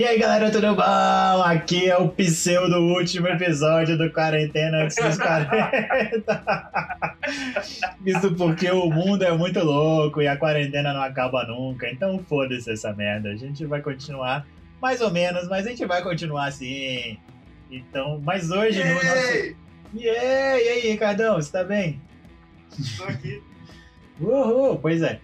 [0.00, 1.42] E aí galera, tudo bom?
[1.42, 6.78] Aqui é o pseudo último episódio do Quarentena antes dos 40.
[8.06, 11.90] Isso porque o mundo é muito louco e a quarentena não acaba nunca.
[11.90, 13.30] Então foda-se essa merda.
[13.30, 14.46] A gente vai continuar
[14.80, 17.18] mais ou menos, mas a gente vai continuar assim.
[17.68, 19.56] Então, mas hoje no nosso.
[19.96, 20.62] Yeah!
[20.62, 22.00] E aí, Ricardão, você tá bem?
[22.96, 23.42] Tô aqui.
[24.20, 25.18] Uhul, pois é.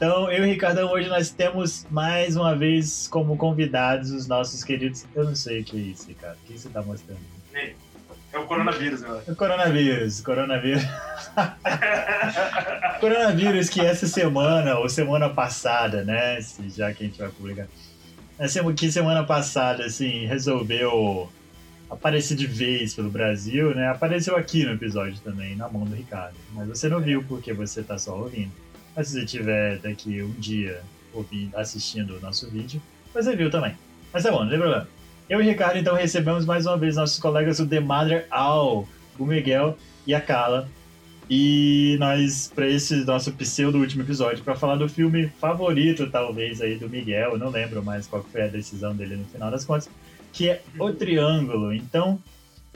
[0.00, 4.64] Então, eu e o Ricardão, hoje nós temos mais uma vez como convidados os nossos
[4.64, 5.04] queridos.
[5.14, 6.38] Eu não sei o que é isso, Ricardo.
[6.42, 7.20] O que você tá mostrando?
[8.32, 9.30] É o coronavírus, acho.
[9.30, 10.82] O coronavírus, coronavírus.
[12.98, 16.38] coronavírus que essa semana, ou semana passada, né?
[16.74, 17.66] Já que a gente vai publicar.
[18.38, 21.30] Essa, que semana passada, assim, resolveu
[21.90, 23.88] aparecer de vez pelo Brasil, né?
[23.88, 26.36] Apareceu aqui no episódio também, na mão do Ricardo.
[26.54, 28.69] Mas você não viu porque você tá só ouvindo.
[29.00, 30.82] Mas se você tiver daqui um dia
[31.14, 32.82] ouvindo, assistindo o nosso vídeo,
[33.14, 33.74] você viu também.
[34.12, 34.86] Mas tá bom, não tem problema.
[35.26, 38.86] Eu e Ricardo, então, recebemos mais uma vez nossos colegas do The Mother All,
[39.18, 40.68] o Miguel e a Carla.
[41.30, 46.76] E nós, para esse nosso pseudo último episódio, para falar do filme favorito, talvez, aí
[46.76, 49.88] do Miguel, não lembro mais qual foi a decisão dele no final das contas,
[50.30, 51.72] que é O Triângulo.
[51.72, 52.22] Então,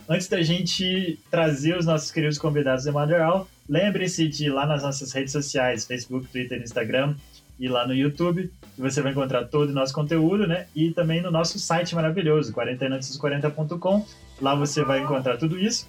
[0.09, 4.51] antes da gente trazer os nossos queridos convidados do The Mother All, lembre-se de ir
[4.51, 7.15] lá nas nossas redes sociais, Facebook, Twitter, Instagram,
[7.59, 10.67] e lá no YouTube, que você vai encontrar todo o nosso conteúdo, né?
[10.75, 14.05] E também no nosso site maravilhoso, quarentenaantes40.com.
[14.41, 15.89] Lá você vai encontrar tudo isso.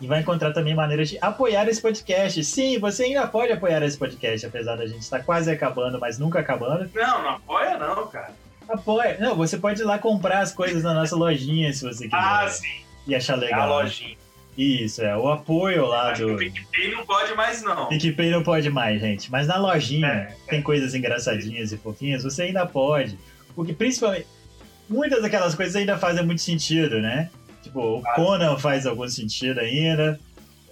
[0.00, 2.42] E vai encontrar também maneiras de apoiar esse podcast.
[2.44, 6.38] Sim, você ainda pode apoiar esse podcast, apesar da gente estar quase acabando, mas nunca
[6.38, 6.88] acabando.
[6.94, 8.30] Não, não apoia não, cara.
[8.68, 9.16] Apoia.
[9.18, 12.16] Não, você pode ir lá comprar as coisas na nossa lojinha, se você quiser.
[12.16, 12.80] Ah, sim.
[13.06, 13.68] E achar É a legal.
[13.68, 14.16] lojinha.
[14.58, 15.16] Isso, é.
[15.16, 16.34] O apoio lá Acho que do.
[16.34, 17.88] o PicPay não pode mais, não.
[17.88, 19.30] PicPay não pode mais, gente.
[19.30, 23.16] Mas na lojinha É, tem coisas engraçadinhas e fofinhas, você ainda pode.
[23.54, 24.26] Porque principalmente.
[24.88, 27.30] Muitas daquelas coisas ainda fazem muito sentido, né?
[27.62, 28.02] Tipo, o.
[28.16, 30.18] Conan faz algum sentido ainda.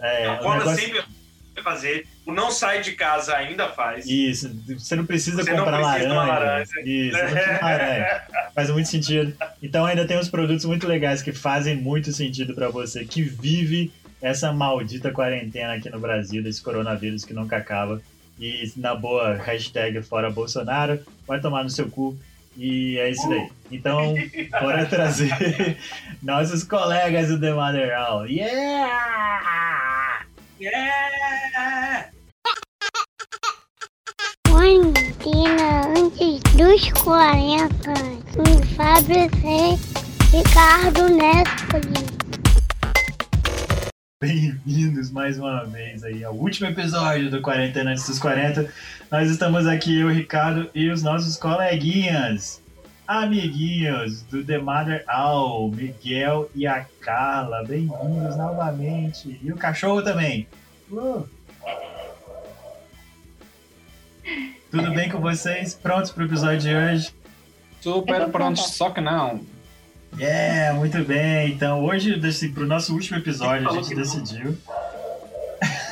[0.00, 1.02] É, o Cola negócio- sempre
[1.54, 2.08] vai fazer.
[2.26, 4.04] O não sai de casa ainda faz.
[4.04, 6.74] Isso, você não precisa Você não comprar precisa de uma laranja.
[6.74, 6.80] laranja.
[6.84, 8.22] Isso, não precisa de laranja.
[8.54, 9.36] Faz muito sentido.
[9.62, 13.92] Então ainda tem uns produtos muito legais que fazem muito sentido pra você que vive
[14.20, 18.00] essa maldita quarentena aqui no Brasil, desse coronavírus que nunca acaba.
[18.40, 22.18] E na boa, hashtag fora Bolsonaro, vai tomar no seu cu.
[22.56, 23.48] E é isso daí.
[23.70, 24.14] Então,
[24.60, 25.76] bora trazer
[26.22, 28.26] nossos colegas do The Mother All.
[28.26, 30.24] Yeah!
[30.58, 32.15] Yeah!
[34.66, 37.68] Quarentena antes dos 40.
[38.34, 40.36] Com Fábio C.
[40.36, 42.04] Ricardo Nespoli.
[44.20, 48.68] Bem-vindos mais uma vez aí ao último episódio do Quarentena Antes dos 40.
[49.08, 52.60] Nós estamos aqui, eu, Ricardo, e os nossos coleguinhas,
[53.06, 57.62] amiguinhos do The Mother All, Miguel e a Carla.
[57.64, 59.38] Bem-vindos novamente.
[59.40, 60.48] E o cachorro também.
[60.90, 61.35] Uh!
[64.76, 65.72] Tudo bem com vocês?
[65.72, 67.10] Prontos para o episódio de hoje?
[67.80, 69.40] Super prontos, só que não.
[70.20, 71.52] É, muito bem.
[71.52, 74.58] Então, hoje, desse, pro nosso último episódio, a gente decidiu.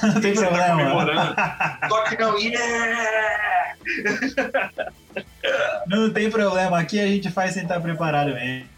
[0.03, 0.77] não tem tá problema.
[0.77, 1.35] comemorando.
[1.89, 3.75] Só que não, yeah!
[5.87, 8.69] Não tem problema, aqui a gente faz sem estar preparado mesmo.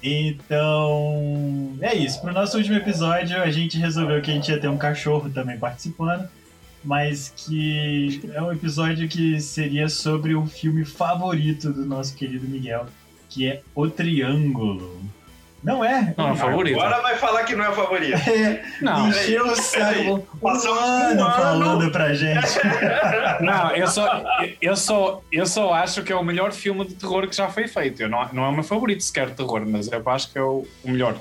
[0.00, 2.20] Então, é isso.
[2.20, 5.58] Pro nosso último episódio, a gente resolveu que a gente ia ter um cachorro também
[5.58, 6.28] participando,
[6.82, 12.86] mas que é um episódio que seria sobre o filme favorito do nosso querido Miguel,
[13.28, 15.00] que é O Triângulo.
[15.62, 16.14] Não é?
[16.16, 16.80] Não, é o favorito.
[16.80, 18.16] Agora vai falar que não é o favorito.
[18.30, 21.30] É, Não, encheu o saco um um ano ano.
[21.30, 22.46] falando pra gente.
[23.44, 24.24] não, eu só,
[24.60, 27.68] eu, só, eu só acho que é o melhor filme de terror que já foi
[27.68, 28.00] feito.
[28.02, 30.42] Eu não, não é o meu favorito sequer de terror, mas eu acho que é
[30.42, 31.14] o, o melhor.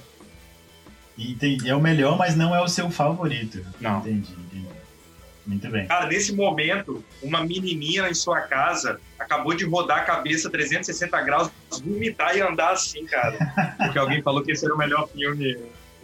[1.17, 1.69] Entendi.
[1.69, 3.65] É o melhor, mas não é o seu favorito.
[3.81, 3.99] Não.
[3.99, 4.68] Entendi, entendi.
[5.49, 5.87] Muito bem.
[5.87, 11.49] Cara, nesse momento, uma menininha em sua casa acabou de rodar a cabeça 360 graus,
[11.83, 13.35] vomitar e andar assim, cara.
[13.77, 15.57] Porque alguém falou que esse era o melhor filme.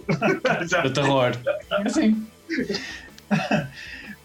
[0.83, 1.31] De terror.
[1.85, 2.25] Assim,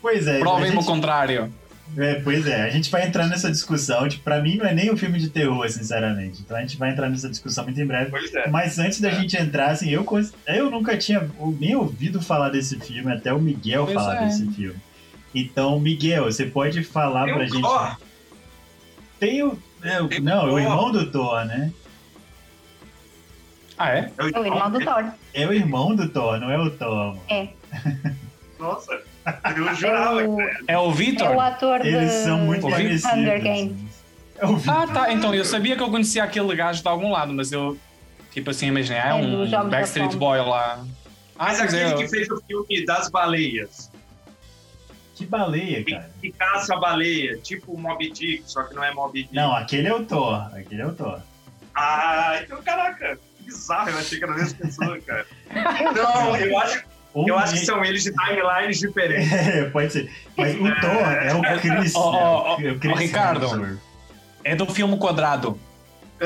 [0.02, 0.36] Pois é.
[0.36, 1.52] a provem-me o gente- contrário.
[1.96, 4.08] é, Pois é, a gente vai entrar nessa discussão.
[4.08, 6.40] Tipo, pra mim não é nem um filme de terror, sinceramente.
[6.40, 8.10] Então a gente vai entrar nessa discussão muito em breve.
[8.10, 8.48] Pois é.
[8.48, 10.06] Mas antes da gente entrar, assim, eu,
[10.46, 11.28] eu nunca tinha
[11.58, 14.26] nem ouvido falar desse filme, até o Miguel Pois falar é.
[14.26, 14.76] desse filme.
[15.34, 17.62] Então, Miguel, você pode falar Tem pra gente.
[17.62, 17.96] Thor.
[19.18, 19.58] Tem o.
[19.82, 20.60] é, o- Tem o não, é o Thor.
[20.60, 21.72] irmão do Thor, né?
[23.78, 24.10] Ah, é?
[24.18, 25.04] É O irmão do Thor.
[25.32, 27.14] É o irmão do Thor, não é o Thor.
[27.14, 27.20] mano.
[27.30, 27.48] É.
[28.58, 29.00] Nossa,
[29.56, 31.38] eu jurava É o, É o é o Vitor?
[31.40, 33.04] ator Eles de são muito parecidos.
[33.04, 33.72] Hunger Games.
[34.38, 34.74] É o Vini.
[34.76, 35.12] Ah, tá.
[35.12, 37.78] Então, eu sabia que eu conhecia aquele gajo de algum lado, mas eu,
[38.32, 40.14] tipo assim, imaginei, ah, é É, um Backstreet.
[40.16, 40.84] Boy lá.
[41.38, 43.89] Ah, Mas é, aquele eu- que fez o filme das baleias.
[45.20, 46.10] Que baleia, Que, cara.
[46.18, 49.34] que caça a baleia, tipo o Moby Dick, só que não é Moby Dick.
[49.34, 50.50] Não, aquele é o Thor.
[50.56, 51.20] Aquele é o Thor.
[51.74, 55.26] Ah, então, caraca, que bizarro, eu achei que era a mesma pessoa, cara.
[55.94, 59.30] Não, eu acho, O eu acho que são eles de timelines diferentes.
[59.30, 60.10] É, pode ser.
[60.38, 61.94] Mas o Thor é o Chris.
[61.94, 63.78] Ó, ó, ó, é o Ricardo.
[64.42, 65.60] É do filme Quadrado.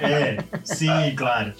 [0.00, 1.52] É, sim, claro.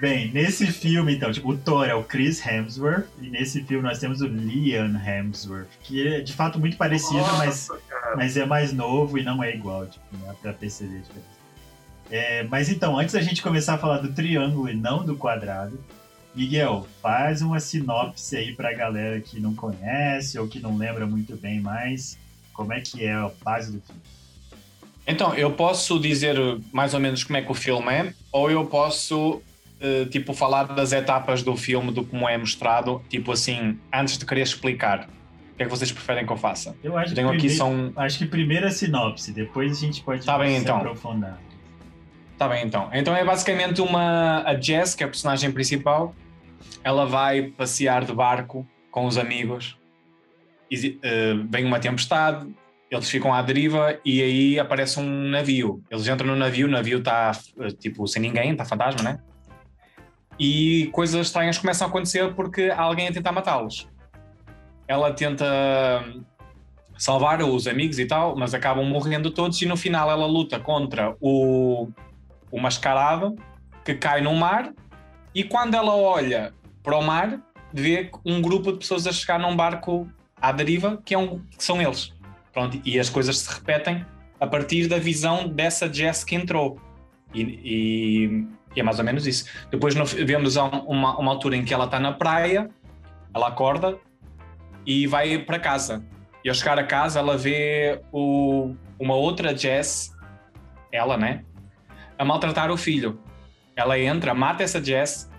[0.00, 3.98] Bem, nesse filme, então, tipo, o Thor é o Chris Hemsworth, e nesse filme nós
[3.98, 8.16] temos o Liam Hemsworth, que é de fato muito parecido, mas, Nossa, cara.
[8.16, 11.40] mas é mais novo e não é igual, tipo, dá pra perceber a diferença.
[12.10, 15.78] É, mas então, antes da gente começar a falar do triângulo e não do quadrado,
[16.34, 21.36] Miguel, faz uma sinopse aí pra galera que não conhece ou que não lembra muito
[21.36, 22.18] bem mais
[22.52, 24.00] como é que é a base do filme.
[25.06, 26.36] Então, eu posso dizer
[26.72, 29.42] mais ou menos como é que o filme é, ou eu posso,
[29.80, 34.26] eh, tipo, falar das etapas do filme, do como é mostrado, tipo assim, antes de
[34.26, 35.08] querer explicar.
[35.52, 36.74] O que é que vocês preferem que eu faça?
[36.82, 37.92] Eu acho Eu tenho que aqui primeiro- um...
[37.96, 40.76] Acho que primeiro a sinopse, depois a gente pode Tá bem, se então.
[40.78, 41.38] aprofundar.
[42.38, 42.88] Tá bem, então.
[42.94, 44.42] Então é basicamente uma...
[44.46, 46.14] A Jess, que é a personagem principal,
[46.82, 49.76] ela vai passear de barco com os amigos.
[50.70, 52.48] Exi- eh, vem uma tempestade,
[52.90, 55.82] eles ficam à deriva e aí aparece um navio.
[55.90, 57.32] Eles entram no navio, o navio está
[57.78, 59.20] tipo sem ninguém, está fantasma, né?
[60.42, 63.86] E coisas estranhas começam a acontecer porque há alguém a tentar matá-los.
[64.88, 65.44] Ela tenta
[66.96, 71.14] salvar os amigos e tal, mas acabam morrendo todos e no final ela luta contra
[71.20, 71.88] o,
[72.50, 73.36] o mascarado
[73.84, 74.72] que cai no mar
[75.34, 77.38] e quando ela olha para o mar
[77.70, 80.08] vê um grupo de pessoas a chegar num barco
[80.40, 82.14] à deriva que, é um, que são eles.
[82.50, 84.06] Pronto, e as coisas se repetem
[84.40, 86.80] a partir da visão dessa Jess que entrou.
[87.34, 89.46] E, e- e é mais ou menos isso.
[89.70, 92.68] Depois no- vemos um- uma, uma altura em que ela está na praia,
[93.34, 93.98] ela acorda
[94.86, 96.04] e vai para casa.
[96.44, 100.14] E ao chegar a casa, ela vê o- uma outra Jess,
[100.92, 101.44] ela, né?
[102.18, 103.20] A maltratar o filho.
[103.76, 105.30] Ela entra, mata essa Jess,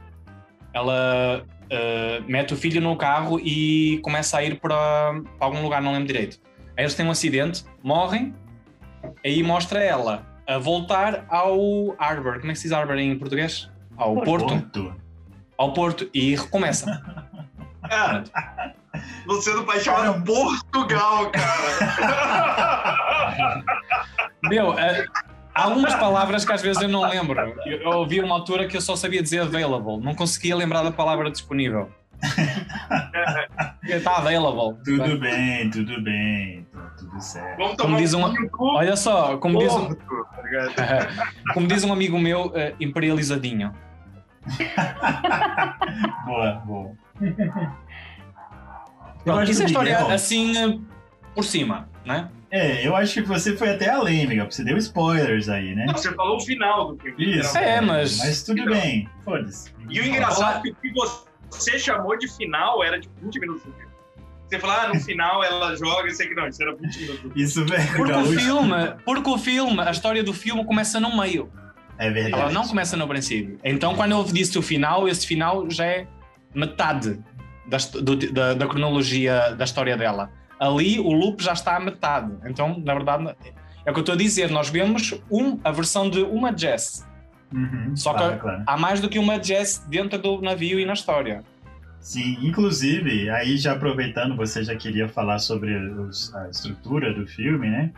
[0.73, 5.81] ela uh, mete o filho no carro e começa a ir para, para algum lugar,
[5.81, 6.39] não lembro direito.
[6.77, 8.33] Aí eles têm um acidente, morrem,
[9.23, 10.25] aí mostra ela
[10.55, 12.39] a voltar ao Arbor.
[12.39, 13.69] Como é que se diz Arbor em português?
[13.97, 14.47] Ao Porto.
[14.47, 14.95] Ponto.
[15.57, 17.01] Ao Porto e recomeça.
[17.87, 18.23] Cara,
[19.25, 21.51] Luciano Paixão era Portugal, cara.
[24.43, 25.05] Meu, eh,
[25.53, 27.39] há algumas palavras que às vezes eu não lembro.
[27.65, 30.91] Eu, eu ouvi uma altura que eu só sabia dizer available, não conseguia lembrar da
[30.91, 31.89] palavra disponível.
[33.83, 34.77] Está available.
[34.83, 36.65] Tudo bem, tudo bem.
[36.71, 37.57] Tá tudo certo.
[37.57, 38.33] Vamos Como tomar diz um-
[38.75, 40.73] Olha só, como diz um, tá ligado?
[41.53, 43.73] como diz um amigo meu, eh, imperializadinho.
[46.25, 46.91] Boa, boa.
[49.23, 50.79] Pronto, isso é história Miguel- assim eh,
[51.35, 52.29] por cima, né?
[52.49, 55.85] É, eu acho que você foi até além, Miguel, porque você deu spoilers aí, né?
[55.85, 57.39] Não, Você falou o final do filme.
[57.39, 57.57] Isso.
[57.57, 59.71] É, mas- Mas tudo bem, foda-se.
[59.89, 60.91] E o engraçado é que que
[61.51, 63.63] você chamou de final era de 20 minutos.
[64.47, 67.31] Você falou, ah, no final ela joga, eu sei que não, isso era 20 minutos.
[67.35, 67.95] Isso, velho.
[67.95, 68.75] Porque o filme,
[69.05, 71.49] porque o filme, a história do filme começa no meio.
[71.97, 72.41] É verdade.
[72.43, 73.59] Ela não começa no princípio.
[73.63, 76.07] Então, quando eu disse o final, esse final já é
[76.53, 77.19] metade
[77.67, 80.29] da, do- da, da cronologia da história dela.
[80.59, 82.33] Ali, o loop já está à metade.
[82.45, 83.35] Então, na verdade,
[83.85, 84.49] é o que eu estou a dizer.
[84.51, 87.07] Nós vemos um, a versão de uma Jess.
[87.53, 88.63] Uhum, Só claro, que claro.
[88.65, 91.43] há mais do que uma Jess dentro do navio e na história.
[91.99, 97.69] Sim, inclusive, aí já aproveitando, você já queria falar sobre os- a estrutura do filme,
[97.69, 97.91] né?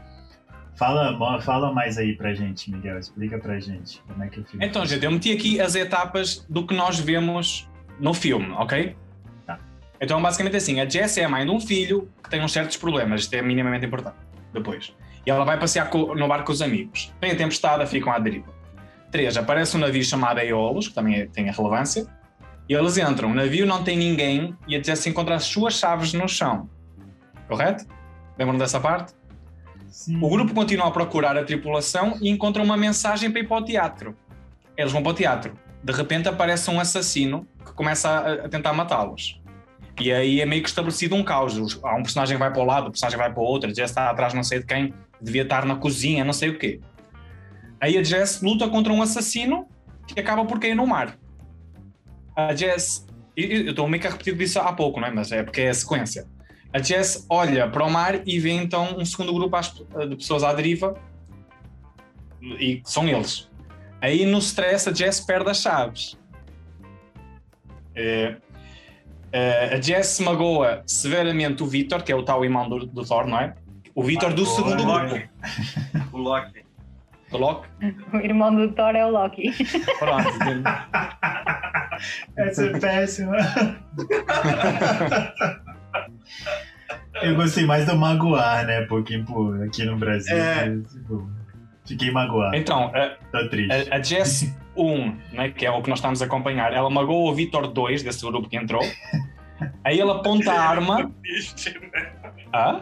[0.75, 2.98] Fala, fala mais aí pra gente, Miguel.
[2.98, 4.65] Explica pra gente como é que o filme.
[4.65, 7.69] Então, gente, eu meti aqui as etapas do que nós vemos
[8.00, 8.95] no filme, ok?
[9.45, 9.60] Tá.
[10.01, 12.75] Então, basicamente assim, a Jess é a mãe de um filho que tem uns certos
[12.75, 14.15] problemas, isto é minimamente importante,
[14.51, 14.93] depois.
[15.25, 17.13] E ela vai passear no barco com os amigos.
[17.22, 18.48] Tem a tempestade, ficam à deriva.
[19.13, 22.08] Três, aparece um navio chamado Aeolus, que também é- tem a relevância,
[22.67, 23.29] e eles entram.
[23.29, 26.67] O navio não tem ninguém e a Jess encontra as suas chaves no chão.
[27.48, 27.86] Correto?
[28.39, 29.13] Lembram dessa parte?
[29.88, 30.17] Sim.
[30.20, 33.63] O grupo continua a procurar a tripulação e encontra uma mensagem para ir para o
[33.63, 34.17] teatro.
[34.75, 35.53] Eles vão para o teatro.
[35.84, 39.39] De repente aparece um assassino que começa a, a tentar matá-los.
[40.01, 41.55] E aí é meio que estabelecido um caos.
[41.55, 43.70] Os- Há um personagem que vai para o lado, o personagem vai para o outro,
[43.70, 44.91] a Jess está atrás não sei de quem,
[45.22, 46.79] devia estar na cozinha, não sei o quê.
[47.83, 49.67] Aí a Jess luta contra um assassino
[50.07, 51.17] que acaba por cair no mar.
[52.33, 53.05] A Jess...
[53.35, 55.11] Eu estou meio que a repetir disso há pouco, não é?
[55.11, 56.25] Mas é porque é a sequência.
[56.71, 59.73] a Jess olha para o mar e vê então um segundo grupo às-
[60.09, 60.95] de pessoas à deriva
[62.41, 63.49] e são eles.
[63.99, 66.17] Aí no stress a Jess perde as chaves.
[67.93, 68.37] É,
[69.73, 73.39] a Jess magoa severamente o Vitor, que é o tal irmão do, do Thor, não
[73.39, 73.55] é?
[73.93, 75.29] O Vitor do segundo grupo,
[76.13, 76.63] O Loki.
[77.33, 77.67] do Loki.
[78.13, 79.51] O irmão do Thor é o Loki.
[79.99, 80.29] Pronto.
[82.37, 83.35] Essa é péssima.
[87.21, 88.81] Eu gostei mais do magoar, né?
[88.85, 90.69] Porque, pô, aqui no Brasil, É.
[90.91, 91.29] tipo,
[91.85, 92.55] fiquei magoado.
[92.55, 93.91] Então, a, Tô triste.
[93.91, 97.31] a, a Jess 1, né, que é o que nós estamos a acompanhar, ela magoa
[97.31, 98.81] o Vitor 2, desse grupo que entrou.
[99.83, 101.11] Aí ela aponta a arma.
[102.51, 102.81] Ah?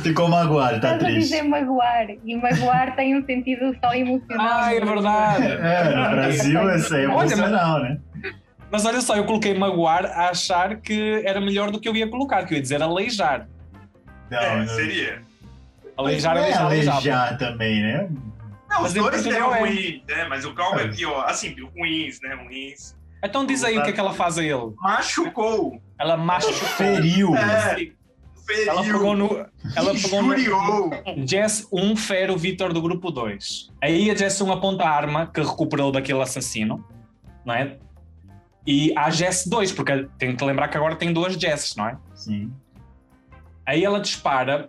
[0.00, 1.20] Ficou magoado, tá Estás a triste.
[1.20, 2.06] dizer magoar.
[2.24, 4.46] E magoar tem um sentido só emocional.
[4.50, 5.46] Ah, é verdade.
[5.46, 7.98] É, no Brasil essa é Olha, emocional, né?
[8.70, 12.08] Mas olha só, eu coloquei magoar a achar que era melhor do que eu ia
[12.08, 13.46] colocar, que eu ia dizer aleijar.
[14.30, 14.68] Não, É, não.
[14.68, 15.22] seria.
[15.96, 18.08] Aleijar, Mas não é aleijar, também, né?
[18.70, 19.40] Não, Mas os em dois é é.
[19.60, 20.24] ruim, né?
[20.28, 21.26] Mas o calmo é pior.
[21.28, 22.34] Assim, ruins, né?
[22.34, 22.96] Ruins.
[23.22, 24.72] Então diz aí o que é que ela faz a ele.
[24.80, 25.80] Machucou.
[25.98, 26.54] Ela machucou.
[26.54, 27.36] Feriu.
[27.36, 27.88] É.
[28.66, 28.98] Ela Feriu.
[28.98, 29.46] pegou no.
[29.76, 31.26] Ela pegou no.
[31.26, 33.70] Jess 1 fere o Vitor do grupo 2.
[33.80, 36.84] Aí a Jess 1 aponta a arma que recuperou daquele assassino,
[37.44, 37.78] não é?
[38.66, 41.96] E há Jess 2, porque tem que lembrar que agora tem duas Jesses, não é?
[42.14, 42.52] Sim.
[43.66, 44.68] Aí ela dispara.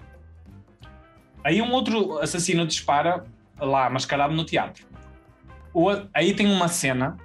[1.43, 3.25] Aí um outro assassino dispara
[3.59, 4.85] lá, mascarado no teatro.
[5.73, 7.17] O- aí tem uma cena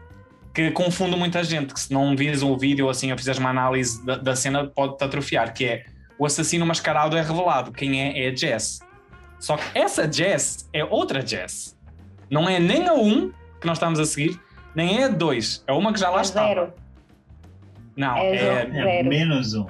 [0.55, 3.51] que confunde muita gente, que se não vires o vídeo ou assim, ou fizeres uma
[3.51, 5.85] análise da, da cena, pode-te atrofiar, que é
[6.19, 7.73] o assassino mascarado é revelado.
[7.73, 8.25] Quem é?
[8.27, 8.81] É a Jess.
[9.39, 11.77] Só que essa Jess é outra Jess.
[12.31, 14.39] Não é nem a 1 que nós estamos a seguir,
[14.75, 15.65] nem é a 2.
[15.67, 16.49] É uma que já lá É estava.
[16.49, 16.73] zero.
[17.97, 18.77] Não, É é, zero.
[18.89, 19.67] É menos um.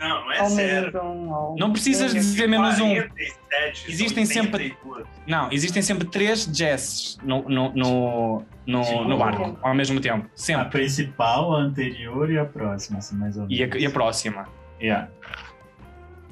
[0.00, 1.04] Não, não é Ou zero.
[1.04, 1.32] um.
[1.34, 1.56] Ou...
[1.58, 2.94] não precisas dizer menos um.
[2.94, 5.06] 47, Existem sempre- 82.
[5.26, 10.26] Não, existem sempre três Jesses no, no, no, no, no barco, ao mesmo tempo.
[10.26, 10.68] A Sempre.
[10.70, 13.58] principal, a anterior e a próxima, assim, mais ou menos.
[13.58, 14.48] E a, e a próxima.
[14.80, 15.08] Yeah.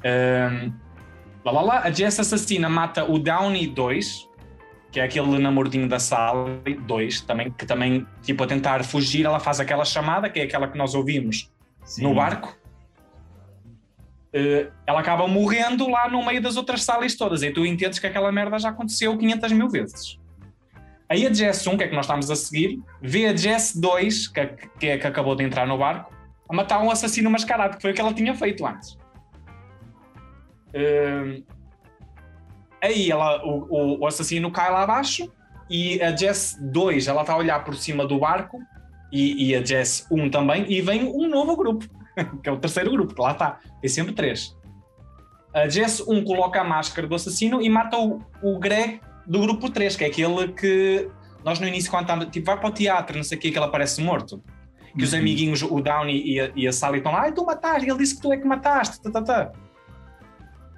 [0.05, 0.73] Ahm,
[1.45, 4.29] lá, lá, lá, a Jess assassina mata o Downey 2,
[4.91, 9.41] que é aquele namoradinho da sala 2, também, que também, tipo, a tentar fugir, ela
[9.41, 11.51] faz aquela chamada, que é aquela que nós ouvimos
[11.85, 12.03] Sim.
[12.03, 12.57] no barco.
[14.33, 17.43] Eh, ela acaba morrendo lá no meio das outras salas todas.
[17.43, 20.19] E tu entendes que aquela merda já aconteceu 500 mil vezes.
[21.09, 24.29] Aí a Jess 1, que é que nós estamos a seguir, vê a Jess 2,
[24.29, 24.47] que,
[24.79, 26.13] que é que acabou de entrar no barco,
[26.49, 28.99] a matar um assassino mascarado, que foi o que ela tinha feito antes.
[30.79, 31.43] Eh,
[32.83, 35.33] aí ela, o, o- assassino cai lá abaixo
[35.71, 38.59] e a Jess 2 ela está a olhar por cima do barco
[39.11, 41.87] e, e a Jess 1 também, e vem um novo grupo,
[42.43, 44.55] que é o terceiro grupo, que lá está, tem sempre três.
[45.55, 49.71] A Jess 1 coloca a máscara do assassino e mata o, o Greg do grupo
[49.71, 51.09] 3, que é aquele que
[51.43, 53.57] nós no início, quando estávamos, tipo, vai para o teatro, não sei o que, que
[53.59, 54.43] ele aparece morto.
[54.99, 55.19] Que os Uhum.
[55.21, 58.17] amiguinhos, o Downey e a, e a Sally estão lá, ai, tu mataste, ele disse
[58.17, 59.53] que tu é que mataste, tá, tá, tá.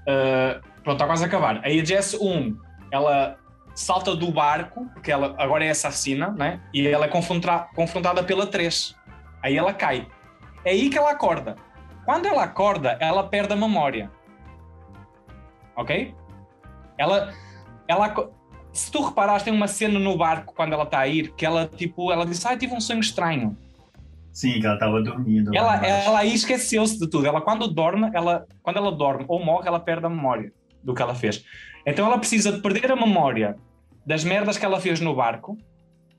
[0.08, 1.60] Uh, pronto, está quase a acabar.
[1.62, 2.56] Aí a Jess 1,
[2.90, 3.36] ela
[3.74, 6.60] salta do barco, porque ela agora é assassina, né?
[6.72, 8.96] E ela é confronta- confrontada pela 3.
[9.42, 10.08] Aí ela cai.
[10.64, 11.56] É aí que ela acorda.
[12.04, 14.10] Quando ela acorda, ela perde a memória.
[15.76, 16.14] Ok?
[16.96, 17.32] Ela.
[17.86, 18.14] ela
[18.72, 21.66] se tu reparares, tem uma cena no barco quando ela está a ir que ela,
[21.66, 23.56] tipo, ela diz: Ai, tive um sonho estranho.
[24.38, 25.50] Sim, que ela tava dormindo.
[25.52, 27.26] Ela, ela aí esqueceu-se de tudo.
[27.26, 31.02] Ela, quando dorme, ela, quando ela dorme ou morre, ela perde a memória do que
[31.02, 31.44] ela fez.
[31.84, 33.56] Então ela precisa de perder a memória
[34.06, 35.58] das merdas que ela fez no barco,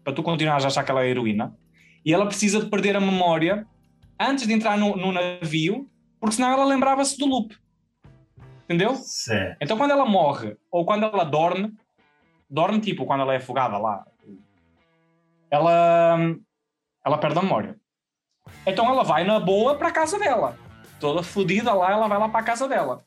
[0.03, 1.55] para tu continuares a achar que ela é heroína,
[2.03, 3.65] e ela precisa de perder a memória
[4.19, 7.55] antes de entrar no, no navio, porque senão ela lembrava-se do loop.
[8.65, 8.95] Entendeu?
[8.95, 9.59] Certo.
[9.61, 11.73] Então quando ela morre, ou quando ela dorme,
[12.49, 14.05] dorme tipo quando ela é afogada lá,
[15.49, 16.17] ela,
[17.05, 17.79] ela perde a memória.
[18.65, 20.57] Então ela vai na boa para a casa dela.
[20.99, 23.01] Toda fodida lá, ela vai lá para a casa dela.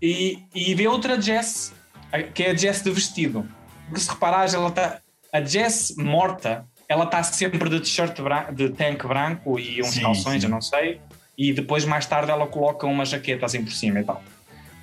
[0.00, 1.74] E, e vê outra Jess,
[2.34, 3.46] que é a Jess de vestido.
[3.86, 5.00] Porque se reparares, ela tá,
[5.32, 8.16] a Jess morta, ela está sempre de t-shirt
[8.52, 10.46] de tanque branco e uns Sim, calções, sim.
[10.46, 11.00] eu não sei.
[11.36, 14.22] E depois, mais tarde, ela coloca uma jaqueta assim por cima e tal.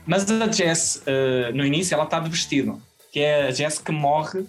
[0.05, 2.81] Mas a Jess, eh, no início, ela está de vestido.
[3.11, 4.45] Que é a Jess que morre,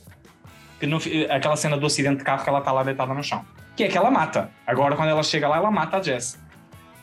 [0.78, 0.98] que no
[1.30, 3.44] aquela cena do acidente de carro que ela está lá deitada no chão.
[3.76, 4.50] Que é que ela mata.
[4.66, 6.38] Agora, quando ela chega lá, ela mata a Jess.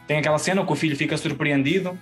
[0.08, 1.98] Tem aquela cena que o filho fica surpreendido.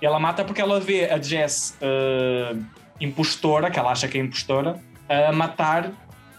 [0.00, 2.56] E ela mata porque ela vê a Jess eh,
[3.00, 5.90] impostora, que ela acha que é impostora, a matar,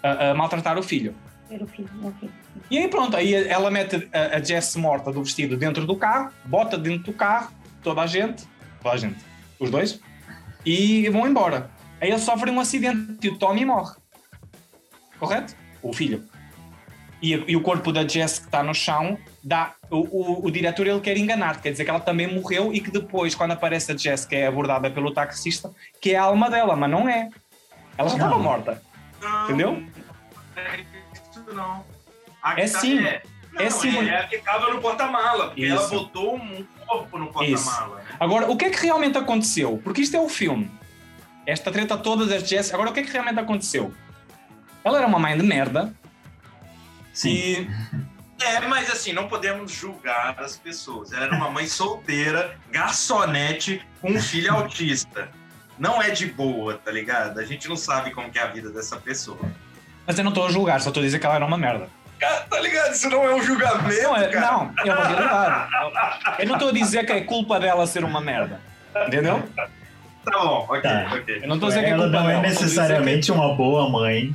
[0.02, 1.16] a, a maltratar o filho.
[1.50, 2.32] Ver o filho, o filho.
[2.70, 6.32] E aí pronto, aí ela mete a, a Jess morta do vestido dentro do carro,
[6.46, 7.52] bota dentro do carro
[7.84, 8.44] toda a gente,
[8.82, 9.24] toda a gente,
[9.60, 10.00] os dois,
[10.66, 11.70] e vão embora.
[12.02, 13.96] Aí ele sofre um acidente e o Tommy morre.
[15.20, 15.56] Correto?
[15.82, 16.24] O filho.
[17.22, 20.86] E, e o corpo da Jess que está no chão, dá, o, o, o diretor
[20.86, 23.98] ele quer enganar, quer dizer que ela também morreu e que depois, quando aparece a
[23.98, 27.30] Jess, que é abordada pelo taxista, que é a alma dela, mas não é.
[27.98, 28.26] Ela já Não.
[28.28, 28.82] estava morta.
[29.22, 29.84] Não, Entendeu?
[30.56, 30.82] É
[31.14, 31.84] isso não.
[32.44, 33.00] A É que tá- sim.
[33.06, 34.08] É, não, É sim.
[34.10, 37.96] é a que tava no porta-mala, porque ela botou um corpo no porta-mala.
[37.96, 38.04] né?
[38.20, 39.80] Agora, o que é que realmente aconteceu?
[39.84, 40.70] Porque isto é o filme.
[41.48, 42.74] Esta treta toda das Jess.
[42.74, 43.94] Agora, o que é que realmente aconteceu?
[44.84, 45.94] Ela era uma mãe de merda.
[47.16, 47.32] Sim.
[47.32, 47.68] E
[48.44, 51.12] É, mas assim, não podemos julgar as pessoas.
[51.14, 55.30] Ela era uma mãe solteira, garçonete, com um filho autista.
[55.80, 57.40] Não é de boa, tá ligado?
[57.40, 59.40] A gente não sabe como que é a vida dessa pessoa.
[60.06, 61.90] Mas eu não estou a julgar, só estou a dizer que ela era uma merda.
[62.20, 62.94] Cara, tá ligado?
[62.94, 64.52] Isso não é um julgamento, Não, é, cara.
[64.52, 65.70] não, é uma realidade.
[66.40, 68.62] Eu não estou a dizer que é culpa dela ser uma merda.
[69.08, 69.44] Entendeu?
[69.56, 71.08] Tá bom, ok, Tá.
[71.14, 71.40] ok.
[71.44, 72.40] Eu não a dizer que é Ela culpa não dela.
[72.40, 74.34] é necessariamente uma boa mãe.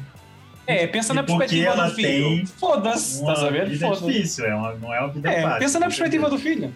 [0.71, 2.47] É, pensa na perspectiva do filho.
[2.47, 3.69] Foda-se, a ver?
[3.69, 5.59] vida difícil, é uma, não é uma vida É, fácil.
[5.59, 6.75] pensa na perspectiva do filho.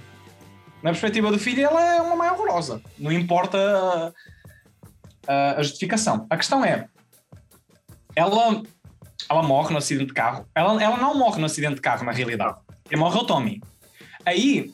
[0.83, 2.81] Na perspectiva do filho, ela é uma mãe horrorosa.
[2.99, 4.13] Não importa a,
[5.33, 6.27] a- a justificação.
[6.29, 6.87] A questão é,
[8.15, 8.63] ela,
[9.31, 10.47] ela morre no acidente de carro.
[10.55, 12.57] Ela, ela não morre no acidente de carro, na realidade.
[12.89, 13.63] Quem morre é o Tommy.
[14.27, 14.73] Aí,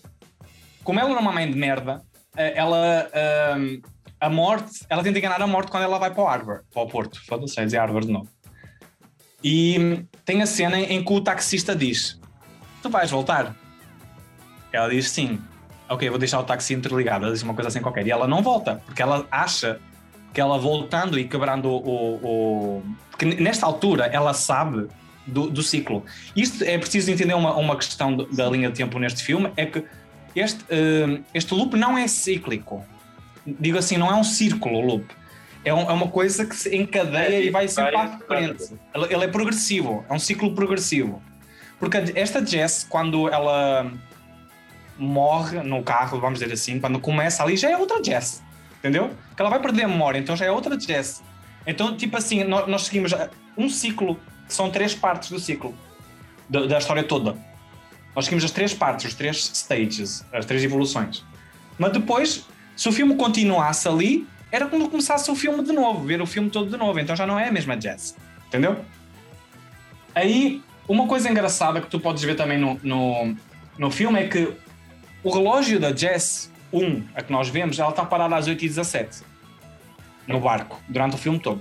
[0.82, 2.02] como ela era uma mãe de merda,
[2.36, 3.08] eh, ela...
[3.14, 3.80] ahm,
[4.22, 6.86] a morte, ela tenta enganar a morte quando ela vai para o Harvard, para o
[6.86, 7.18] Porto.
[7.26, 8.28] Foda-se, dizer Harvard de novo.
[9.42, 12.20] E tem a cena em que o taxista diz:
[12.82, 13.54] Tu vais voltar?
[14.72, 15.38] Ela diz sim.
[15.88, 17.24] Ok, vou deixar o táxi interligado.
[17.24, 18.06] Ela diz uma coisa assim qualquer.
[18.06, 19.80] E ela não volta, porque ela acha
[20.32, 21.76] que ela voltando e quebrando o.
[21.76, 22.14] o-
[22.78, 24.86] o- Porque nesta altura ela sabe
[25.26, 26.04] do, do ciclo.
[26.36, 29.84] Isto é preciso entender uma, uma questão da linha de tempo neste filme: é que
[30.36, 32.84] este, eh, este loop não é cíclico.
[33.44, 35.06] Digo assim, não é um círculo loop.
[35.64, 38.72] É, um- é uma coisa que se encadeia É, e vai sempre vai- à frente.
[38.94, 41.22] Ele, ele é progressivo, é um ciclo progressivo.
[41.78, 43.90] Porque a- esta Jess, quando ela
[44.98, 48.42] morre no carro, vamos dizer assim, quando começa ali, já é outra Jess.
[48.78, 49.10] Entendeu?
[49.36, 51.22] Que ela vai perder a memória, então já é outra Jess.
[51.66, 53.12] Então, tipo assim, nós, nós seguimos
[53.56, 55.74] um ciclo, que são três partes do ciclo,
[56.48, 57.36] da, da história toda.
[58.16, 61.22] Nós seguimos as três partes, os três stages, as três evoluções.
[61.78, 66.20] Mas depois, se o filme continuasse ali, era como começasse o filme de novo, ver
[66.20, 66.98] o filme todo de novo.
[66.98, 68.16] Então já não é a mesma Jess.
[68.48, 68.76] Entendeu?
[70.14, 73.36] Aí, uma coisa engraçada que tu podes ver também no, no,
[73.78, 74.52] no filme é que
[75.22, 79.22] o relógio da Jess 1, a que nós vemos, ela está parada às 8h17
[80.26, 81.60] no barco, durante o filme todo.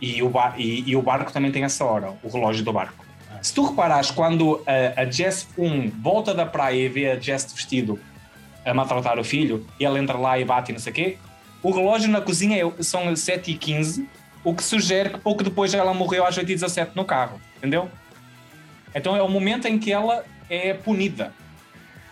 [0.00, 3.04] E o, bar, e, e o barco também tem essa hora, o relógio do barco.
[3.42, 7.52] Se tu reparares, quando a, a Jess 1 volta da praia e vê a Jess
[7.52, 7.98] vestido
[8.64, 11.18] a maltratar o filho, e ela entra lá e bate e não sei o quê,
[11.62, 14.06] o relógio na cozinha é- são 7h15,
[14.44, 17.90] o que sugere que pouco depois ela morreu às 8h17 no carro, entendeu?
[18.94, 21.32] Então é o momento em que ela é punida.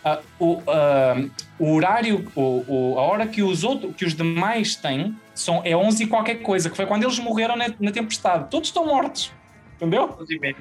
[0.05, 1.15] Ah, o, ah,
[1.59, 5.77] o horário, o, o- a hora que os, outros, que os demais têm são, é
[5.77, 8.49] 11 e qualquer coisa, que foi quando eles morreram na, na tempestade.
[8.51, 9.33] Todos estão mortos,
[9.77, 10.07] entendeu?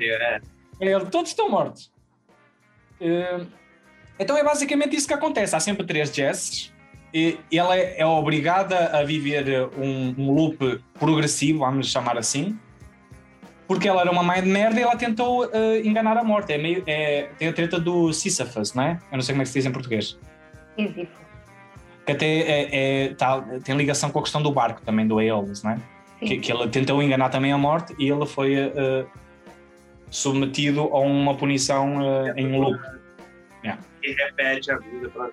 [0.06, 0.42] É.
[0.82, 1.92] É, todos estão mortos.
[3.00, 3.42] Eh,
[4.20, 5.56] então é basicamente isso que acontece.
[5.56, 6.74] Há sempre três Jesses
[7.16, 12.60] e ela é, é obrigada a viver um, um loop progressivo, vamos chamar assim,
[13.68, 16.52] porque ela era uma mãe de merda e ela tentou eh, enganar a morte.
[16.52, 19.00] É meio, é, tem a treta do Sisyphus, não é?
[19.12, 20.20] Eu não sei como é que se diz em português.
[20.78, 21.12] Sísifo.
[22.06, 25.64] Que até é, é- tá- tem ligação com a questão do barco também, do Aeolus,
[25.64, 25.80] não é?
[26.20, 29.06] Que, que ele tentou enganar também a morte e ele foi eh,
[30.10, 32.80] submetido a uma punição eh, em um loop.
[34.04, 35.30] E repete a vida pra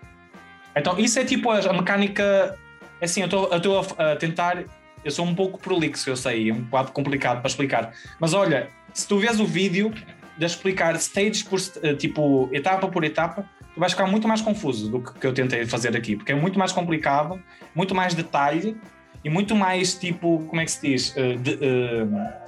[0.76, 2.56] Então, isso é tipo a, mecânica.
[3.00, 4.64] Assim, eu estou- a, a tentar.
[5.04, 7.92] Eu sou um pouco prolixo, eu sei, é um bocado complicado para explicar.
[8.20, 9.92] Mas olha, se tu vês o vídeo
[10.38, 14.88] de explicar stage por eh, tipo etapa por etapa, tu vais ficar muito mais confuso
[14.88, 17.42] do que, eu tentei fazer aqui, porque é muito mais complicado,
[17.74, 18.76] muito mais detalhe
[19.24, 21.16] e muito mais tipo, como é que se diz?
[21.16, 22.06] Eh, de- eh,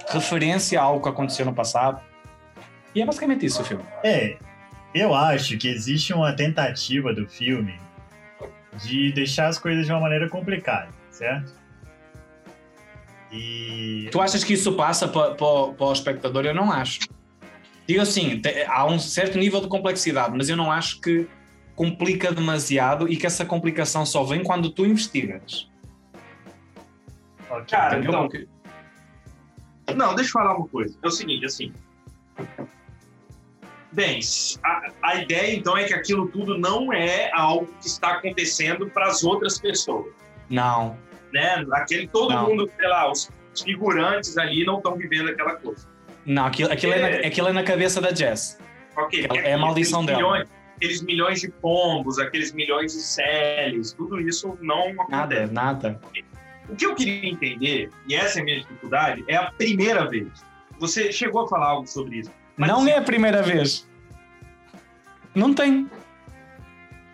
[0.09, 1.99] referência a algo que aconteceu no passado.
[2.95, 3.83] E é basicamente isso o filme.
[4.01, 4.37] É,
[4.93, 7.75] eu acho que existe uma tentativa do filme
[8.83, 11.53] de deixar as coisas de uma maneira complicada, certo?
[13.31, 16.45] E Tu achas que isso passa para, para, para o espectador?
[16.45, 16.99] Eu não acho.
[17.87, 21.27] Digo assim, te- há um certo nível de complexidade, mas eu não acho que
[21.75, 25.69] complica demasiado e que essa complicação só vem quando tu investigas.
[27.49, 28.29] ok, Cara, então-
[29.95, 30.97] Não, deixa eu falar uma coisa.
[31.03, 31.73] É o seguinte, assim.
[33.95, 34.19] Bem,
[34.61, 39.07] a, a ideia, então, é que aquilo tudo não é algo que está acontecendo para
[39.07, 40.07] as outras pessoas.
[40.49, 40.97] Não.
[41.33, 41.65] Né?
[41.71, 42.49] Aquele, todo Não.
[42.49, 43.31] mundo, sei lá, os
[43.63, 45.87] figurantes ali não estão vivendo aquela coisa.
[46.25, 47.27] Não, aquilo, aquilo, é, na, É.
[47.27, 48.59] aquilo é na cabeça da Jess.
[48.97, 50.17] Ok, É a maldição dela.
[50.17, 55.53] milhões, aqueles milhões de pombos, aqueles milhões de Célis, tudo isso não Nada, acontece.
[55.53, 56.01] nada.
[56.67, 60.27] O que eu queria entender, e essa é a minha dificuldade, é a primeira vez.
[60.79, 62.31] Você chegou a falar algo sobre isso.
[62.57, 63.87] Mas não é a primeira vez.
[65.33, 65.89] Não tem.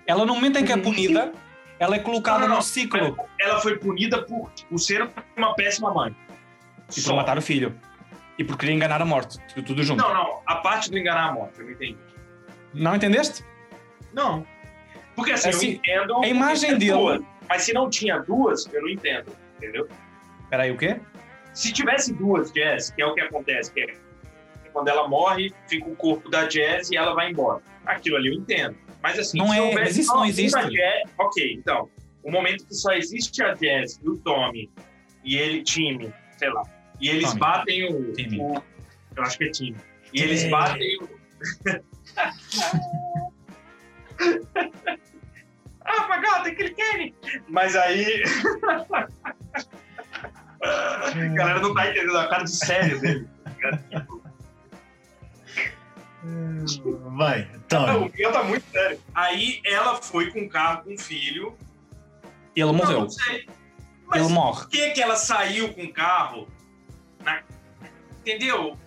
[0.06, 1.32] Ela, no momento em que é punida,
[1.80, 2.62] ela é colocada Não, não, não.
[2.62, 6.16] ciclo Ela foi punida por, por ser uma péssima mãe.
[6.90, 7.16] e por Só.
[7.16, 7.76] matar o filho.
[8.38, 9.40] E por querer enganar a morte.
[9.66, 10.02] Tudo, junto.
[10.02, 10.42] Não, não.
[10.46, 11.98] A parte do enganar a morte, eu não entendi.
[12.74, 13.44] Não entendeste?
[14.14, 14.46] Não.
[15.16, 16.24] Porque assim, Assim, eu entendo.
[16.24, 19.32] a imagem ter dele- duas, mas se não tinha duas, eu não entendo.
[19.58, 19.88] Entendeu?
[20.50, 21.00] Peraí, o quê?
[21.54, 23.94] Se tivesse duas Jazz, que é o que acontece, que é
[24.72, 27.62] quando ela morre, fica o corpo da Jazz e ela vai embora.
[27.86, 28.76] Aquilo ali eu entendo.
[29.02, 30.60] Mas assim, Não é, mas isso não existe.
[30.70, 31.90] Jazz, ok, então.
[32.24, 34.70] O momento que só existe a Jazz e o Tommy
[35.24, 36.62] e ele, time, sei lá,
[37.00, 37.40] e eles Tommy.
[37.40, 38.64] batem o, o-
[39.16, 39.76] Eu acho que é time.
[40.14, 40.50] E eles É.
[40.50, 41.10] batem o.
[45.86, 47.16] ah, God, tem aquele Kenny!
[47.48, 48.24] Mas aí.
[50.62, 53.28] a galera não tá entendendo a cara de sério dele.
[57.18, 58.10] Vai, Não, Tony.
[58.10, 59.00] o meu tá muito sério.
[59.14, 61.58] Aí ela foi com o carro com o filho.
[62.56, 63.02] Ele Não, morreu.
[63.02, 63.48] não sei.
[64.06, 64.60] Mas Ele morre.
[64.62, 66.48] por que, que ela saiu com o carro?
[67.24, 67.44] na-
[68.20, 68.78] Entendeu?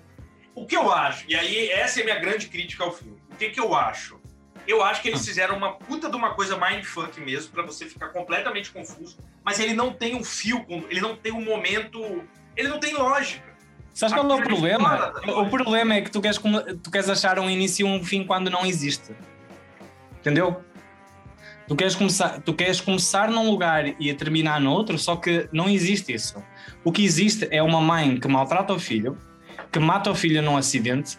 [0.54, 3.18] O que eu acho, e aí essa é a minha grande crítica ao filme.
[3.32, 4.20] O que, que eu acho?
[4.66, 5.24] Eu acho que eles Ah.
[5.24, 9.74] fizeram uma puta de uma coisa mindfuck mesmo, pra você ficar completamente confuso, mas ele
[9.74, 12.22] não tem um fio, ele não tem um momento.
[12.56, 13.53] Ele não tem lógica.
[13.94, 15.12] Sabes qual é o problema?
[15.28, 16.38] O problema é que tu queres,
[16.82, 19.14] tu queres achar um início e um fim quando não existe.
[20.20, 20.60] Entendeu?
[21.68, 25.68] Tu queres, começar, tu queres começar num lugar e terminar no outro, só que não
[25.68, 26.42] existe isso.
[26.82, 29.16] O que existe é uma mãe que maltrata o filho,
[29.72, 31.16] que mata o filho num acidente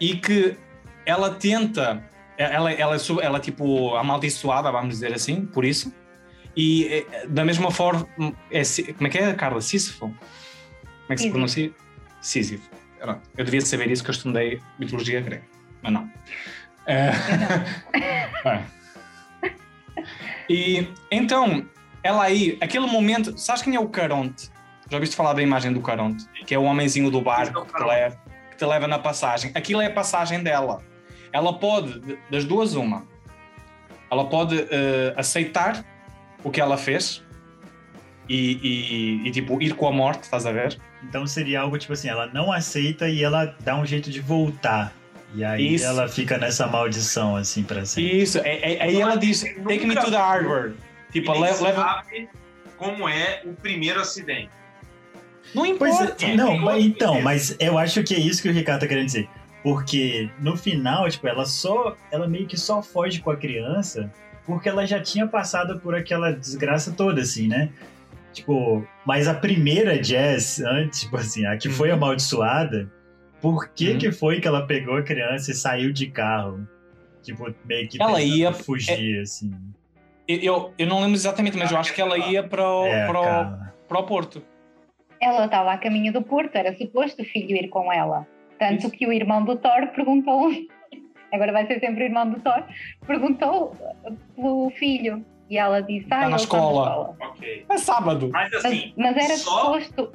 [0.00, 0.56] e que
[1.04, 2.02] ela tenta,
[2.36, 5.92] ela, ela, é su- ela é tipo amaldiçoada, vamos dizer assim, por isso.
[6.56, 8.08] E eh, da mesma forma,
[8.50, 8.62] é,
[8.94, 9.60] como é que é, Carla?
[9.60, 10.06] Sísifo?
[10.08, 10.16] Como
[11.10, 11.70] é que se pronuncia?
[12.20, 12.68] Sísifo.
[13.36, 15.44] Eu devia saber isso que eu estudei mitologia grega,
[15.82, 16.10] mas não.
[16.86, 17.10] É.
[20.48, 21.66] E então,
[22.02, 24.50] ela aí, aquele momento, sabes quem é o Caronte?
[24.88, 26.24] Já ouviste falar da imagem do Caronte?
[26.46, 28.16] Que é o homenzinho do barco que te, leva,
[28.50, 29.50] que te leva na passagem.
[29.54, 30.80] Aquilo é a passagem dela.
[31.32, 33.04] Ela pode, de- das duas, uma.
[34.10, 35.84] Ela pode eh, aceitar
[36.44, 37.24] o que ela fez
[38.28, 40.78] e, e- e, tipo ir com a morte, estás a ver?
[41.08, 44.92] Então seria algo tipo assim, ela não aceita e ela dá um jeito de voltar.
[45.34, 45.84] E aí Isso.
[45.84, 48.20] ela fica nessa maldição, assim, pra sempre.
[48.22, 50.72] Isso, é- é- aí ela diz: Take me to the harbor.
[51.12, 51.56] Tipo, leva.
[51.74, 52.28] sabe
[52.76, 54.50] como é o primeiro acidente.
[55.54, 56.24] Não Pois importa.
[56.26, 59.06] é, não, mas, então, mas eu acho que é isso que o Ricardo tá querendo
[59.06, 59.28] dizer.
[59.62, 61.96] Porque no final, tipo, ela só.
[62.10, 64.10] Ela meio que só foge com a criança
[64.44, 67.70] porque ela já tinha passado por aquela desgraça toda, assim, né?
[68.36, 71.94] Tipo, mas a primeira Jazz, antes, tipo assim, a que foi Uhum.
[71.94, 72.92] amaldiçoada,
[73.40, 73.98] por que Uhum.
[73.98, 76.68] que foi que ela pegou a criança e saiu de carro?
[77.22, 79.50] Tipo, meio que Ela ia- fugir, assim.
[80.28, 83.06] Eu, eu, eu não lembro exatamente, mas eu acho que ela ia para o, É,
[83.06, 83.74] para o, cara.
[83.88, 84.42] para o Porto.
[85.18, 88.26] Ela estava a caminho do Porto, era suposto o filho ir com ela.
[88.58, 90.50] Tanto que o irmão do Thor perguntou,
[91.32, 92.62] agora vai ser sempre o irmão do Thor,
[93.06, 93.74] perguntou
[94.34, 95.24] pelo filho.
[95.48, 97.66] E ela disse, ah, na ele está escola." Ok.
[97.68, 98.28] É sábado.
[98.32, 100.12] Mas Mas, assim, mas era só- suposto,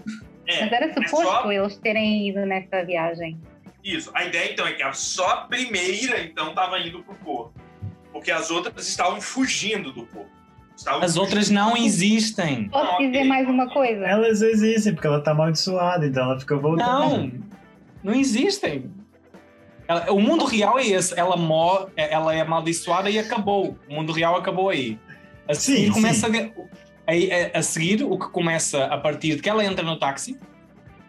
[0.48, 3.40] é, mas era é suposto só- eles terem ido nessa viagem.
[3.84, 4.12] Isso.
[4.14, 7.54] A ideia, então, é que a só a primeira, então, estava indo pro porto.
[8.12, 10.30] Porque as outras estavam fugindo do porto.
[10.76, 12.68] Estavam As outras não existem.
[12.70, 14.06] Posso dizer mais uma coisa?
[14.06, 16.88] Elas existem, porque ela tá amaldiçoada, então ela fica voltando.
[16.90, 17.32] Não,
[18.04, 18.92] não existem.
[19.88, 21.18] Ela- o mundo real é esse.
[21.20, 23.78] Ela, mor, ela é amaldiçoada e acabou.
[23.90, 24.98] O mundo real acabou aí.
[25.52, 29.50] A seguir, Sim, começa A, a- a seguir, o que começa a partir de que
[29.50, 30.40] ela entra no táxi,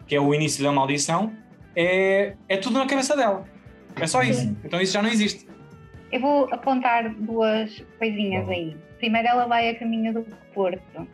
[0.06, 1.32] que é o início da maldição,
[1.76, 3.44] é, é tudo na cabeça dela.
[4.00, 4.40] É só isso.
[4.40, 4.56] Sim.
[4.64, 5.46] Então isso já não existe.
[6.10, 8.76] Eu vou apontar duas coisinhas aí.
[8.98, 10.22] Primeiro, ela vai a caminho do
[10.54, 11.06] Porto,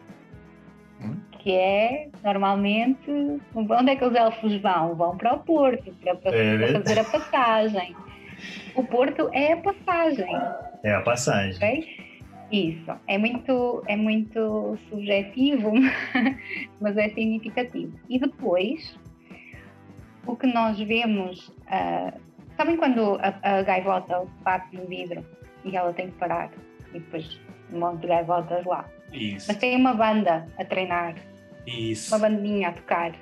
[1.01, 1.17] Hum.
[1.39, 3.11] que é normalmente
[3.55, 4.95] onde é que os elfos vão?
[4.97, 7.95] Vão para o Porto para, para- É fazer a passagem.
[8.75, 10.37] O Porto é a passagem,
[10.85, 11.55] É a passagem.
[11.57, 12.08] ok?
[12.51, 15.73] Isso é muito é muito subjetivo,
[16.81, 17.99] mas é significativo.
[18.09, 18.99] E depois
[20.27, 22.13] o que nós vemos ah,
[22.59, 25.25] Sabem quando a, a gaivota bate no vidro
[25.65, 26.51] e ela tem que parar?
[26.93, 27.41] E depois
[27.73, 28.85] um monte de gaivotas lá.
[29.13, 31.15] Isso, Mas tem uma banda a treinar,
[31.65, 32.13] isso.
[32.13, 33.13] uma bandinha a tocar.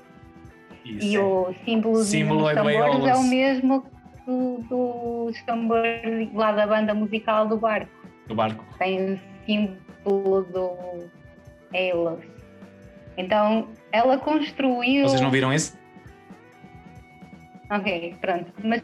[0.87, 1.07] isso.
[1.07, 3.19] E o símbolo, Símbolo dos é tambores é Wailers.
[3.19, 3.87] o mesmo
[4.27, 7.93] do, dos tambores lá da banda musical do barco.
[8.29, 8.65] Do barco.
[8.79, 11.09] Tem o símbolo do
[11.73, 12.21] Elos.
[13.17, 15.09] Então ela construiu.
[15.09, 15.77] Vocês não viram isso?
[17.71, 18.53] Ok, pronto.
[18.62, 18.83] Mas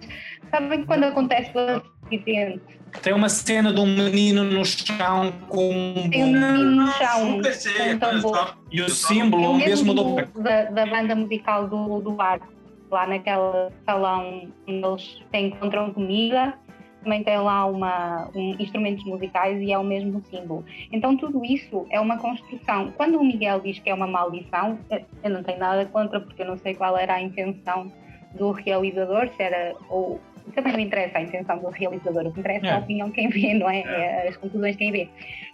[0.50, 2.60] sabem quando acontece o acidente?
[3.00, 7.40] Tem uma cena de um menino no chão com um Tem um menino no chão
[7.40, 8.56] com um tambor.
[8.70, 12.48] E o só- É símbolo o mesmo do da, da banda musical do, do barco,
[12.90, 16.54] lá naquele salão onde eles se encontram comida,
[17.02, 20.64] também tem lá uma, um, instrumentos musicais e é o mesmo símbolo.
[20.92, 22.92] Então tudo isso é uma construção.
[22.92, 26.42] Quando o Miguel diz que é uma maldição, eu- eu não tenho nada contra, porque
[26.42, 27.90] eu não sei qual era a intenção
[28.34, 30.20] do realizador, se era ou
[30.54, 32.72] também não interessa a intenção do realizador, o que interessa é É.
[32.74, 33.80] a opinião de quem vê, não é?
[33.80, 35.08] É as conclusões de quem vê.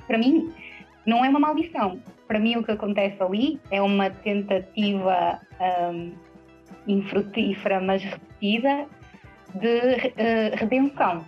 [0.06, 0.52] Para mim,
[1.06, 1.98] não é uma maldição.
[2.26, 5.40] Para mim, o que acontece ali é uma tentativa
[5.92, 6.12] hum,
[6.86, 8.86] infrutífera, mas repetida,
[9.54, 11.24] de eh, redenção.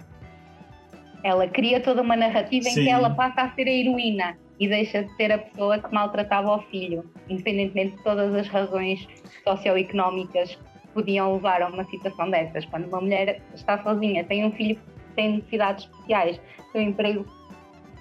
[1.23, 2.85] Ela cria toda uma narrativa em Sim.
[2.85, 6.57] que ela passa a ser a heroína e deixa de ser a pessoa que maltratava
[6.57, 9.07] o filho, independentemente de todas as razões
[9.45, 12.65] socioeconómicas que podiam levar a uma situação dessas.
[12.67, 16.41] Quando uma mulher está sozinha, tem um filho que tem necessidades especiais,
[16.73, 17.27] tem um emprego,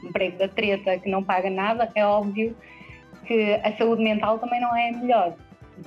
[0.03, 2.55] emprego da treta que não paga nada, é óbvio
[3.25, 5.35] que a saúde mental também não é a melhor.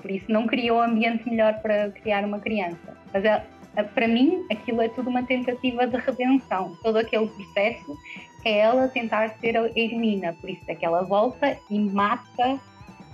[0.01, 2.97] Por isso não criou um ambiente melhor para criar uma criança.
[3.13, 3.43] Mas é- é-
[3.95, 6.77] para mim aquilo é tudo uma tentativa de redenção.
[6.83, 7.97] Todo aquele processo
[8.45, 10.35] é ela tentar ser a heroína.
[10.35, 12.61] Por isso é que ela volta e mata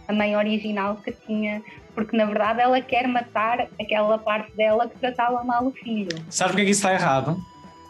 [0.07, 1.62] a mãe original que tinha.
[1.94, 6.16] Porque na verdade ela quer matar aquela parte dela que tratava mal o filho.
[6.31, 7.37] Sabe é que isso está errado?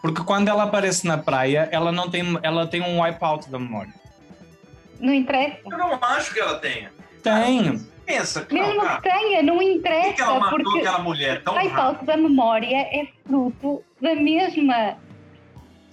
[0.02, 3.92] Porque quando ela aparece na praia, ela não tem, ela tem um wipeout da memória.
[5.00, 5.58] Não interessa.
[5.64, 6.92] Eu não acho que ela tenha.
[7.22, 7.80] Tem.
[8.08, 8.96] Pensa, que não, Mesmo cara.
[9.02, 10.12] que tenha, não interessa.
[10.14, 11.74] que ela matou porque aquela mulher tão rápido?
[11.74, 14.96] falta da memória é fruto da mesma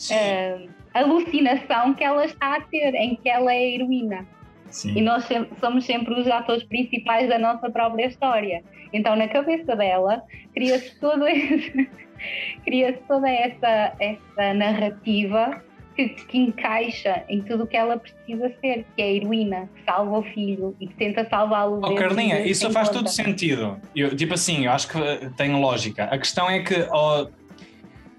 [0.09, 4.25] eh, alucinação que ela está a ter, em que ela é a heroína.
[4.67, 5.01] E Sim.
[5.01, 8.63] nós sem- somos sempre os atores principais da nossa própria história.
[8.93, 10.21] Então, na cabeça dela,
[10.53, 10.97] cria-se
[12.63, 15.61] cria-se toda essa, essa narrativa
[15.95, 19.83] que, que encaixa em tudo o que ela precisa ser, que é a heroína, que
[19.85, 21.79] salva o filho e que tenta salvá-lo.
[21.83, 22.99] Oh, Carlinha, de- isso faz conta.
[22.99, 23.77] todo sentido.
[23.95, 26.03] Eu, tipo assim, eu acho que eh, tem lógica.
[26.05, 27.29] A questão é que ao,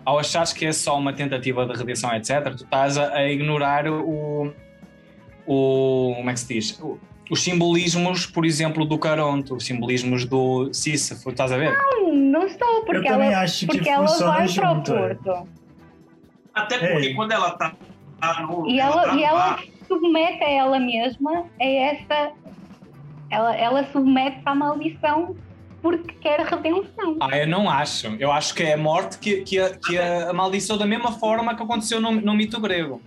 [0.05, 3.87] ao achares que é só uma tentativa de redenção, etc., tu estás a, a ignorar
[3.89, 4.53] o,
[5.47, 6.13] o.
[6.17, 6.81] Como é que se diz?
[6.81, 11.77] O- os simbolismos, por exemplo, do Caronte, os simbolismos do Sísifo, estás a ver?
[11.77, 15.49] Não, não estou, porque Eu ela, acho que porque ela vai para o Porto.
[16.57, 17.15] Até porque É.
[17.15, 17.75] quando ela tá,
[18.21, 18.67] tá no.
[18.67, 22.33] E ela, tá e ela submete a ela mesma a essa.
[23.31, 25.37] Ela, ela submete-se à maldição
[25.83, 27.17] porque quer redenção.
[27.21, 28.07] Ah, eu não acho.
[28.19, 31.55] Eu acho que é a morte que, que, a, que a amaldiçoou da mesma forma
[31.55, 33.01] que aconteceu no, no mito grego.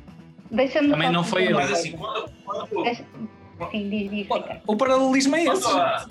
[0.51, 1.79] Deixa-me Também não foi uma Mas ele.
[1.79, 3.03] assim, quando, quando, Deixa-
[3.71, 4.62] Sim, diz, diz, Ricardo.
[4.67, 5.62] O paralelismo é esse.
[5.63, 6.05] quando, a,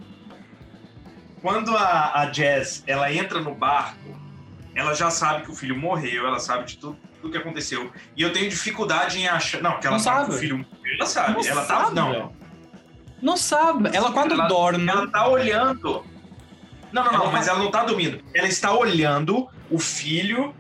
[1.41, 3.99] quando a, a Jazz ela entra no barco,
[4.75, 7.91] ela já sabe que o filho morreu, ela sabe de tudo, tudo que aconteceu.
[8.17, 9.61] E eu tenho dificuldade em achar.
[9.63, 10.29] Não, que ela Não sabe, sabe.
[10.31, 10.67] que o filho.
[10.97, 11.33] Ela sabe.
[11.35, 11.67] Não ela tá.
[11.85, 12.33] sabe, Não, velho.
[13.21, 13.91] Não sabe.
[13.97, 14.89] Ela quando Ela- dorme.
[14.89, 16.05] Ela tá olhando.
[16.93, 18.23] Não, não, não, Ela mas tá- ela não tá dormindo.
[18.35, 20.55] Ela está olhando o filho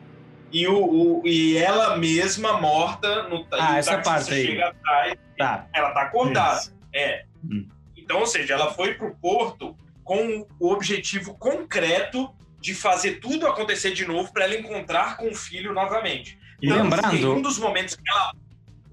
[0.52, 4.46] e, o, o- e ela mesma morta no Ah, essa parte aí.
[4.46, 5.66] chega atrás, Tá.
[5.72, 6.58] ela tá acordada.
[6.60, 6.74] Isso.
[6.94, 7.24] É.
[7.44, 7.66] Hum.
[7.96, 13.92] Então, ou seja, ela foi pro porto com o objetivo concreto de fazer tudo acontecer
[13.92, 16.38] de novo para ela encontrar com o filho novamente.
[16.60, 18.32] E Tanto lembrando- que um dos momentos que ela,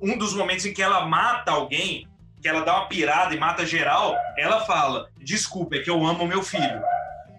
[0.02, 2.08] um dos momentos em que ela mata alguém,
[2.42, 6.28] que ela dá uma pirada e mata geral, ela fala: "Desculpa, é que eu amo
[6.28, 6.82] meu filho".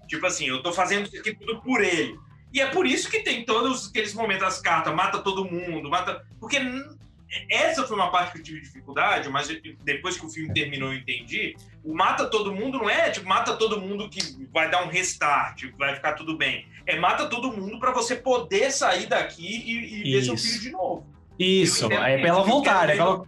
[0.09, 2.19] Tipo assim, eu tô fazendo isso aqui tudo por ele.
[2.53, 6.25] E é por isso que tem todos aqueles momentos as cartas, mata todo mundo, mata,
[6.41, 6.59] porque
[7.51, 9.49] essa foi uma parte que eu tive dificuldade, mas
[9.85, 11.57] depois que o filme terminou eu entendi.
[11.85, 14.21] O mata todo mundo não é tipo mata todo mundo que
[14.53, 16.67] vai dar um restart, vai ficar tudo bem.
[16.87, 20.71] É mata todo mundo para você poder sair daqui e, e ver seu filho de
[20.71, 21.07] novo.
[21.39, 22.89] Isso, é para ela isso, eu voltar.
[22.91, 23.25] É ela-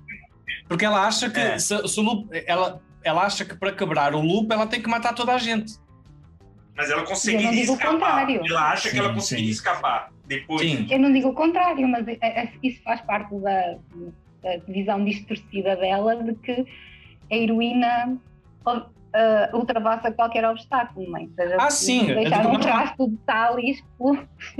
[0.68, 1.58] Porque ela acha que É.
[1.58, 5.14] se, se loop, ela, ela acha que para quebrar o loop ela tem que matar
[5.14, 5.74] toda a gente.
[6.78, 7.90] Mas ela conseguiria escapar.
[7.92, 8.40] contrário.
[8.48, 9.58] Ela acha que ela Sim, conseguiria sim.
[9.58, 10.60] escapar depois.
[10.60, 10.86] Sim.
[10.88, 13.76] Eu não digo o contrário, mas é- é- isso faz parte da,
[14.42, 16.64] da visão distorcida dela de que
[17.32, 18.16] a heroína.
[19.14, 21.26] ah, ultrapassa qualquer obstáculo, não é?
[21.34, 23.82] Seja, Ah, sim, Deixar eu um digo, rastro de talis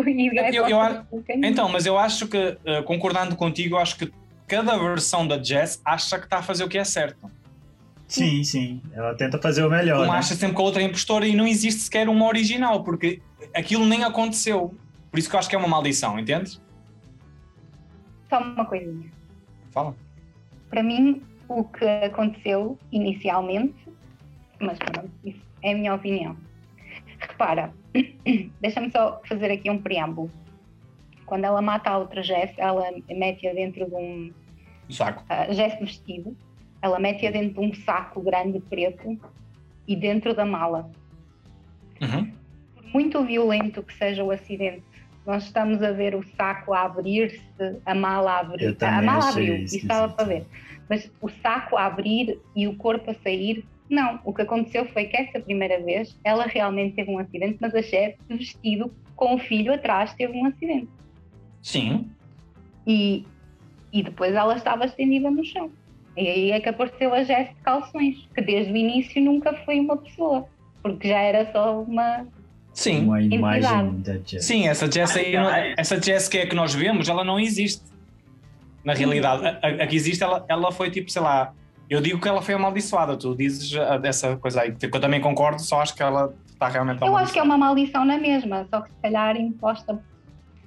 [0.06, 1.46] e o gajo Eu- eu passa pelo caminho.
[1.46, 4.10] Então, mas eu acho que, eh, concordando contigo, eu acho que
[4.46, 7.30] cada versão da Jess acha que está a fazer o que é certo.
[8.08, 8.82] Sim, sim.
[8.92, 10.04] Ela tenta fazer o melhor.
[10.04, 10.18] Uma né?
[10.18, 13.20] acha sempre que a outra é impostora e não existe sequer uma original, porque
[13.54, 14.74] aquilo nem aconteceu.
[15.10, 16.60] Por isso que eu acho que é uma maldição, entendes?
[18.30, 19.10] Só uma coisinha.
[19.70, 19.94] Fala.
[20.70, 23.76] Para mim, o que aconteceu inicialmente,
[24.58, 26.36] mas pronto, isso é a minha opinião.
[27.18, 27.72] Repara,
[28.60, 30.30] deixa-me só fazer aqui um preâmbulo.
[31.26, 34.32] Quando ela mata a outra Jess, ela mete-a dentro de um
[34.88, 35.24] saco.
[35.24, 36.34] uh, Jess vestido,
[36.80, 39.18] ela mete-a dentro de um saco grande preto
[39.86, 40.90] e dentro da mala.
[42.00, 42.32] Uhum.
[42.74, 44.82] Por muito violento que seja o acidente,
[45.26, 47.42] nós estamos a ver o saco a abrir-se,
[47.84, 48.76] a mala a abrir.
[48.80, 50.16] A mala abriu, isso estava esquisito.
[50.16, 50.46] para ver.
[50.88, 54.20] Mas o saco a abrir e o corpo a sair, não.
[54.24, 57.82] O que aconteceu foi que essa primeira vez ela realmente teve um acidente, mas a
[57.82, 60.88] chefe, vestido com o filho atrás, teve um acidente.
[61.60, 62.10] Sim.
[62.86, 63.26] E,
[63.92, 65.70] e depois ela estava estendida no chão.
[66.18, 69.78] E aí é que apareceu a Jess de calções, que desde o início nunca foi
[69.78, 70.46] uma pessoa,
[70.82, 72.26] porque já era só uma.
[72.72, 73.04] Sim.
[73.04, 74.44] Uma imagem da Jess.
[74.44, 75.74] Sim, essa Jess aí, não- Aliás.
[75.78, 77.82] essa Jess que é que nós vemos, ela não existe.
[78.84, 81.52] Na realidade, a, a- a que existe, ela, ela foi tipo, sei lá,
[81.90, 85.20] eu digo que ela foi amaldiçoada, tu dizes ah, dessa coisa aí, que eu também
[85.20, 88.66] concordo, só acho que ela está realmente Eu acho que é uma maldição na mesma,
[88.70, 90.02] só que se calhar imposta,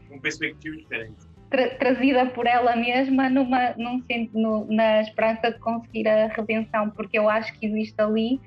[0.09, 1.15] Com perspectiva diferente.
[1.51, 4.01] Tra- trazida por ela mesma numa, num,
[4.33, 8.39] no- na esperança de conseguir a redenção, porque eu acho que existe ali.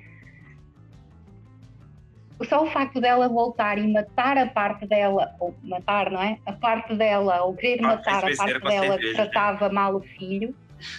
[2.49, 6.37] Só o facto dela voltar e matar a parte dela, ou matar, não é?
[6.45, 10.53] A parte dela, ou querer Ah, matar a parte dela que tratava mal o filho,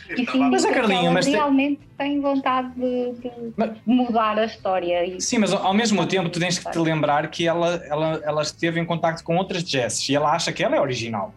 [0.08, 4.46] Ele Isso tava- Mas, a Carlinha, mas realmente tem vontade de, de Mas- mudar a
[4.46, 5.04] história.
[5.04, 8.20] E, Sim, mas ao ao mesmo tempo tu tens que te lembrar que ela, ela,
[8.24, 11.32] ela esteve em contacto com outras Jesses e ela acha que ela é original.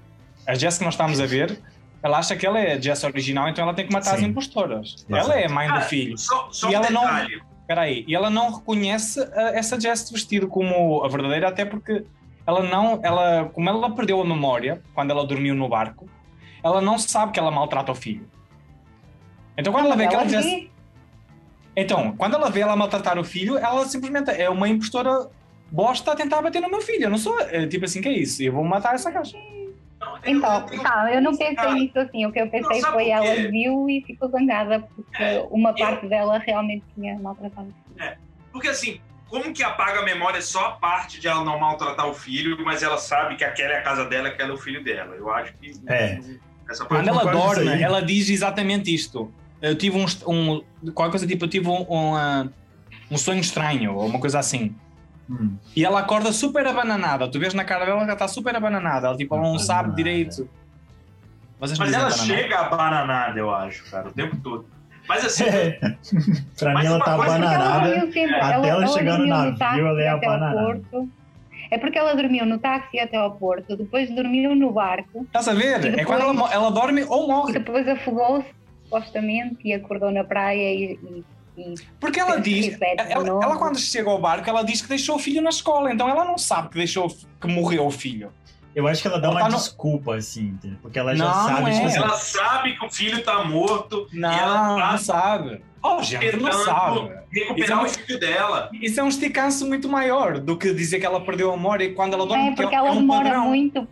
[0.50, 1.60] A Jess que nós estamos a ver,
[2.02, 4.28] ela acha que ela é a Jess original, então ela tem que matar as Sim.
[4.28, 5.06] impostoras.
[5.08, 5.16] Exato.
[5.16, 6.18] Ela é a mãe do Ah, filho.
[6.18, 7.42] Só, só E um ela não- detalhe.
[7.62, 11.64] Espera aí, e ela não reconhece ah, essa Jess de vestido como a verdadeira, até
[11.66, 12.04] porque
[12.48, 16.10] ela não, ela, como ela perdeu a memória quando ela dormiu no barco,
[16.64, 18.28] ela não sabe que ela maltrata o filho.
[19.56, 20.70] Então quando ela vê aquela Jess, vê-
[21.76, 25.30] então, quando ela vê ela maltratar o filho, ela simplesmente é uma impostora
[25.72, 27.04] bosta a tentar bater no meu filho.
[27.04, 28.42] Eu não sou, é, tipo assim, que é isso?
[28.42, 29.38] Eu vou matar essa caixa.
[30.24, 32.26] Eu- Então, eu- tá, eu não pensei nisso assim.
[32.26, 35.76] O que eu pensei Não, foi ela viu e ficou zangada porque É, uma eu-
[35.76, 37.68] parte dela realmente tinha maltratado.
[37.70, 38.18] o filho.
[38.52, 42.14] Porque assim, como que apaga a memória só a parte de ela não maltratar o
[42.14, 44.84] filho, mas ela sabe que aquela é a casa dela, que aquela é o filho
[44.84, 45.16] dela?
[45.16, 45.72] Eu acho que.
[45.88, 46.20] É.
[46.70, 47.10] Essa Quando parte.
[47.10, 49.34] ela com isso dorme, ela diz exatamente isto.
[49.62, 52.48] Eu tive um, um qualquer coisa tipo, eu tive um, um, ah,
[53.10, 54.76] um sonho estranho, ou uma coisa assim.
[55.30, 55.56] Hum.
[55.76, 57.28] E ela acorda super abananada.
[57.30, 59.08] Tu vês na cara dela que ela está super abananada.
[59.08, 59.96] Ela tipo, ela não sabe Abananada.
[59.96, 60.50] direito.
[61.60, 62.24] Mas dizem ela abananada?
[62.26, 64.66] chega a bananada, eu acho, cara, o tempo todo.
[65.08, 65.44] Mas assim,
[66.58, 67.90] pra Mas mim ela tá coisa- Porque ela bananada.
[67.90, 70.62] dormiu sempre, Até ela, ela chegar no navio, táxi ela é abananada.
[70.62, 71.10] porto.
[71.72, 75.54] É porque ela dormiu no táxi até ao porto, depois dormiu no barco Estás a
[75.54, 75.84] ver?
[75.98, 77.54] E É quando ela, ela dorme ou e morre.
[77.54, 78.48] depois afogou-se,
[78.86, 81.24] supostamente, e acordou na praia e, e- e
[82.00, 82.78] Porque ela diz,
[83.10, 86.08] ela, ela quando chega ao barco, ela diz que deixou o filho na escola, então
[86.10, 87.08] ela não sabe que deixou
[87.40, 88.32] que morreu o filho.
[88.76, 90.78] Eu acho que ela dá Ela uma tá no- desculpa, assim, entendeu?
[90.82, 91.86] porque ela já Não, sabe, não tipo é.
[91.88, 95.62] assim, ela sabe que o filho tá morto Não, e ela não tá sabe.
[95.82, 97.12] Oh, gente, não sabe.
[97.32, 98.70] recuperar Isso é o filho dela.
[98.74, 101.94] Isso é um esticanço muito maior do que dizer que ela perdeu a memória e
[101.94, 103.46] quando ela dorme, É, porque é ela um demora padrão.
[103.48, 103.88] muito.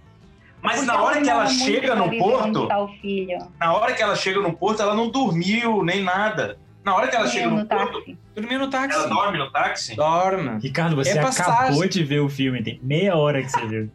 [0.62, 2.68] Mas porque na hora que ela demora muito chega no porto,
[3.02, 3.38] filho.
[3.60, 6.58] na hora que ela chega no porto, ela não dormiu nem nada.
[6.88, 8.18] Na hora que ela chega no porto, táxi.
[8.34, 8.98] Dormiu no táxi.
[8.98, 9.94] ela dorme no táxi.
[9.94, 10.58] Dorme.
[10.62, 13.92] Ricardo, você É acabou de ver o filme, tem meia hora que você viu.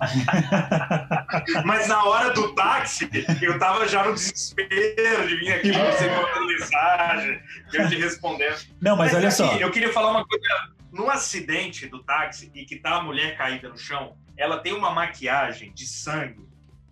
[1.64, 3.08] Mas na hora do táxi,
[3.40, 7.40] eu tava já no desespero de vir aqui pra você mandando mensagem,
[7.72, 8.58] eu te respondendo.
[8.80, 9.54] Não, mas, olha aqui, só.
[9.56, 10.44] Eu queria falar uma coisa.
[10.90, 14.90] No acidente do táxi e que tá a mulher caída no chão, ela tem uma
[14.90, 16.44] maquiagem de sangue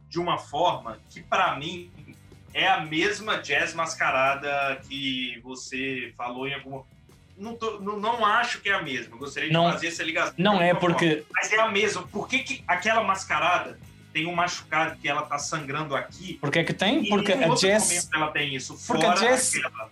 [0.08, 1.90] de uma forma que, pra mim,
[2.54, 6.84] é a mesma jazz mascarada que você falou em alguma.
[7.36, 9.16] Não, tô- não, não acho que é a mesma.
[9.16, 10.34] Gostaria de Não- fazer essa ligação.
[10.36, 10.96] Não é alguma forma.
[10.98, 11.24] porque.
[11.32, 12.02] Mas é a mesma.
[12.08, 13.78] Por que, que aquela mascarada
[14.12, 16.38] tem um machucado que ela tá sangrando aqui?
[16.40, 17.08] Porque é que tem?
[17.08, 17.88] Porque a Jess.
[17.88, 18.74] momento ela tem isso.
[18.86, 19.90] Porque Fora a Jess- aquela.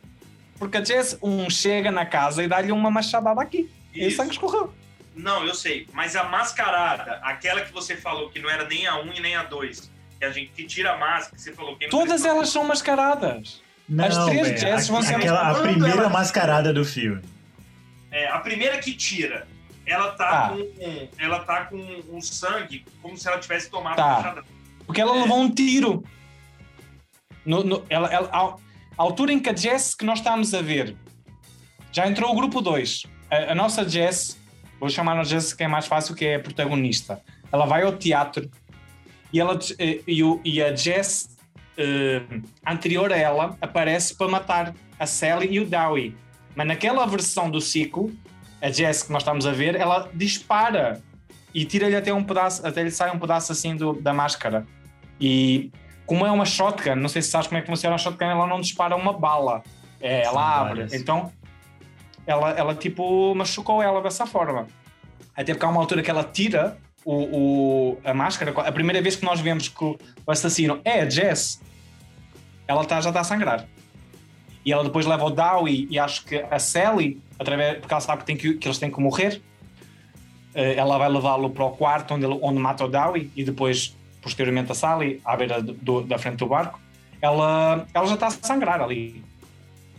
[0.58, 3.70] Porque a Jess, um chega na casa e dá-lhe uma machadada aqui.
[3.94, 4.18] E o Isso.
[4.18, 4.72] sangue escorreu.
[5.16, 5.88] Não, eu sei.
[5.92, 9.34] Mas a mascarada, aquela que você falou que não era nem a 1 e nem
[9.34, 9.90] a 2,
[10.20, 12.62] que a gente que tira a máscara, que você falou que não Todas elas são
[12.64, 13.62] mascaradas.
[13.88, 17.22] Não, As três velho, Jess vão ser aquela, a primeira ela- mascarada do filme.
[18.12, 19.48] é, a primeira que tira,
[19.86, 20.48] ela tá, Ah.
[20.50, 21.76] com, ela tá com
[22.12, 24.36] um sangue como se ela tivesse tomado Tá.
[24.46, 24.84] um.
[24.84, 26.04] Porque ela levou um tiro.
[27.44, 28.56] No, no- ela, ela- a, a
[29.02, 30.94] altura em que a Jess que nós estamos a ver
[31.92, 33.04] já entrou o grupo 2.
[33.30, 34.38] A, a nossa Jess,
[34.78, 37.20] vou chamar a Jess que é mais fácil, que é a protagonista.
[37.50, 38.48] Ela vai ao teatro
[39.32, 41.36] e, ela, eh, e, o- e a Jess
[41.78, 42.22] eh,
[42.66, 46.14] anterior a ela aparece para matar a Sally e o Dowie.
[46.54, 48.10] Mas naquela versão do ciclo,
[48.60, 51.00] a Jess que nós estamos a ver, ela dispara
[51.54, 54.66] e tira-lhe até um pedaço, até lhe sai um pedaço assim do- da máscara.
[55.20, 55.70] E
[56.06, 58.46] como é uma shotgun, não sei se sabes como é que funciona a shotgun, ela
[58.46, 59.62] não dispara uma bala.
[60.00, 60.86] É, ela abre.
[60.92, 61.32] Então,
[62.26, 64.66] ela, ela tipo machucou ela dessa forma.
[65.36, 67.14] Até porque há uma altura que ela tira o,
[67.92, 68.52] o- a máscara.
[68.62, 71.60] A primeira vez que nós vemos que o assassino é a Jess,
[72.66, 73.66] ela tá, já está a sangrar.
[74.64, 78.20] E ela depois leva o Dowie e acho que a Sally, através, porque ela sabe
[78.20, 79.40] que, tem que, que eles têm que morrer,
[80.54, 83.96] eh, ela vai levá-lo para o quarto onde, ele- onde mata o Dowie e depois,
[84.20, 86.78] posteriormente, a Sally, à beira do- do- da frente do barco.
[87.22, 89.24] Ela, ela já está a sangrar ali.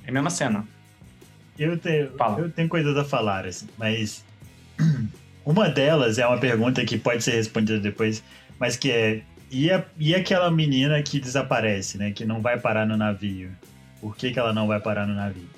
[0.05, 0.67] É a mesma cena.
[1.57, 2.39] Eu tenho, Fala.
[2.39, 4.23] eu tenho coisas a falar, assim, mas
[5.45, 8.23] uma delas é uma pergunta que pode ser respondida depois,
[8.59, 9.21] mas que é
[9.51, 12.11] e, a- e aquela menina que desaparece, né?
[12.11, 13.51] Que não vai parar no navio?
[13.99, 15.49] Por que, que ela não vai parar no navio?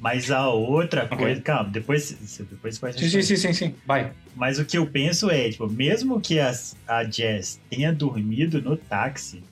[0.00, 1.16] Mas a outra Ok.
[1.16, 1.40] coisa.
[1.42, 3.74] Calma, depois, você- depois pode Sim, sim, sim, sim, sim.
[3.86, 4.10] Vai.
[4.34, 6.52] Mas o que eu penso é, tipo, mesmo que a,
[6.88, 9.42] a Jess tenha dormido no táxi,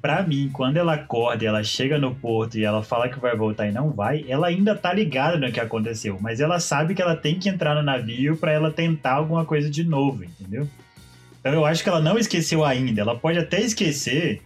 [0.00, 3.36] pra mim, quando ela acorda e ela chega no porto e ela fala que vai
[3.36, 7.02] voltar e não vai, ela ainda tá ligada no que aconteceu, mas ela sabe que
[7.02, 10.68] ela tem que entrar no navio pra ela tentar alguma coisa de novo, entendeu?
[11.40, 13.00] Então eu acho que ela não esqueceu ainda.
[13.00, 14.42] Ela pode até esquecer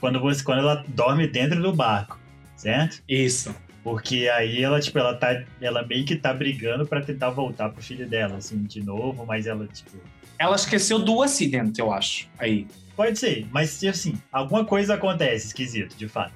[0.00, 2.18] quando, você, quando ela dorme dentro do barco,
[2.56, 3.02] certo?
[3.08, 3.54] Isso.
[3.84, 5.44] Porque aí ela, tipo, ela tá.
[5.60, 9.46] Ela meio que tá brigando pra tentar voltar pro filho dela, assim, de novo, mas
[9.46, 9.96] ela, tipo.
[10.38, 12.26] Ela esqueceu do acidente, eu acho.
[12.38, 12.66] Aí.
[12.96, 16.32] Pode ser, mas assim, alguma coisa acontece esquisito, de fato.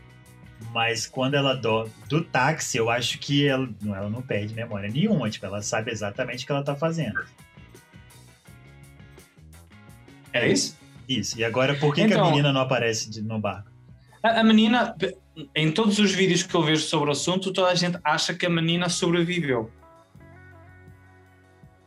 [0.73, 4.89] Mas quando ela do, do táxi, eu acho que ela, não, ela não perde memória
[4.91, 7.25] nenhuma, tipo, ela sabe exatamente o que ela tá fazendo.
[10.33, 10.77] Era isso?
[11.09, 11.39] Isso.
[11.39, 13.71] E agora, por que, que Então- a menina não aparece de- no barco?
[14.23, 14.97] A, a menina,
[15.55, 18.45] em todos os vídeos que eu vejo sobre o assunto, toda a gente acha que
[18.45, 19.71] a menina sobreviveu.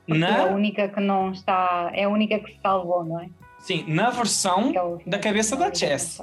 [0.07, 1.91] Porque é a única que não está.
[1.93, 3.29] É a única que se salvou, não é?
[3.61, 4.71] Sim, na versão,
[5.05, 6.21] é Da cabeça da Jess.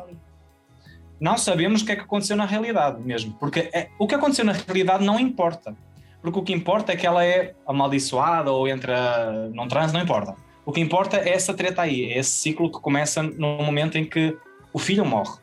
[1.20, 3.34] não sabemos o que é que aconteceu na realidade mesmo.
[3.40, 5.76] Porque é- o que aconteceu na realidade não importa.
[6.22, 10.34] Porque o que importa é que ela é amaldiçoada ou entra num transe, não importa.
[10.66, 14.04] O que importa é essa treta aí, é esse ciclo que começa no momento em
[14.04, 14.36] que
[14.72, 15.38] o filho morre.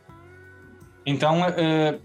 [1.06, 1.98] Então eh,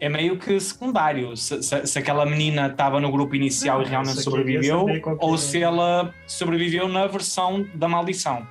[0.00, 3.86] é meio que secundário se, se- se aquela menina estava no grupo inicial Não, e
[3.86, 4.86] eu realmente sobreviveu
[5.18, 8.46] ou se ela sobreviveu na versão da maldição.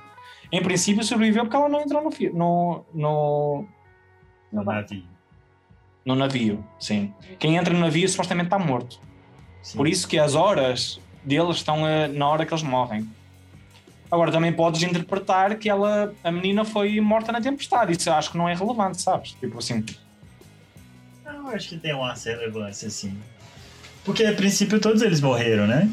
[0.52, 3.64] Em princípio sobreviveu porque ela não entrou no, no, no,
[4.52, 5.02] No navio.
[6.04, 7.12] no navio, sim.
[7.38, 9.00] Quem entra no navio supostamente está morto.
[9.62, 9.78] Sim.
[9.78, 13.08] Por isso que as horas deles estão eh, na hora que eles morrem.
[14.10, 17.92] Agora também podes interpretar que ela, a menina foi morta na tempestade.
[17.92, 19.32] Isso eu acho que não é relevante, sabes?
[19.32, 19.82] Tipo assim.
[21.24, 23.18] Não, eu acho que tem uma relevância, assim.
[24.04, 25.90] Porque a princípio todos eles morreram, né?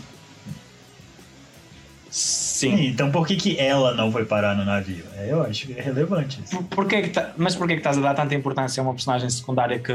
[2.09, 2.87] Sim.
[2.87, 5.05] Então por que, que ela não foi parar no navio?
[5.15, 6.55] É, eu acho que é relevante isso.
[6.57, 9.29] Por, porquê que tá- mas porquê que estás a dar tanta importância a uma personagem
[9.29, 9.91] secundária que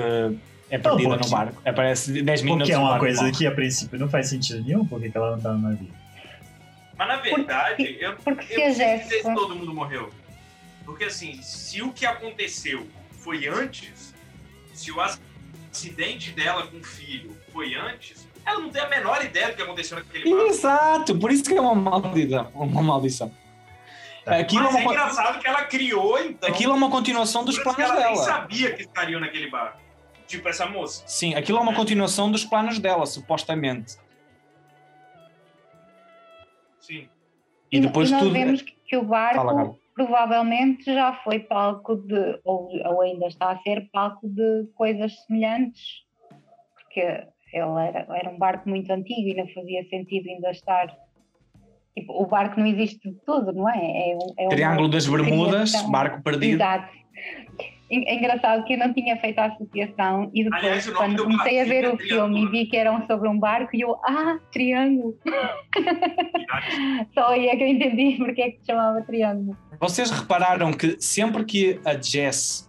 [0.70, 1.62] é perdida porque- no barco?
[1.64, 4.62] Aparece 10 minutos Porque é no uma barco, coisa que a princípio não faz sentido
[4.64, 5.88] nenhum, por que que ela não tá no navio?
[6.96, 10.10] Mas na verdade, eu, Porque eu não sei se todo mundo morreu.
[10.84, 12.86] Porque assim, se o que aconteceu
[13.18, 14.14] foi antes,
[14.72, 14.96] se o
[15.72, 19.62] acidente dela com o filho foi antes, ela não tem a menor ideia do que
[19.62, 20.46] aconteceu naquele barco.
[20.46, 22.50] Exato, por isso que é uma maldição.
[22.54, 23.32] Uma maldição.
[24.24, 24.36] Tá.
[24.36, 26.48] Aquilo, Mas é é uma, engraçado que ela criou, então.
[26.48, 28.26] aquilo é uma continuação dos por isso que planos ela nem dela.
[28.26, 29.78] sabia que estariam naquele barco.
[30.26, 31.04] Tipo essa moça.
[31.06, 33.96] Sim, aquilo é uma continuação dos planos dela, supostamente.
[36.80, 37.08] Sim.
[37.70, 38.32] E depois nós tudo.
[38.32, 43.50] vemos que, que o barco Fala, provavelmente já foi palco de, ou, ou ainda está
[43.50, 46.02] a ser palco de coisas semelhantes,
[46.74, 50.86] porque ele era, era um barco muito antigo e não fazia sentido ainda estar.
[51.96, 53.78] Tipo, o barco não existe de todo, não é?
[53.78, 55.90] é, é Triângulo das Bermudas, criação.
[55.92, 56.54] barco perdido.
[56.56, 56.92] Exato.
[57.90, 61.24] En- É engraçado que eu não tinha feito a associação e depois, Aliás, quando do
[61.24, 62.50] comecei a ver é o filme e Triângulo.
[62.50, 65.16] vi que eram sobre um barco, e eu, ah, triângulo!
[67.14, 69.56] Só aí é que eu entendi porque é que se chamava triângulo.
[69.78, 72.68] Vocês repararam que sempre que a Jess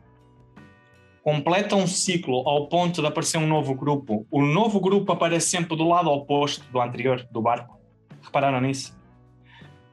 [1.25, 5.75] completa um ciclo ao ponto de aparecer um novo grupo, o novo grupo aparece sempre
[5.75, 7.79] do lado oposto do anterior, do barco.
[8.21, 8.95] Repararam nisso?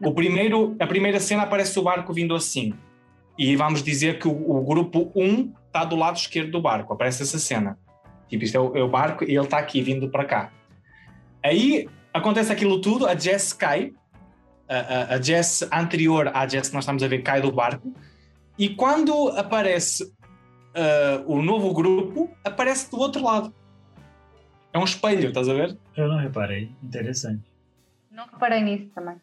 [0.04, 2.74] O primeiro, a primeira cena aparece o barco vindo assim.
[3.38, 6.92] E vamos dizer que o, o grupo 1 está do lado esquerdo do barco.
[6.92, 7.78] Aparece essa cena.
[8.28, 10.52] Tipo, isto é o, é o barco e ele está aqui vindo para cá.
[11.42, 13.94] Aí acontece aquilo tudo, a Jess cai.
[14.68, 17.90] A, a, a Jess anterior à Jess que nós estamos a ver cai do barco.
[18.58, 20.12] E quando aparece
[20.74, 23.54] uh, o novo grupo, aparece do outro lado.
[24.72, 25.76] É um espelho, estás a ver?
[25.96, 26.70] Eu não reparei.
[26.82, 27.42] Interessante.
[28.10, 29.16] Não reparei nisso também.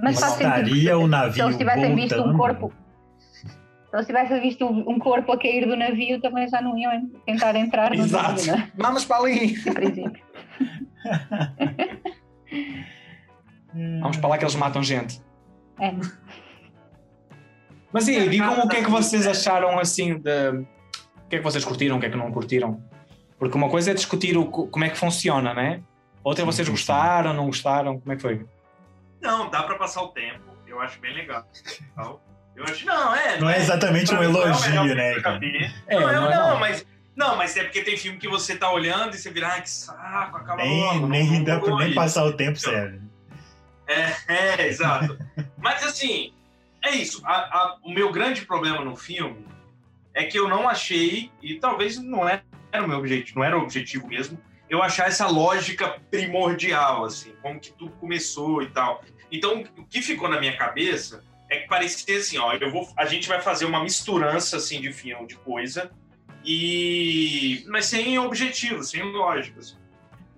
[0.00, 2.02] Mas, faz estaria o navio se eles tivessem voltando.
[2.02, 2.72] visto um corpo.
[3.90, 7.54] Se eles tivessem visto um corpo a cair do navio, também já não iam tentar
[7.56, 8.30] entrar no Exato.
[8.30, 8.72] navio, né?
[8.76, 9.54] Vamos para ali.
[14.00, 15.20] Vamos para lá que eles matam gente.
[15.80, 15.92] É.
[17.92, 20.66] Mas e aí, digam o que é que vocês acharam assim de.
[21.26, 22.80] O que é que vocês curtiram, o que é que não curtiram?
[23.38, 25.80] Porque uma coisa é discutir o, co- como é que funciona, né?
[26.24, 28.46] Outra é Sim, vocês gostaram, não gostaram, como é que foi?
[29.20, 30.40] Não, dá pra passar o tempo.
[30.66, 31.46] Eu acho bem legal.
[32.54, 33.38] Eu acho, não, é.
[33.38, 35.74] Não é exatamente um mim, não é o elogio, melhor filme né.
[35.86, 36.58] É, não, é não, não.
[36.60, 36.86] mas.
[37.14, 39.70] Não, mas é porque tem filme que você tá olhando e você vira, ai, que
[39.70, 41.06] saco, acaba Nem, logo.
[41.06, 43.00] nem, não- dá nem passar o tempo serve.
[43.86, 44.12] É,
[44.62, 45.16] é, exato.
[45.56, 46.32] Mas assim,
[46.84, 47.22] é isso.
[47.24, 49.46] A- a- o meu grande problema no filme
[50.16, 52.42] é que eu não achei, e talvez não era,
[52.72, 57.34] era o meu objetivo, não era o objetivo mesmo, eu achar essa lógica primordial, assim,
[57.42, 59.04] como que tudo começou e tal.
[59.30, 63.04] Então, o que ficou na minha cabeça é que parecia assim, ó, eu vou, a
[63.04, 65.90] gente vai fazer uma misturança assim de filme, de coisa,
[66.44, 69.60] e mas sem objetivo, sem lógica.
[69.60, 69.76] assim.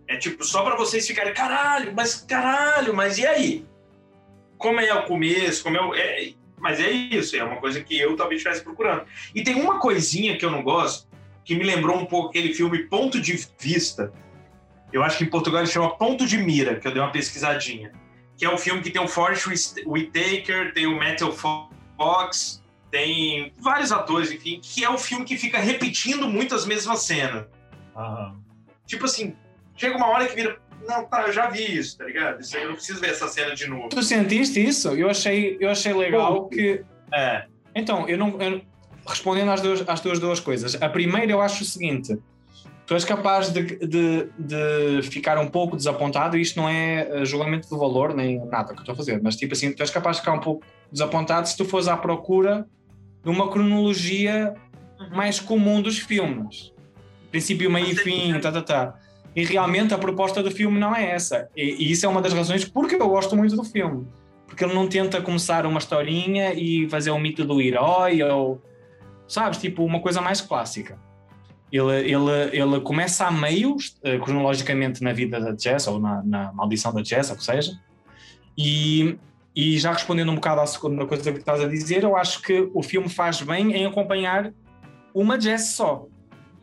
[0.09, 3.67] É tipo, só pra vocês ficarem, caralho, mas caralho, mas e aí?
[4.57, 5.95] Como é o começo, como é o.
[5.95, 9.05] é- mas é isso, é uma coisa que eu talvez estivesse procurando.
[9.35, 11.09] E tem uma coisinha que eu não gosto,
[11.45, 14.13] que me lembrou um pouco aquele filme Ponto de Vista.
[14.93, 17.93] Eu acho que em Portugal ele chama Ponto de Mira, que eu dei uma pesquisadinha.
[18.37, 19.47] Que é um filme que tem o Forrest
[19.87, 25.59] Whitaker, tem o Matthew Fox, tem vários atores, enfim, que é um filme que fica
[25.59, 27.47] repetindo muito as mesmas cenas.
[27.97, 28.37] Aham.
[28.87, 29.37] Tipo assim,
[29.77, 30.59] chega uma hora que vira.
[30.87, 32.41] Não, tá, eu já vi isso, tá ligado?
[32.41, 33.89] Isso aí eu não preciso ver essa cena de novo.
[33.89, 34.89] Tu sentiste isso?
[34.91, 36.49] Eu achei, eu achei legal Bom.
[36.49, 36.83] que.
[37.13, 37.45] É.
[37.75, 38.41] Então, eu não.
[38.41, 38.63] eu-
[39.07, 40.81] respondendo às, duas, às tuas duas coisas.
[40.83, 42.19] A primeira, eu acho o seguinte:
[42.87, 47.25] tu és capaz de, de, de ficar um pouco desapontado, e isto não é eh,
[47.25, 49.91] julgamento do valor nem nada que eu estou a fazer, mas tipo assim, tu és
[49.91, 52.67] capaz de ficar um pouco desapontado se tu fores à procura
[53.23, 54.55] de uma cronologia
[55.11, 56.73] mais comum dos filmes.
[57.31, 58.95] Princípio, meio e fim, tá, tá, tá.
[59.39, 61.49] E realmente a proposta do filme não é essa.
[61.57, 64.05] E, e isso é uma das razões porque eu gosto muito do filme.
[64.49, 68.61] Porque ele não tenta começar uma historinha e fazer o mito do herói ou,
[69.29, 70.99] sabes, tipo uma coisa mais clássica.
[71.71, 76.53] Ele, ele, ele começa a meio, eh, cronologicamente, na vida da Jess, ou na, na
[76.53, 77.79] maldição da Jess, ou seja,
[78.57, 79.17] e,
[79.55, 82.69] e já respondendo um bocado à segunda coisa que estás a dizer, eu acho que
[82.75, 84.53] o filme faz bem em acompanhar
[85.15, 86.09] uma Jess só.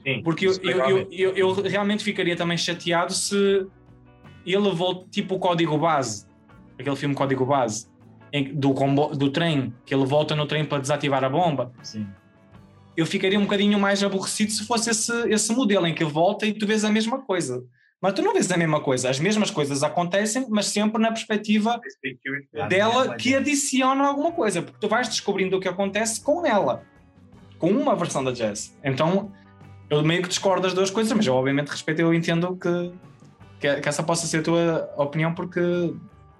[0.06, 3.66] Sim, Porque eu, eu, eu, eu, realmente ficaria também chateado se
[4.46, 6.28] ele volta, tipo o Código Base,
[6.80, 7.88] aquele filme Código Base,
[8.32, 11.74] em- do, combo, do trem, que ele volta no trem para desativar a bomba.
[11.82, 12.08] Sim.
[12.96, 16.46] Eu ficaria um bocadinho mais aborrecido se fosse esse, esse modelo em que ele volta
[16.46, 17.64] e tu vês a mesma coisa.
[18.00, 19.10] Mas tu não vês a mesma coisa.
[19.10, 21.82] As mesmas coisas acontecem, mas sempre na perspectiva
[22.70, 23.40] dela que Jess.
[23.42, 26.84] adiciona alguma coisa, porque tu vais descobrindo o que acontece com ela,
[27.58, 28.78] com uma versão da Jess.
[28.84, 29.32] Então,
[29.90, 32.92] eu meio que discordo das duas coisas, mas eu obviamente respeito e eu entendo que,
[33.60, 35.60] que, que essa possa ser a tua opinião, porque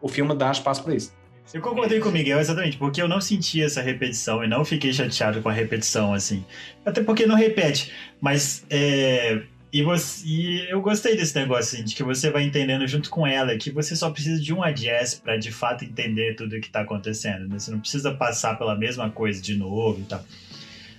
[0.02, 1.14] o filme dá espaço para isso.
[1.54, 4.92] Eu concordei com o Miguel, exatamente, porque eu não senti essa repetição e não fiquei
[4.92, 6.44] chateado com a repetição, assim.
[6.84, 9.44] Até porque não repete, mas é,
[9.76, 13.28] e, você, e eu gostei desse negócio, assim, de que você vai entendendo junto com
[13.28, 16.70] ela que você só precisa de um Jess para de fato entender tudo o que
[16.70, 17.48] tá acontecendo.
[17.48, 17.60] Né?
[17.60, 20.24] Você não precisa passar pela mesma coisa de novo e tal.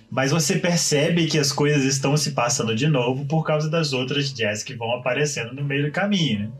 [0.09, 4.29] Mas você percebe que as coisas estão se passando de novo por causa das outras
[4.29, 6.51] Jess que vão aparecendo no meio do caminho, né?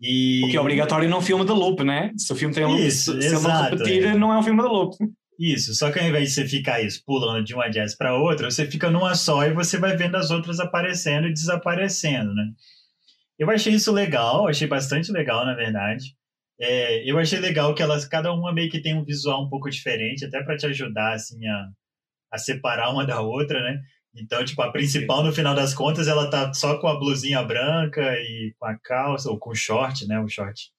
[0.00, 0.44] E...
[0.44, 2.12] O que é obrigatório num filme de loop, né?
[2.16, 4.14] Se o filme tem loop, Isso, se, se ele não exato, repetir, é.
[4.14, 4.96] não é um filme de loop.
[5.38, 8.50] Isso, só que ao invés de você ficar isso, pulando de uma jazz para outra,
[8.50, 12.44] você fica numa só e você vai vendo as outras aparecendo e desaparecendo, né?
[13.38, 16.16] Eu achei isso legal, achei bastante legal, na verdade.
[16.60, 19.70] É, eu achei legal que elas, cada uma meio que tem um visual um pouco
[19.70, 21.68] diferente, até para te ajudar, assim, a,
[22.32, 23.80] a separar uma da outra, né?
[24.14, 28.02] Então, tipo, a principal, no final das contas, ela tá só com a blusinha branca
[28.18, 30.20] e com a calça, ou com o short, né?
[30.20, 30.72] O short.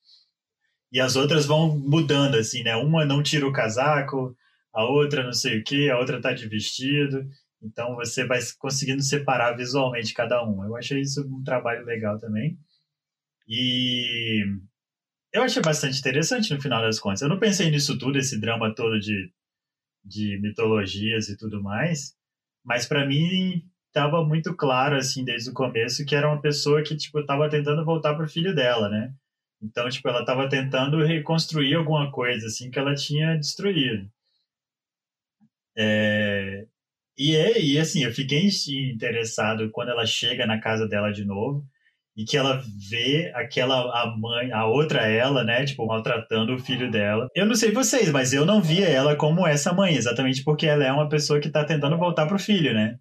[0.92, 2.76] E as outras vão mudando, assim, né?
[2.76, 4.36] Uma não tira o casaco,
[4.74, 7.28] a outra não sei o que, a outra tá de vestido.
[7.62, 10.64] Então você vai conseguindo separar visualmente cada um.
[10.64, 12.58] Eu achei isso um trabalho legal também.
[13.48, 14.44] E
[15.34, 17.22] eu achei bastante interessante no final das contas.
[17.22, 19.32] Eu não pensei nisso tudo, esse drama todo de,
[20.04, 22.16] de mitologias e tudo mais,
[22.64, 26.96] mas para mim estava muito claro assim desde o começo que era uma pessoa que
[26.96, 29.14] tipo estava tentando voltar pro filho dela, né?
[29.62, 34.10] Então, tipo, ela estava tentando reconstruir alguma coisa assim que ela tinha destruído.
[35.76, 36.66] É,
[37.18, 38.50] e, é, e assim, eu fiquei
[38.92, 41.66] interessado quando ela chega na casa dela de novo
[42.20, 46.92] e que ela vê aquela a mãe, a outra ela, né, tipo, maltratando o filho
[46.92, 47.30] dela.
[47.34, 50.84] Eu não sei vocês, mas eu não via ela como essa mãe, exatamente porque ela
[50.84, 52.98] é uma pessoa que tá tentando voltar pro filho, né?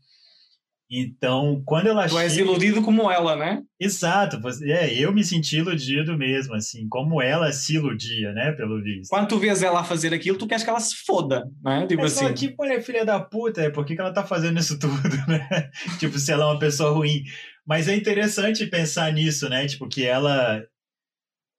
[0.88, 2.22] Então, quando ela tu chega...
[2.22, 3.60] és iludido como ela, né?
[3.78, 9.10] Exato, é, eu me senti iludido mesmo, assim, como ela se iludia, né, pelo visto.
[9.10, 11.86] Quando tu vês ela fazer aquilo, tu queres que ela se foda, não é?
[11.88, 12.32] Tipo É assim.
[12.34, 14.94] que mulher filha da puta, é por que, que ela tá fazendo isso tudo,
[15.26, 15.68] né?
[15.98, 17.24] tipo, se ela é uma pessoa ruim.
[17.68, 19.66] Mas é interessante pensar nisso, né?
[19.66, 20.66] Tipo, que ela,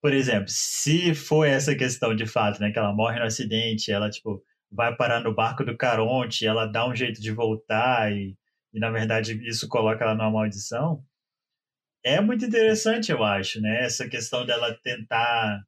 [0.01, 2.71] por exemplo, se for essa questão de fato, né?
[2.71, 6.87] Que ela morre no acidente, ela, tipo, vai parar no barco do Caronte, ela dá
[6.87, 8.35] um jeito de voltar e,
[8.73, 11.03] e na verdade, isso coloca ela numa maldição.
[12.03, 13.83] É muito interessante, eu acho, né?
[13.83, 15.61] Essa questão dela tentar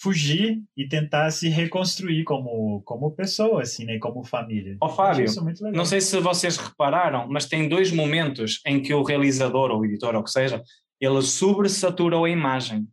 [0.00, 3.98] fugir e tentar se reconstruir como, como pessoa, assim, né?
[3.98, 4.78] Como família.
[4.80, 5.72] Ó, acho Fábio, legal.
[5.72, 9.84] Não sei se vocês repararam, mas tem dois momentos em que o realizador ou o
[9.84, 10.62] editor, ou o que seja,
[10.98, 12.88] ele sobresaturou a imagem,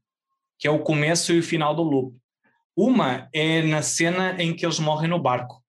[0.60, 2.18] que é o começo e o final do loop.
[2.76, 5.64] Uma é na cena em que eles morrem no barco.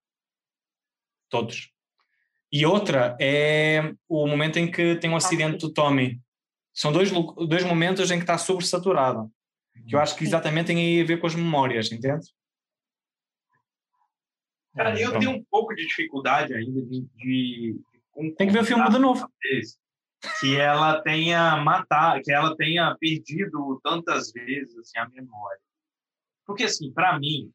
[1.29, 1.71] Todos.
[2.51, 6.19] E outra é o momento em que tem um acidente do Tommy.
[6.73, 7.11] São dois,
[7.47, 9.31] dois momentos em que está sobresaturado.
[9.87, 12.27] Que eu acho que exatamente tem aí a ver com as memórias, entende?
[14.75, 17.07] Cara, eu tenho um pouco de dificuldade ainda de.
[17.15, 17.81] de
[18.37, 19.29] Tem que ver o filme de novo.
[20.39, 25.61] que ela tenha matado, que ela tenha perdido tantas vezes assim, a memória.
[26.45, 27.51] Porque, assim, para mim,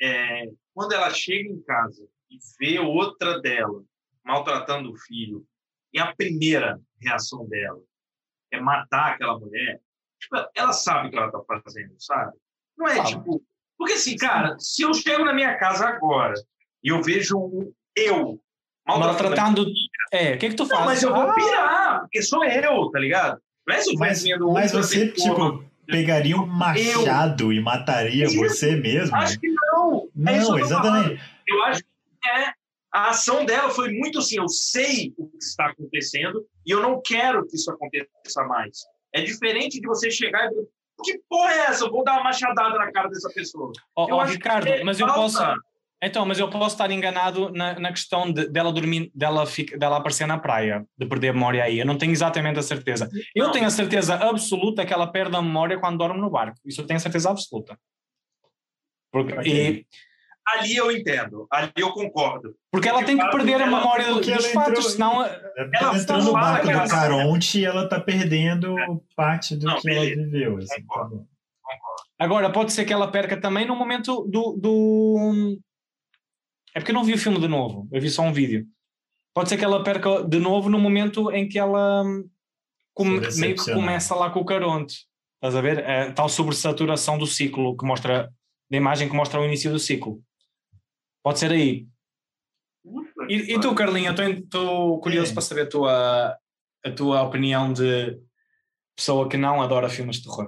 [0.00, 3.82] é, quando ela chega em casa e vê outra dela
[4.24, 5.46] maltratando o filho,
[5.92, 7.80] e a primeira reação dela
[8.50, 9.80] é matar aquela mulher,
[10.20, 12.32] tipo, ela sabe o que ela tá fazendo, sabe?
[12.76, 13.42] Não é tipo.
[13.78, 16.34] Porque, assim, cara, se eu chego na minha casa agora
[16.82, 18.40] e eu vejo um eu
[18.86, 19.66] Maltratando.
[20.12, 20.78] É, o que é que tu fazes?
[20.78, 23.40] não, mas eu vou Ah, pirar, porque sou eu, tá ligado?
[23.66, 28.38] Não é se eu Mas, mas você, tipo, pegaria um machado e mataria Isso.
[28.38, 29.16] você mesmo?
[29.16, 30.08] Acho que não.
[30.26, 31.20] é Não, que eu exatamente.
[31.48, 32.52] Eu acho que é.
[32.94, 37.02] A ação dela foi muito assim: eu sei o que está acontecendo e eu não
[37.02, 38.78] quero que isso aconteça mais.
[39.20, 40.66] É diferente de você chegar e dizer,
[41.04, 41.84] que porra é essa?
[41.84, 43.70] Eu vou dar uma machadada na cara dessa pessoa.
[43.94, 45.60] Ó, ó, acho Ricardo, que mas eu falta- posso.
[46.02, 49.96] Então, mas eu posso estar enganado na, na questão de- dela dormir, dela, fica, dela
[49.96, 51.78] aparecer na praia, de perder a memória aí.
[51.78, 53.08] Eu não tenho exatamente a certeza.
[53.34, 53.52] Eu Não.
[53.52, 56.58] tenho a certeza absoluta que ela perde a memória quando dorme no barco.
[56.66, 57.78] Isso eu tenho a certeza absoluta.
[59.10, 59.50] Porque, Ok.
[59.50, 59.86] e-
[60.48, 62.54] Ali eu entendo, ali eu concordo.
[62.70, 65.24] porque ela tem que perder a Ela- memória dos ela fatos, entrou- senão.
[65.24, 68.74] É Ela ela entrou no barco que do ela- Caronte e ela tá perdendo
[69.16, 70.22] parte do Não, que ela beleza.
[70.30, 70.56] viveu.
[70.58, 71.16] Assim, tá Concordo.
[71.16, 71.26] bom.
[72.18, 75.58] Agora, pode ser que ela perca também no momento do, do.
[76.74, 78.66] É porque eu não vi o filme de novo, eu vi só um vídeo.
[79.34, 82.24] Pode ser que ela perca de novo no momento em que ela hum,
[82.94, 85.06] come- meio que começa lá com o Caronte.
[85.36, 85.78] Estás a ver?
[85.80, 88.30] É, tal sobresaturação do ciclo que mostra,
[88.70, 90.20] da imagem que mostra o início do ciclo.
[91.26, 91.88] Pode ser aí.
[93.28, 95.34] E, e tu, Carlinha, estou curioso É.
[95.34, 96.38] para saber a tua,
[96.84, 98.16] a tua opinião de
[98.96, 100.46] pessoa que não adora filmes de terror.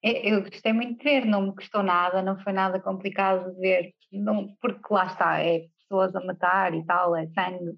[0.00, 3.60] Eu, eu gostei muito de ver, não me custou nada, não foi nada complicado de
[3.60, 7.76] ver, não, porque lá está, é pessoas a matar e tal, é sangue,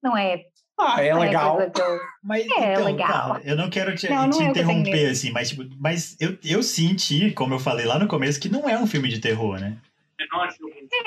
[0.00, 0.44] não é,
[0.78, 1.56] Ah, é não legal.
[1.72, 1.98] que eu.
[2.22, 3.08] Mas É, então, legal.
[3.08, 5.10] calma, eu não quero te, Não, não te é o que eu tenho interromper, medo.
[5.10, 8.68] assim, mas, tipo, mas eu, eu senti, como eu falei lá no começo, que não
[8.68, 9.76] é um filme de terror, né?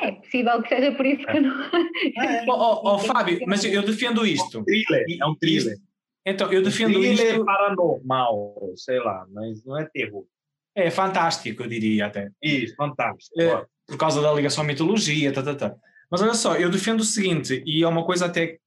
[0.02, 1.64] É possível que seja por isso que eu não.
[2.24, 2.46] É.
[2.48, 4.64] Ó, ó, ó, Fábio, mas eu defendo isto.
[4.64, 5.78] thriller, é um thriller.
[6.26, 7.46] Então, eu defendo thriller isto.
[7.46, 10.26] paranormal, sei lá, mas não é terror.
[10.76, 12.30] É fantástico, eu diria até.
[12.42, 13.42] Isso, fantástico.
[13.42, 13.66] É.
[13.86, 15.76] Por causa da ligação à mitologia, tá, tá, tá.
[16.10, 18.58] Mas olha só, eu defendo o seguinte, e é uma coisa até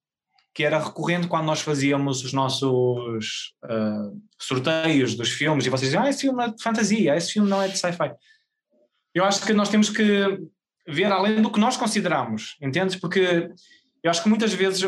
[0.55, 6.05] que era recorrente quando nós fazíamos os nossos ah, sorteios dos filmes, e vocês diziam,
[6.05, 8.13] ah, esse filme é de fantasia, esse filme não é de sci-fi.
[9.15, 10.39] Eu acho que nós temos que
[10.87, 12.97] ver além do que nós consideramos, entendes?
[12.97, 13.49] Porque
[14.03, 14.83] eu acho que muitas vezes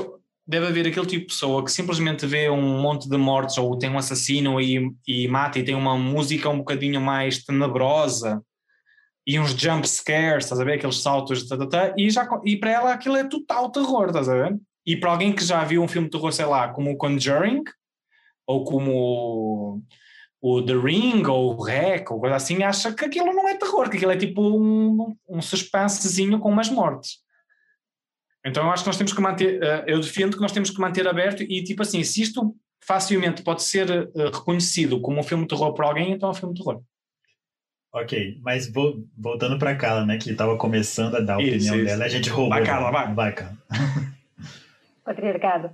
[0.46, 3.90] deve haver aquele tipo de pessoa que simplesmente vê um monte de mortes ou tem
[3.90, 8.42] um assassino e, e mata e tem uma música um bocadinho mais tenebrosa
[9.26, 10.74] e uns jump scares, estás a ver?
[10.74, 14.28] Aqueles saltos, tá, tá, tá, e, já, e para ela aquilo é total terror, estás
[14.28, 14.56] a ver?
[14.86, 17.64] E para alguém que já viu um filme de terror, sei lá, como o Conjuring,
[18.46, 19.82] ou como
[20.40, 23.88] o The Ring, ou o Rec, ou coisa assim, acha que aquilo não é terror,
[23.88, 27.18] que aquilo é tipo um, um suspensezinho com umas mortes.
[28.44, 30.80] Então eu acho que nós temos que manter, eh, eu defendo que nós temos que
[30.80, 35.44] manter aberto e tipo assim, se isto facilmente pode ser eh, reconhecido como um filme
[35.44, 36.80] de terror por alguém, então é um filme de terror.
[37.92, 41.76] Ok, mas vou, voltando para Carla, né, que estava começando a dar a Isso, opinião
[41.76, 41.84] isso.
[41.86, 42.50] dela, a gente roubou.
[42.50, 43.14] Vai, Carla, vai.
[43.14, 43.56] Vai, Carla.
[45.02, 45.70] patriarcado.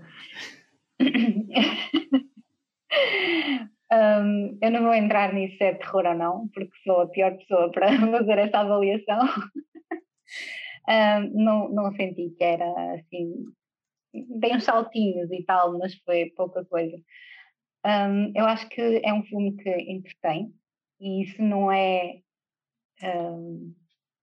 [3.93, 7.37] Hum, eu não vou entrar nisso se é terror ou não, porque sou a pior
[7.37, 9.21] pessoa para fazer essa avaliação.
[10.89, 12.65] Hum, não, não senti que era
[12.95, 13.45] assim.
[14.13, 16.97] Dei uns saltinhos e tal, mas foi pouca coisa.
[17.87, 20.53] Hum, eu acho que é um filme que entretém
[21.01, 22.21] e isso não é,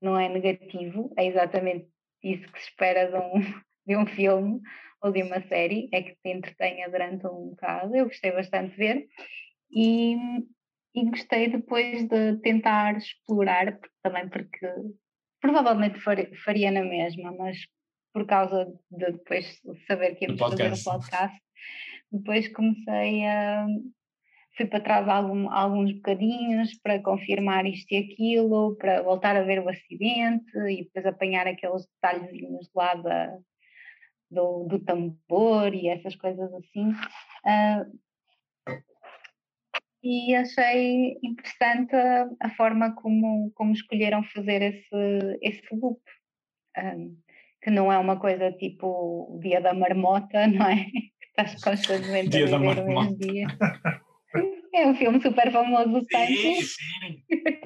[0.02, 1.88] não é negativo, é exatamente
[2.24, 3.40] isso que se espera de um,
[3.86, 4.60] de um filme
[5.02, 7.96] ou de uma série, é que te entretenha durante um bocado.
[7.96, 9.08] Eu gostei bastante de ver
[9.72, 10.16] e,
[10.96, 14.68] e gostei depois de tentar explorar, também porque
[15.42, 17.58] provavelmente far- faria na mesma, mas
[18.14, 21.42] por causa de depois saber que íamos fazer um podcast,
[22.12, 23.68] depois comecei a.
[24.58, 29.60] Fui para trás algum- alguns bocadinhos para confirmar isto e aquilo, para voltar a ver
[29.64, 33.38] o acidente e depois apanhar aqueles detalhezinhos lá da,
[34.30, 36.92] do, do tambor e essas coisas assim.
[37.46, 37.86] Ah,
[40.04, 41.96] e achei interessante
[42.40, 46.00] a, forma como, como escolheram fazer esse, esse loop.
[46.76, 46.96] Ah,
[47.62, 50.86] que não é uma coisa tipo o dia da marmota, não é?
[50.86, 53.18] Que estás constantemente Dia a da viver o mesmo marmota.
[53.28, 53.48] dia.
[54.72, 57.24] É um filme super famoso Sim, sim.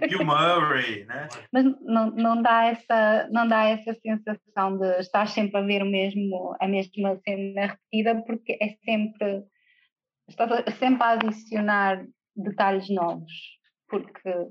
[0.07, 1.27] Bill Murray, né?
[1.51, 5.85] mas não, não, dá essa, não dá essa sensação de estar sempre a ver o
[5.85, 9.43] mesmo, a mesma cena repetida, porque é sempre,
[10.29, 12.05] estás sempre a adicionar
[12.35, 13.31] detalhes novos,
[13.87, 14.47] porque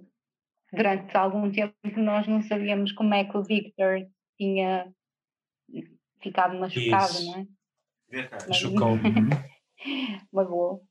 [0.73, 4.07] durante algum tempo nós não sabíamos como é que o Victor
[4.39, 4.93] tinha
[6.21, 7.27] ficado machucado, Isso.
[7.27, 7.47] não é?
[8.09, 8.45] Verdade.
[8.49, 8.97] Mas- Chocou.
[10.33, 10.83] Magoou.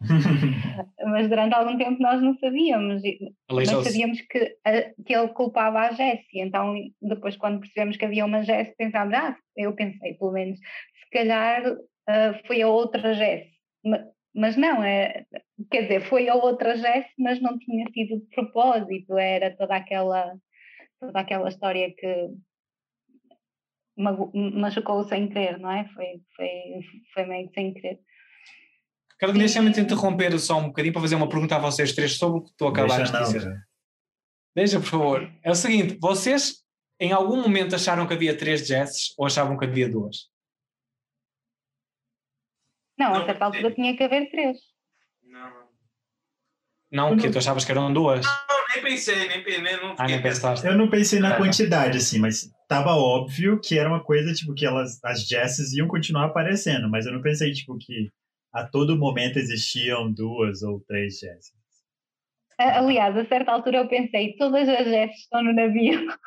[1.04, 3.02] Mas durante algum tempo nós não sabíamos.
[3.02, 3.90] Nós Aleijou-se.
[3.90, 8.42] sabíamos que, a- que ele culpava a Jessie, então depois quando percebemos que havia uma
[8.42, 11.62] Jessie pensámos, ah, eu pensei pelo menos, se calhar
[12.08, 13.52] ah, foi a outra Jessie.
[13.84, 14.04] Ma-
[14.34, 15.26] Mas não, é,
[15.70, 20.34] quer dizer, foi a outra Jessie, mas não tinha sido de propósito, era toda aquela,
[21.00, 22.30] toda aquela história que
[23.96, 25.88] machucou sem querer, não é?
[25.94, 26.48] Foi, foi,
[27.12, 28.00] foi meio que sem querer.
[29.18, 32.38] Quero deixar-me te interromper só um bocadinho para fazer uma pergunta a vocês três sobre
[32.40, 33.42] o que tu acabaste Deixa de não, dizer.
[33.42, 33.66] cara.
[34.56, 35.32] Deixa, por favor.
[35.42, 36.64] É o seguinte, vocês
[36.98, 40.30] em algum momento acharam que havia três Jesses ou achavam que havia duas?
[42.98, 44.56] Não, Não, a certa é- altura tinha que haver três.
[45.30, 48.26] Não, Não, que tu achavas que eram duas?
[48.26, 48.32] não,
[48.74, 50.66] nem pensei, nem, nem, não Ah, nem pensaste.
[50.66, 51.36] Eu não pensei na tá.
[51.36, 55.86] quantidade, assim, mas tava óbvio que era uma coisa, tipo, que elas, as Jesses iam
[55.86, 58.10] continuar aparecendo, mas eu não pensei, tipo, que
[58.52, 61.52] a todo momento existiam duas ou três Jesses.
[62.58, 66.08] Aliás, a certa altura eu pensei, todas as Jets estão no navio.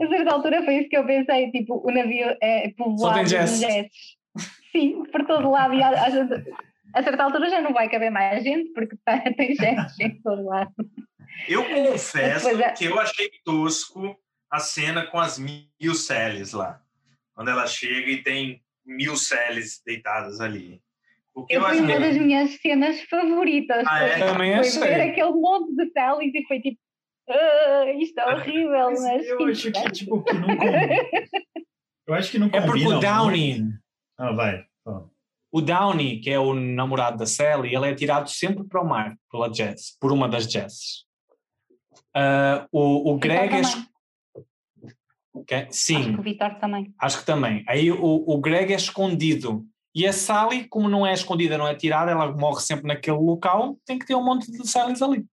[0.00, 3.56] a certa altura foi isso que eu pensei, tipo, o navio é povoado tem de.
[3.56, 4.16] Jets.
[4.72, 5.72] Sim, por todo lado.
[5.74, 6.44] E a, a, gente-
[6.94, 10.44] a certa altura já não vai caber mais gente, porque tá- tem Jets em todo
[10.44, 10.72] lado.
[11.48, 12.72] Eu confesso é.
[12.72, 14.16] que eu achei tosco
[14.50, 16.80] a cena com as mil Sallys lá.
[17.34, 20.80] Quando ela chega e tem mil Sallys deitadas ali.
[21.34, 23.84] Porque Eu foi uma das minhas cenas favoritas.
[23.86, 24.18] Ah, é?
[24.18, 24.80] foi- Também foi achei.
[24.80, 26.78] ver aquele monte de Sallys e foi tipo,
[27.28, 29.26] "Ah, isto é horrível, Mas mas.
[29.28, 30.80] eu acho que, tipo, que não combina.
[32.08, 33.78] Eu acho que não É porque combina o muito.
[34.16, 34.64] Ah, vai.
[35.58, 39.16] O Downey, que é o namorado da Sally, ele é tirado sempre para o mar
[39.28, 41.04] pela Jess, por uma das Jesses.
[42.14, 43.60] Ah, o, o Greg é.
[43.60, 43.86] também.
[45.34, 45.56] Ok?
[45.56, 46.94] Acho Sim, que o Vitor também.
[47.00, 47.64] acho que também.
[47.66, 49.66] Aí o, o Greg é escondido.
[49.92, 53.76] E a Sally, como não é escondida, não é tirada, ela morre sempre naquele local,
[53.84, 55.26] tem que ter um monte de Sallys ali.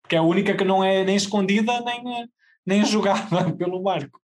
[0.00, 2.26] Porque é a única que não é nem escondida nem, eh,
[2.64, 4.20] nem jogada pelo barco.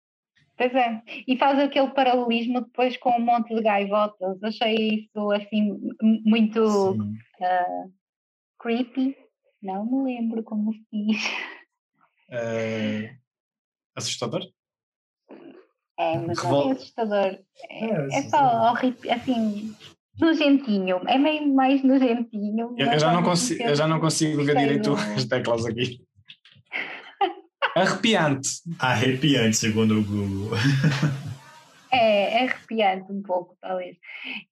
[0.60, 4.44] Pois é, e faz aquele paralelismo depois com um monte de gaivotas.
[4.44, 5.80] Achei isso assim
[6.26, 6.98] muito
[7.42, 7.86] ah,
[8.62, 9.16] creepy.
[9.64, 11.24] Não me lembro como se diz.
[12.30, 13.16] Eh,
[13.96, 14.42] assustador?
[15.98, 17.40] É, mas não Revol- é assustador.
[17.70, 19.74] É, É, é só horrível, assim,
[20.20, 20.98] nojentinho.
[21.08, 22.76] É meio mais nojentinho.
[22.78, 26.06] Eu, eu já não consigo, eu já não consigo ver direito as teclas aqui.
[27.82, 28.50] Arrepiante.
[28.78, 30.58] Arrepiante, segundo o Google.
[31.92, 33.98] É, é arrepiante um pouco, talvez.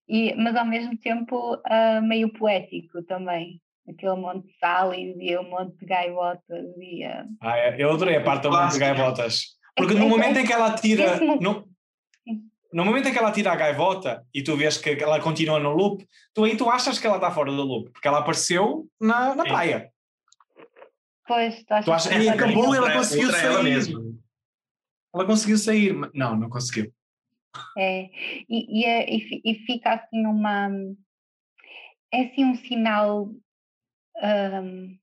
[0.09, 3.61] E, mas ao mesmo tempo uh, meio poético também.
[3.87, 6.65] Aquele monte de salis e o monte de gaivotas.
[6.81, 7.25] E, uh...
[7.41, 7.75] ah, é.
[7.77, 9.57] Eu adorei a parte do monte de gaivotas.
[9.75, 11.19] Porque no momento em que ela tira.
[11.39, 11.63] No,
[12.73, 15.71] no momento em que ela tira a gaivota e tu vês que ela continua no
[15.71, 19.33] loop, tu aí tu achas que ela está fora do loop, porque ela apareceu na,
[19.35, 19.89] na praia.
[21.27, 23.45] Pois, tu achas, tu achas que e ela acabou e ela Outra- conseguiu sair.
[23.45, 23.99] ela mesma.
[25.13, 25.93] Ela conseguiu sair.
[25.93, 26.93] mas- Não, não conseguiu.
[27.77, 28.09] É,
[28.49, 30.69] e, e, é- e fi- e fica assim uma.
[32.13, 33.25] É assim um sinal
[34.21, 34.97] hum,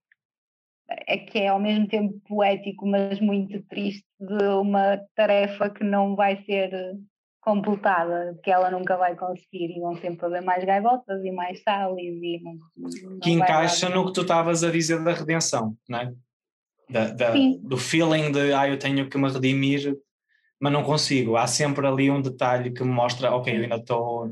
[0.89, 6.15] é que é ao mesmo tempo poético, mas muito triste, de uma tarefa que não
[6.17, 6.97] vai ser
[7.45, 12.15] completada, que ela nunca vai conseguir, e vão sempre haver mais gaivotas e mais salis
[12.23, 16.13] e não, não que encaixa no que tu estavas a dizer da redenção, não é?
[16.89, 19.95] Da, da- do feeling de ah, eu tenho que me redimir,
[20.61, 21.37] mas não consigo.
[21.37, 24.27] Há sempre ali um detalhe que me mostra, ok, eu ainda estou.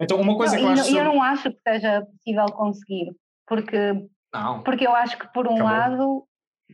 [0.00, 0.92] Então, uma coisa Não, que eu acho.
[0.92, 3.12] não- eu não acho que seja possível conseguir,
[3.46, 5.70] porque Não, Porque eu acho que, por um Acabou.
[5.70, 6.24] lado,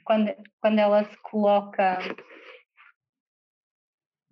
[0.04, 1.98] quando, quando ela se coloca.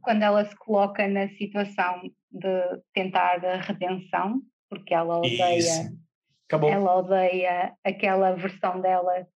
[0.08, 2.00] Quando ela se coloca na situação
[2.30, 4.40] de tentar a redenção,
[4.70, 5.92] porque ela odeia,
[6.50, 9.28] ela odeia aquela versão dela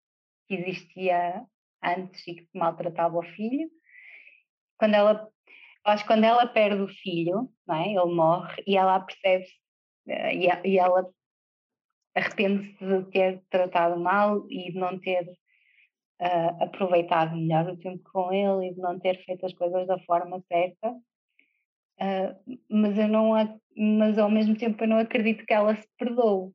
[0.47, 1.45] que existia
[1.83, 3.69] antes e que maltratava o filho.
[4.79, 5.27] Quando ela,
[5.83, 7.89] acho que quando ela perde o filho, não é?
[7.89, 9.53] ele morre e ela percebe-se
[10.07, 11.05] eh, e, e ela
[12.15, 15.29] arrepende-se de ter tratado mal e de não ter
[16.21, 19.97] ah, aproveitado melhor o tempo com ele e de não ter feito as coisas da
[19.99, 20.95] forma certa.
[21.99, 22.35] Ah,
[22.69, 23.31] mas eu não
[23.75, 26.51] mas ao mesmo tempo eu não acredito que ela se perdoe.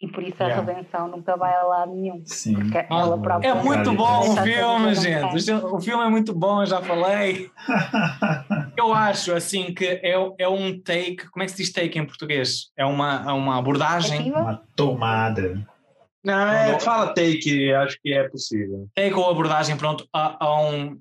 [0.00, 0.66] E por isso a Yeah.
[0.66, 2.24] redenção nunca vai a lado nenhum.
[2.26, 2.54] Sim.
[2.54, 5.52] Porque Ah, ela própria É muito bom o filme, gente.
[5.52, 7.48] O filme é muito bom, eu já falei.
[8.76, 11.30] Eu acho assim que é, é um take.
[11.30, 12.72] Como é que se diz take em português?
[12.76, 14.18] É uma, é uma abordagem.
[14.18, 14.40] Ativa?
[14.40, 15.64] Uma tomada.
[16.24, 18.88] Não, é, fala take, acho que é possível.
[18.94, 21.00] take ou abordagem pronto a, a um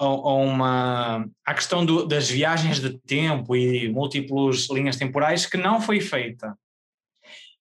[0.00, 5.56] a, a uma à questão do- das viagens de tempo e múltiplas linhas temporais que
[5.56, 6.56] não foi feita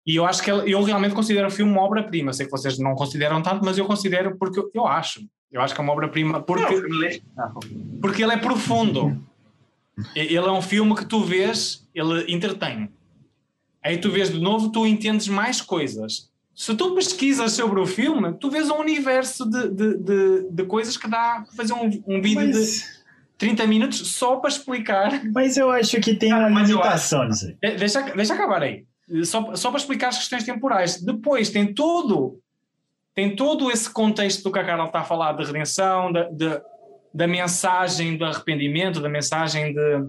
[0.07, 2.95] e eu acho que eu realmente considero o filme uma obra-prima sei que vocês não
[2.95, 5.19] consideram tanto mas eu considero porque eu- eu acho
[5.51, 7.59] eu acho que é uma obra-prima porque Não, legal.
[8.01, 9.19] porque ele é profundo.
[10.15, 12.87] Ele é um filme que tu vês, ele entretém.
[13.83, 16.28] Aí tu vês de novo, tu entendes mais coisas.
[16.61, 20.97] Se tu pesquisas sobre o filme, tu vês um universo de, de, de, de coisas
[20.97, 23.01] que dá para fazer um, um vídeo de Mas,
[23.37, 25.23] 30 minutos só para explicar.
[25.33, 27.29] mas eu acho que tem Cara, uma limitação.
[27.29, 28.83] De- Deixa, deixa acabar aí.
[29.23, 31.01] Só, só para explicar as questões temporais.
[31.01, 32.41] Depois tem todo,
[33.15, 36.61] tem todo esse contexto do que a Carla está a falar de redenção, da, de-
[37.13, 40.03] da mensagem do arrependimento, da mensagem de,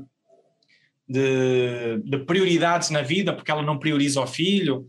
[1.08, 4.86] de, de prioridades na vida, porque ela não prioriza o filho,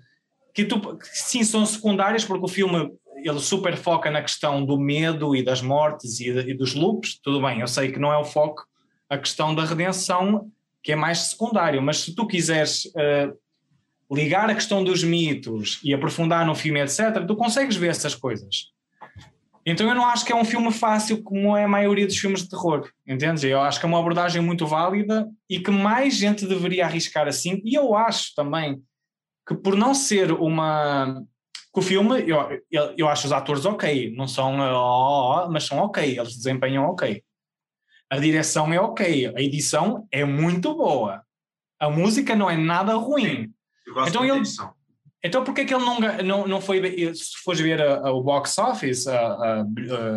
[0.54, 5.36] que, tu, sim são secundárias, porque o filme ele super foca na questão do medo
[5.36, 8.24] e das mortes e, e dos loops, tudo bem, eu sei que não é o
[8.24, 8.66] foco,
[9.10, 10.50] a questão da redenção,
[10.82, 13.32] que é mais secundário, mas se tu quiseres eh,
[14.12, 18.72] ligar a questão dos mitos e aprofundar no filme, etc., tu consegues ver essas coisas.
[19.66, 22.42] Então eu não acho que é um filme fácil como é a maioria dos filmes
[22.42, 23.44] de terror, entendes?
[23.44, 27.62] Eu acho que é uma abordagem muito válida e que mais gente deveria arriscar assim,
[27.64, 28.82] e eu acho também
[29.56, 31.24] que por não ser uma...
[31.74, 32.38] que o filme, eu,
[32.70, 36.36] eu, eu acho os atores ok, não são ó, ó, ó, mas são ok, eles
[36.36, 37.24] desempenham ok.
[38.10, 41.22] A direção é ok, a edição é muito boa.
[41.80, 43.52] A música não é nada ruim.
[43.88, 44.74] Eu gosto Então ele- edição.
[45.24, 48.24] Então por que que ele não, não, não foi, se fores ver a- a- o
[48.24, 49.64] box office, a, a- a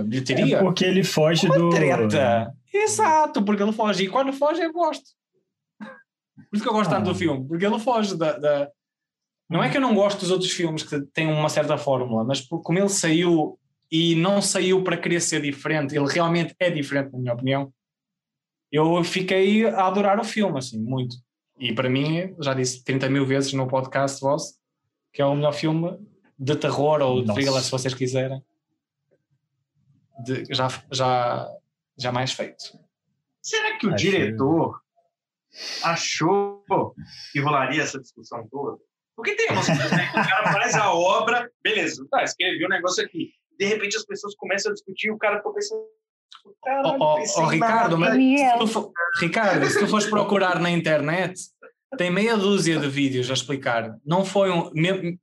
[0.02, 1.68] bilheteria, É porque ele foge do.
[1.70, 2.52] treta.
[2.72, 4.04] Exato, porque ele foge.
[4.04, 5.04] E quando foge, eu gosto.
[5.78, 7.12] Por isso que eu gosto tanto Ah.
[7.12, 8.68] do filme, porque ele foge da, da-
[9.48, 12.40] Não é que eu não gosto dos outros filmes que têm uma certa fórmula, mas
[12.40, 13.58] como ele saiu
[13.90, 17.72] e não saiu para querer ser diferente, ele realmente é diferente, na minha opinião.
[18.72, 21.16] Eu fiquei a adorar o filme, assim, muito.
[21.58, 24.54] E para mim, já disse 30 mil vezes no podcast vosso,
[25.12, 25.96] que é o melhor filme
[26.36, 27.40] de terror ou de Nossa.
[27.40, 28.42] thriller, se vocês quiserem,
[30.24, 31.48] de- já, já,
[31.96, 32.76] já mais feito.
[33.40, 34.10] Será que o Achei.
[34.10, 34.80] diretor
[35.82, 36.64] achou
[37.32, 38.78] que rolaria essa discussão toda?
[39.16, 43.04] Porque tem umas coisas né, o cara faz a obra, beleza, tá, escreveu o negócio
[43.04, 43.30] aqui.
[43.58, 45.80] De repente as pessoas começam a discutir e o cara pensando.
[46.62, 50.58] "Caralho, pensei ó, em Ricardo, nada." mas se tu for- Ricardo, se tu fores procurar
[50.60, 51.40] na internet,
[51.96, 53.96] tem meia dúzia de vídeos a explicar.
[54.04, 54.70] Não foi um,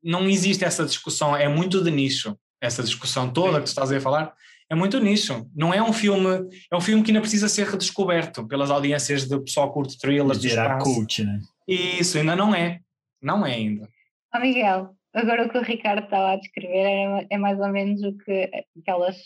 [0.01, 2.35] não existe essa discussão, é muito de nicho.
[2.61, 4.33] Essa discussão toda que tu estás a falar
[4.69, 5.45] É muito nicho.
[5.53, 6.47] Não é um filme.
[6.71, 10.41] É um filme que ainda precisa ser redescoberto pelas audiências de pessoal curto thrillers.
[10.41, 10.85] espaço.
[10.85, 11.41] cult, né?
[11.67, 12.79] Isso, ainda não é.
[13.21, 13.87] Não é ainda.
[14.33, 18.01] Ó Miguel, agora o que o Ricardo estava a descrever é, é mais ou menos
[18.03, 18.49] o que
[18.79, 19.17] aquelas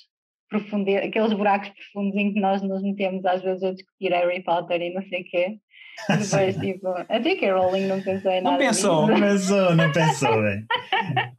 [1.04, 4.94] aqueles buracos profundos em que nós nos metemos às vezes a discutir Harry Potter e
[4.94, 5.60] não sei o quê.
[6.10, 7.52] Depois, tipo, a J.K.
[7.52, 9.06] Rowling não pensou em Não nada pensou.
[9.06, 9.12] disso.
[9.20, 10.66] Não pensou, não pensou, velho.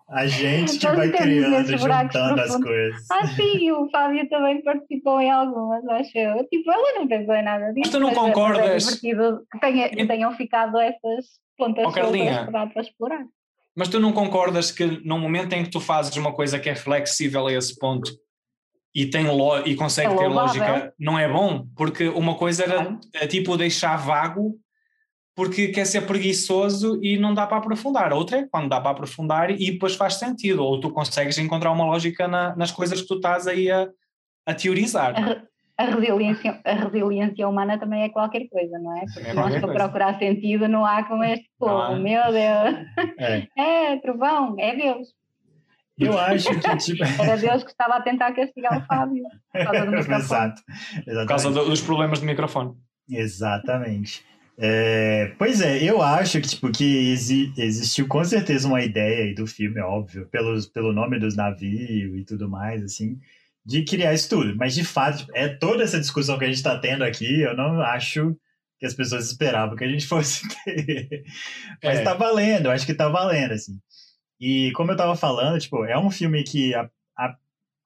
[0.08, 3.06] A gente que Nós vai temos criando, juntando as coisas.
[3.10, 6.44] Ah, sim, o Fábio também participou em algumas, acho eu.
[6.48, 7.80] Tipo, ela não pensou em nada disso.
[7.80, 8.84] Mas tu não é- mas é concordas?
[9.00, 11.26] divertido que, tenha- que tenham ficado essas
[11.58, 12.46] pontas Oh, Carlinha.
[12.50, 13.24] para, para explorar.
[13.74, 16.74] Mas tu não concordas que no momento em que tu fazes uma coisa que é
[16.74, 18.10] flexível a esse ponto
[19.02, 21.66] e, tem lo, e consegue É ter lógica, não é bom?
[21.76, 24.54] Porque uma coisa era é tipo deixar vago
[25.34, 28.10] porque quer ser preguiçoso e não dá para aprofundar.
[28.10, 31.72] A outra é quando dá para aprofundar e depois faz sentido, ou tu consegues encontrar
[31.72, 33.86] uma lógica na- nas coisas que tu estás aí a,
[34.46, 35.14] a teorizar.
[35.14, 35.42] A, re-
[35.76, 39.00] a resiliência, a resiliência humana também é qualquer coisa, não é?
[39.12, 42.86] Porque É nós para procurar sentido não há com este povo, meu Deus.
[43.18, 43.46] É.
[43.58, 45.08] É, trovão, é Deus.
[45.98, 47.02] Eu acho que, tipo.
[47.22, 49.22] Era Deus que estava a tentar castigar o Fábio.
[49.52, 50.20] por causa do microfone.
[50.22, 50.62] Exato.
[51.04, 52.72] Por causa dos problemas de microfone.
[53.08, 54.24] Exatamente.
[54.58, 59.34] É, pois é, eu acho que, tipo, que exi- existiu com certeza uma ideia aí
[59.34, 63.18] do filme, óbvio, pelos, pelo nome dos navios e tudo mais, assim,
[63.64, 64.56] de criar isso tudo.
[64.56, 67.54] Mas, de fato, tipo, é toda essa discussão que a gente está tendo aqui, eu
[67.54, 68.34] não acho
[68.78, 71.22] que as pessoas esperavam que a gente fosse ter.
[71.84, 72.02] Mas É.
[72.02, 73.78] tá valendo, eu acho que tá valendo, assim.
[74.40, 77.36] E como eu tava falando, tipo, é um filme que, a, a,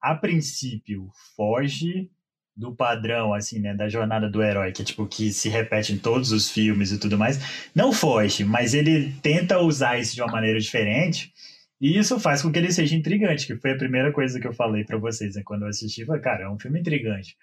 [0.01, 2.09] a princípio, foge
[2.55, 6.31] do padrão, assim, né, da jornada do herói, que, tipo, que se repete em todos
[6.31, 7.39] os filmes e tudo mais,
[7.73, 11.31] não foge, mas ele tenta usar isso de uma maneira diferente,
[11.79, 14.53] e isso faz com que ele seja intrigante, que foi a primeira coisa que eu
[14.53, 17.35] falei pra vocês, né, quando eu assisti, falei, cara, é um filme intrigante,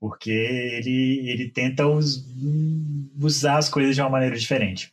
[0.00, 2.24] porque ele, ele tenta us-
[3.20, 4.90] usar as coisas de uma maneira diferente.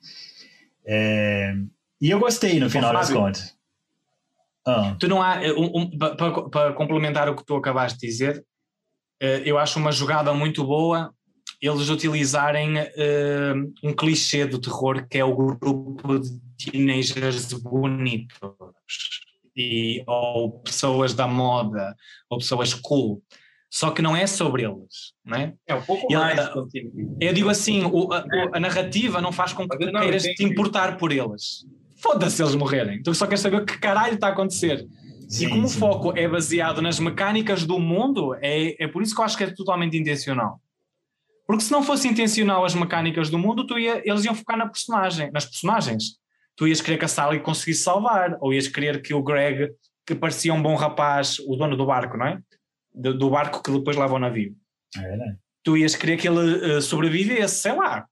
[0.86, 1.56] É,
[2.04, 3.56] E eu gostei, no final das contas.
[4.68, 5.38] Ah, Tu não há,
[6.52, 8.46] para complementar o que tu acabaste de dizer,
[9.22, 11.14] eh, eu acho uma jogada muito boa
[11.62, 18.38] eles utilizarem eh, um clichê do terror que é o grupo de teenagers bonitos
[19.56, 21.96] e, ou pessoas da moda
[22.30, 23.24] ou pessoas cool.
[23.70, 25.54] Só que não é sobre eles, não é?
[25.66, 26.50] É um pouco Ele- mais.
[27.22, 31.14] Eu digo assim, o- a, a narrativa não faz com que queiras te importar por
[31.14, 31.66] eles.
[32.04, 33.02] Foda-se eles morrerem.
[33.02, 34.86] Tu só queres saber o que caralho está a acontecer.
[35.30, 35.78] sim, e como sim.
[35.78, 39.38] o foco é baseado nas mecânicas do mundo, é, é por isso que eu acho
[39.38, 40.60] que é totalmente intencional.
[41.48, 44.66] Porque se não fosse intencional as mecânicas do mundo, tu ia- eles iam focar na
[44.68, 46.18] personagem, nas personagens.
[46.56, 49.72] Tu ias querer que a Sally conseguisse salvar, ou ias querer que o Greg,
[50.06, 52.40] que parecia um bom rapaz, o dono do barco, não é?
[52.94, 54.56] Do, do barco que depois leva ao navio.
[54.98, 55.38] É verdade.
[55.64, 58.06] Tu ias querer que ele eh, sobrevivesse, sei lá.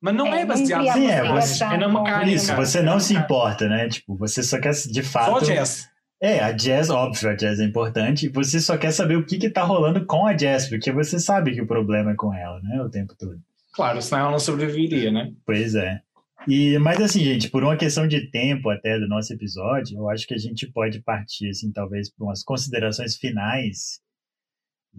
[0.00, 2.30] Mas não é, É, baseado Sim, é, você- é na mecânica.
[2.30, 3.88] Isso, você não se importa, né?
[3.88, 5.36] Tipo, você só quer, de Só fato...
[5.36, 5.88] a Jess.
[6.22, 9.38] É, a Jazz, óbvio, a Jazz é importante, e você só quer saber o que
[9.38, 12.60] que tá rolando com a Jazz, porque você sabe que o problema é com ela,
[12.62, 13.40] né, o tempo todo.
[13.74, 15.32] Claro, senão ela não sobreviveria, né?
[15.46, 16.00] Pois é.
[16.48, 20.26] E, mas assim, gente, por uma questão de tempo até do nosso episódio, eu acho
[20.26, 24.00] que a gente pode partir, assim, talvez para umas considerações finais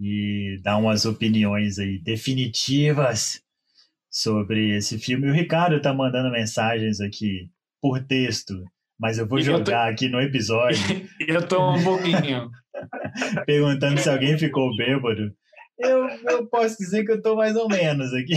[0.00, 3.41] e dar umas opiniões aí definitivas
[4.12, 5.28] sobre esse filme.
[5.30, 7.48] O Ricardo tá mandando mensagens aqui
[7.80, 8.62] por texto,
[9.00, 10.78] mas eu vou E eu tô- jogar aqui no episódio.
[11.26, 12.50] Eu estou um pouquinho.
[13.46, 15.32] perguntando se alguém ficou bêbado.
[15.78, 18.34] Eu, eu posso dizer que eu tô mais ou menos aqui.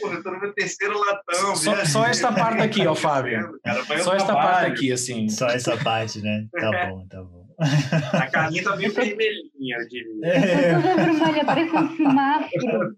[0.00, 1.56] Porra, eu tô no meu terceiro latão.
[1.56, 3.58] Só- só esta parte aqui, ó, Fábio.
[3.64, 4.34] Cara, Só esta trabalho.
[4.34, 5.28] parte aqui, assim.
[5.28, 6.46] Só essa parte, né?
[6.52, 7.39] Tá bom, tá bom.
[7.60, 10.26] A carninha tá meio vermelhinha, eu diria.
[10.26, 12.94] É, toda vermelha, parece um semáforo.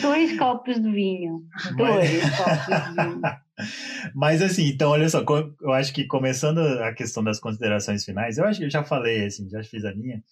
[0.00, 1.42] Dois copos de vinho.
[1.76, 3.20] Dois copos de vinho.
[4.14, 5.24] mas assim, então olha só,
[5.60, 9.26] eu acho que começando a questão das considerações finais, eu acho que eu já falei,
[9.26, 10.22] assim, já fiz a minha,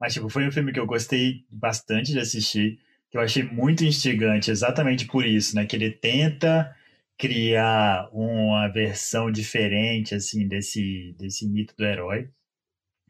[0.00, 2.78] mas tipo, foi um filme que eu gostei bastante de assistir,
[3.10, 5.64] que eu achei muito instigante, exatamente por isso, né?
[5.64, 6.74] Que ele tenta
[7.18, 12.30] criar uma versão diferente, assim, desse, desse mito do herói.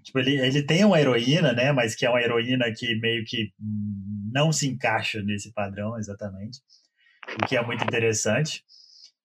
[0.09, 1.71] Tipo, ele, ele tem uma heroína, né?
[1.71, 3.53] Mas que é uma heroína que meio que
[4.33, 6.61] não se encaixa nesse padrão, exatamente.
[7.35, 8.65] O que é muito interessante.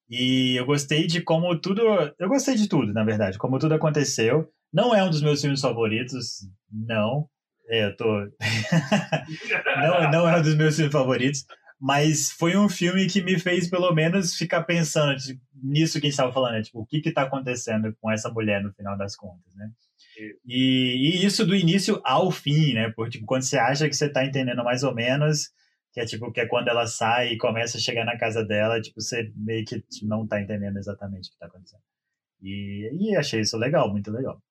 [0.10, 1.84] E eu gostei de como tudo.
[2.20, 4.52] Eu gostei de tudo, na verdade, como tudo aconteceu.
[4.74, 7.30] Não é um dos meus filmes favoritos, não.
[7.70, 8.06] É, eu tô.
[9.82, 11.46] não, não é um dos meus filmes favoritos,
[11.80, 15.16] mas foi um filme que me fez, pelo menos, ficar pensando
[15.64, 16.62] nisso que a gente estava falando, né?
[16.62, 19.72] Tipo, o que que tá acontecendo com essa mulher no final das contas, né?
[20.46, 22.92] E, e isso do início ao fim, né?
[22.96, 25.50] Porque tipo, quando você acha que você tá entendendo mais ou menos,
[25.92, 28.82] que é tipo que é quando ela sai e começa a chegar na casa dela,
[28.82, 31.82] tipo, você meio que não tá entendendo exatamente o que tá acontecendo.
[32.42, 34.42] E, e achei isso legal, muito legal.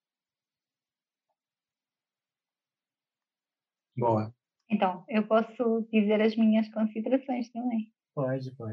[3.97, 4.35] Boa.
[4.71, 7.93] Então, eu posso dizer as minhas considerações também.
[8.15, 8.73] Pode, pode.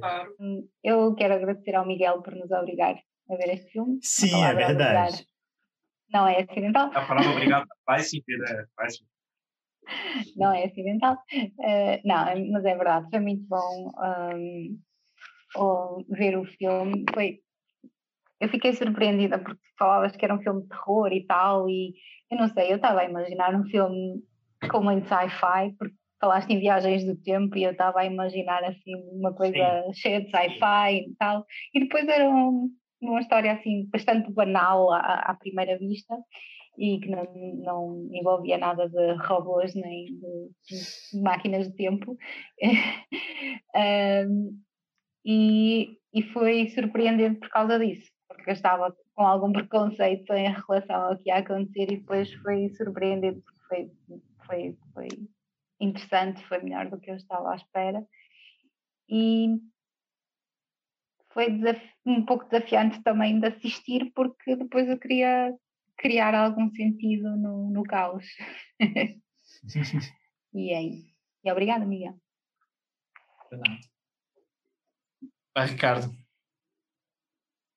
[0.84, 2.96] Eu quero agradecer ao Miguel por nos obrigar
[3.30, 4.00] a ver este filme.
[4.02, 5.28] Sim, é palavra verdade.
[6.12, 9.10] Não é acidental, A palavra obrigado faz sentido, é, faz sentido.
[10.36, 11.18] não é acidental.
[11.62, 13.92] Eh, não, é- mas é verdade, foi muito bom
[15.56, 17.06] o- ver o filme.
[17.14, 17.40] Foi,
[18.40, 21.94] eu fiquei surpreendida porque falavas que era um filme de terror e tal, e
[22.32, 24.22] eu não sei, eu estava a imaginar um filme
[24.72, 28.94] com muito sci-fi, porque falaste em viagens do tempo e eu estava a imaginar assim
[29.14, 29.58] uma coisa
[29.94, 32.70] cheia de sci-fi e tal, e depois era um-
[33.02, 36.16] uma história assim bastante banal à, à primeira vista
[36.78, 37.26] e que não,
[37.64, 42.18] não envolvia nada de robôs nem de, máquinas de tempo.
[43.76, 44.62] Ahm,
[45.26, 50.96] e, e foi surpreendente por causa disso, porque eu estava com algum preconceito em relação
[50.96, 53.92] ao que ia acontecer e depois foi surpreendente porque foi,
[54.46, 55.08] foi, foi
[55.80, 58.02] interessante, foi melhor do que eu estava à espera.
[59.10, 59.58] E
[61.40, 65.54] foi um pouco desafiante também de assistir porque depois eu queria
[65.98, 68.26] criar algum sentido no, no caos.
[70.54, 71.14] e é isso.
[71.44, 72.16] E obrigada, Miguel.
[75.56, 76.12] Vai, Ricardo.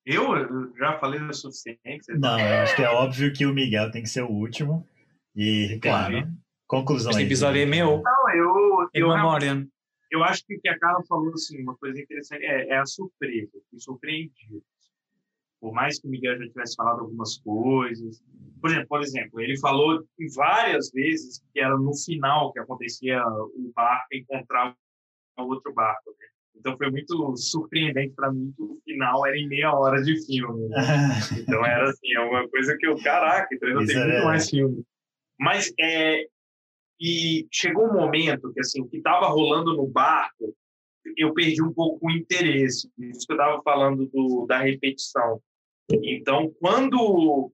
[0.05, 2.13] Eu, já falei o suficiente.
[2.19, 4.87] Não, eu acho que é óbvio que o Miguel tem que ser o último.
[5.35, 6.33] E, claro, Claro.
[6.67, 9.67] conclusão Este episódio é meu, Não, eu, em eu, memória.
[10.13, 12.85] Eu acho que o que a Carla falou, assim, uma coisa interessante é, é a
[12.85, 14.63] surpresa, fui surpreendido.
[15.59, 18.21] Por mais que o Miguel já tivesse falado algumas coisas.
[18.61, 20.05] Por exemplo, por exemplo, ele falou
[20.35, 24.77] várias vezes que era no final que acontecia o barco encontrar
[25.39, 26.11] o outro barco.
[26.11, 26.27] né?
[26.57, 30.69] Então foi muito surpreendente para mim que o final era em meia hora de filme.
[30.69, 30.77] né?
[31.41, 34.25] Então era assim, é uma coisa que eu, caraca, então ainda Isso tem é muito
[34.25, 34.85] mais filme.
[35.39, 36.27] Mas é,
[37.03, 40.55] e chegou um momento que assim, o que estava rolando no barco,
[41.17, 42.89] eu perdi um pouco o interesse.
[42.97, 45.43] Isso que eu estava falando do, da repetição.
[45.91, 47.53] Então, quando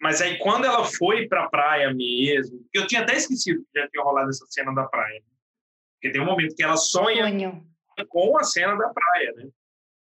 [0.00, 3.88] mas aí quando ela foi para a praia mesmo, eu tinha até esquecido que já
[3.88, 5.20] tinha rolado essa cena da praia.
[5.20, 5.36] né?
[5.94, 7.64] Porque tem um momento que ela sonha Sonho.
[8.08, 9.48] com a cena da praia, né?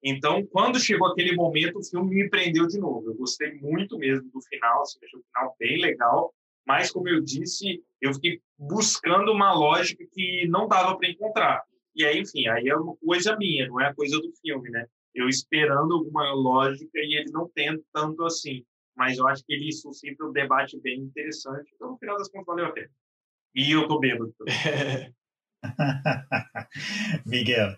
[0.03, 3.11] Então, quando chegou aquele momento, o filme me prendeu de novo.
[3.11, 6.33] Eu gostei muito mesmo do final, assim, achei o final bem legal.
[6.69, 11.63] Mas, como eu disse, eu fiquei buscando uma lógica que não dava para encontrar.
[11.97, 14.85] E aí, enfim, aí é uma coisa minha, não é a coisa do filme, né?
[15.15, 18.67] Eu esperando alguma lógica e ele não tendo tanto assim.
[18.95, 21.71] Mas eu acho que ele suscita um debate bem interessante.
[21.75, 22.91] Então, no final das contas, valeu a pena.
[23.55, 24.35] E eu tô bêbado.
[27.25, 27.75] Miguel.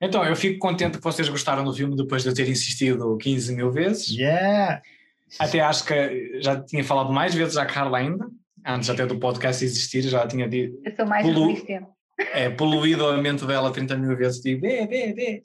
[0.00, 3.54] Então, eu fico contente que vocês gostaram do filme depois de eu ter insistido 15
[3.54, 4.08] mil vezes.
[4.08, 4.80] Yeah!
[5.38, 8.26] Até acho que já tinha falado mais vezes à Carla ainda,
[8.66, 11.86] antes até do podcast existir, já tinha dito, Eu sou mais resistente.
[12.32, 15.42] é, poluído a mente dela 30 mil vezes, digo, vê, vê, vê.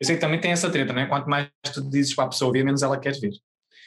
[0.00, 1.06] Eu sei que também tem essa treta, né?
[1.06, 3.30] Quanto mais tu dizes para a pessoa ver, menos ela quer ver.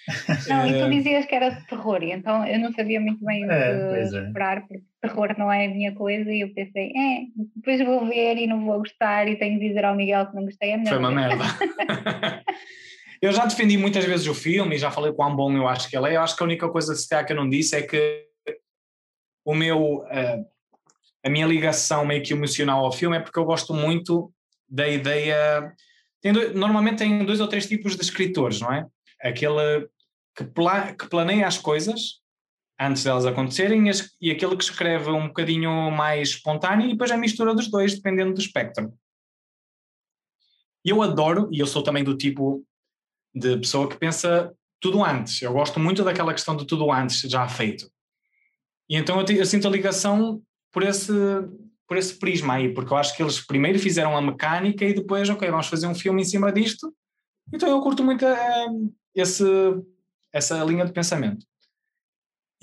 [0.47, 3.43] Não, e tu dizias que era de terror, e então eu não sabia muito bem
[3.43, 4.23] o É, que é.
[4.27, 7.21] esperar, porque terror não é a minha coisa, e eu pensei, é,
[7.55, 10.45] depois vou ver e não vou gostar, e tenho de dizer ao Miguel que não
[10.45, 10.89] gostei, é melhor.
[10.89, 11.43] Foi uma merda.
[13.21, 15.97] eu já defendi muitas vezes o filme e já falei quão bom eu acho que
[15.97, 16.15] ele é.
[16.17, 16.93] Eu acho que a única coisa
[17.25, 18.25] que eu não disse é que
[19.45, 20.39] o meu, eh,
[21.23, 24.31] a minha ligação meio que emocional ao filme é porque eu gosto muito
[24.67, 25.71] da ideia.
[26.21, 28.85] Tem dois- normalmente tem dois ou três tipos de escritores, não é?
[29.21, 29.87] Aquele
[30.35, 32.21] que, pla- que planeia as coisas
[32.79, 37.17] antes delas acontecerem e e aquele que escreve um bocadinho mais espontâneo e depois a
[37.17, 38.93] mistura dos dois, dependendo do espectro.
[40.83, 42.63] E eu adoro, e eu sou também do tipo
[43.35, 45.41] de pessoa que pensa tudo antes.
[45.41, 47.89] Eu gosto muito daquela questão de tudo antes já feito.
[48.89, 50.41] E então eu, te- eu sinto a ligação
[50.71, 51.11] por esse,
[51.87, 55.29] por esse prisma aí, porque eu acho que eles primeiro fizeram a mecânica e depois,
[55.29, 56.93] ok, vamos fazer um filme em cima disto.
[57.53, 58.67] Então eu curto muito eh,
[59.13, 59.43] esse,
[60.31, 61.45] essa linha de pensamento.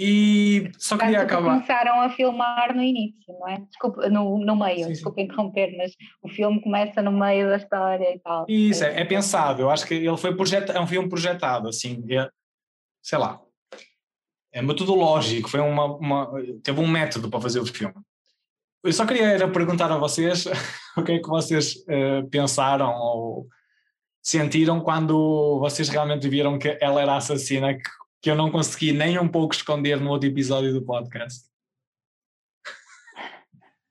[0.05, 1.55] E só queria Tanto acabar.
[1.55, 3.59] começaram a filmar no início, não é?
[3.69, 4.93] Desculpa, no, no meio, Sim, sim.
[4.95, 8.45] desculpa interromper, mas o filme começa no meio da história e tal.
[8.49, 9.63] Isso, é, é pensado.
[9.63, 12.29] Eu acho que ele foi projetado, é um filme projetado, assim, é-
[13.01, 13.41] sei lá.
[14.53, 16.31] É metodológico, foi uma, uma-
[16.65, 17.95] teve um método para fazer o filme.
[18.85, 20.45] Eu só queria era perguntar a vocês
[20.97, 23.47] o que é que vocês eh, pensaram ou
[24.21, 27.83] sentiram quando vocês realmente viram que ela era a assassina, que
[28.23, 31.45] que eu não consegui nem um pouco esconder no outro episódio do podcast.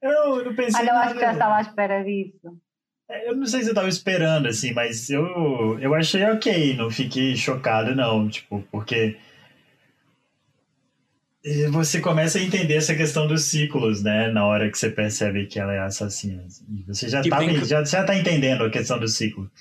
[0.02, 1.34] Eu não pensei Ah, não, acho que já nada.
[1.38, 2.58] estava à espera disso.
[3.26, 7.36] Eu não sei se eu tava esperando, assim, mas eu, eu achei ok, não fiquei
[7.36, 9.18] chocado, não, tipo, porque
[11.72, 15.60] você começa a entender essa questão dos ciclos, né, na hora que você percebe que
[15.60, 16.44] ela é assassina.
[16.46, 19.52] assim, E você já, Tipo, tá, que- já, já tá entendendo a questão do ciclo.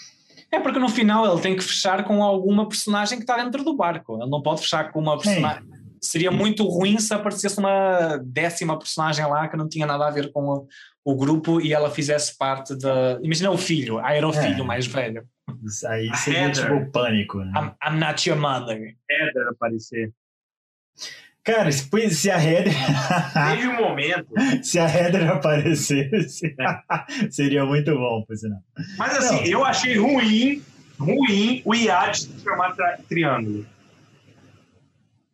[0.52, 3.76] É porque no final ele tem que fechar com alguma personagem que está dentro do
[3.76, 4.20] barco.
[4.20, 5.62] Ele não pode fechar com uma personagem.
[6.00, 10.32] Seria muito ruim se aparecesse uma décima personagem lá que não tinha nada a ver
[10.32, 10.66] com o,
[11.04, 13.18] o grupo e ela fizesse parte da.
[13.22, 14.42] Imagina o filho, ah, era o É.
[14.48, 15.24] filho mais velho.
[15.88, 16.62] Aí A seria Heather.
[16.64, 17.52] tipo o pânico, né?
[17.56, 18.96] I'm, I'm not your mother.
[19.10, 20.12] Heather aparecer.
[21.42, 22.72] Cara, se, a Heather
[23.56, 24.28] Teve um momento.
[24.62, 26.54] se a Heather aparecesse,
[27.30, 28.60] seria muito bom, por sinal.
[28.98, 29.46] Mas assim, Não.
[29.46, 30.62] eu achei ruim,
[30.98, 33.66] ruim o iate se chamar tri- triângulo.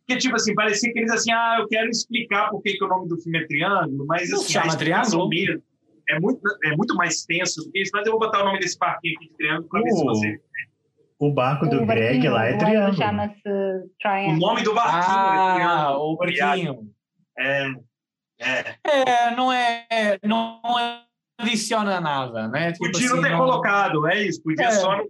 [0.07, 2.87] Porque, tipo assim, parecia que eles assim, ah, eu quero explicar por que, que o
[2.87, 5.27] nome do filme é Triângulo, mas Não assim, chama Triângulo?
[5.27, 5.61] mesmo
[6.09, 8.59] É muito, é muito mais tenso do que isso, mas eu vou botar o nome
[8.59, 10.39] desse parquinho aqui de Triângulo pra ver se Uh, você.
[11.19, 12.93] O barco do O Greg barquinho, lá é triângulo.
[12.95, 16.13] chama-se O nome do barquinho é Ah, Triângulo.
[16.13, 16.79] o barquinho.
[17.39, 17.67] É,
[18.39, 18.75] é.
[18.85, 19.85] É, não é.
[20.23, 20.61] Não
[21.39, 22.71] adiciona nada, né?
[22.71, 24.41] Tipo Podia não assim, ter não- colocado, é isso.
[24.43, 24.71] Podia É.
[24.71, 25.05] só não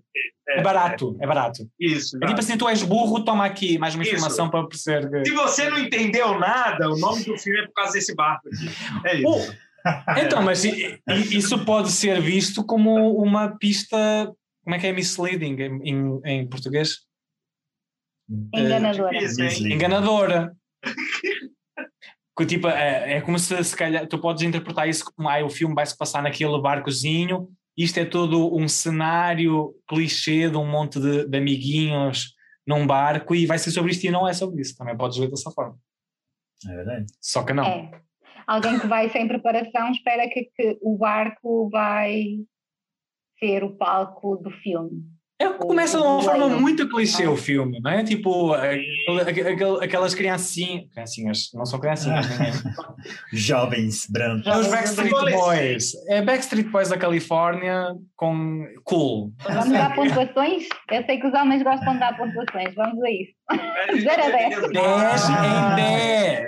[0.49, 1.67] É barato, é barato.
[1.77, 2.17] Isso.
[2.23, 4.13] É tipo assim, tu és burro, toma aqui mais uma Isso.
[4.13, 5.23] informação para perceber.
[5.23, 8.47] que- Se você não entendeu nada, o nome do filme é por causa desse barco
[8.47, 8.69] aqui.
[9.05, 9.57] É isso.
[10.25, 13.97] Então, mas isso pode ser visto como uma pista.
[14.67, 16.97] Como é que é misleading em, em, em português?
[18.53, 19.17] Enganadora.
[19.17, 19.49] Difícil, hein?
[19.49, 19.75] Desliga.
[19.75, 20.57] Enganadora.
[22.37, 25.49] Que, tipo, é, é como se, se calhar tu podes interpretar isso como ah, o
[25.49, 27.49] filme vai se passar naquele barcozinho.
[27.75, 32.35] Isto é todo um cenário clichê de um monte de, de amiguinhos
[32.67, 34.77] num barco e vai ser sobre isto e não é sobre isso.
[34.77, 35.79] Também podes ver dessa forma.
[36.69, 37.05] É verdade.
[37.19, 37.65] Só que não.
[37.65, 38.01] É.
[38.45, 42.45] Alguém que vai sem preparação espera que, que o barco vai
[43.39, 45.03] ser o palco do filme.
[45.39, 48.03] É, começa de uma forma muito clichê o filme, não é?
[48.03, 50.89] Tipo, aquel- aquel- aquelas criancinhas.
[50.91, 52.51] Criancinhas, não são criancinhas, né?
[53.31, 54.47] Jovens brancos.
[54.47, 55.11] É os Backstreet.
[55.11, 55.91] Boys.
[56.07, 59.31] É Backstreet Boys da Califórnia com cool.
[59.43, 60.63] Vamos dar pontuações?
[60.91, 62.73] Eu sei que os homens gostam de dar pontuações.
[62.73, 63.31] Vamos a isso.
[64.01, 64.55] Zero a dez.
[64.71, 66.47] 10 em 10.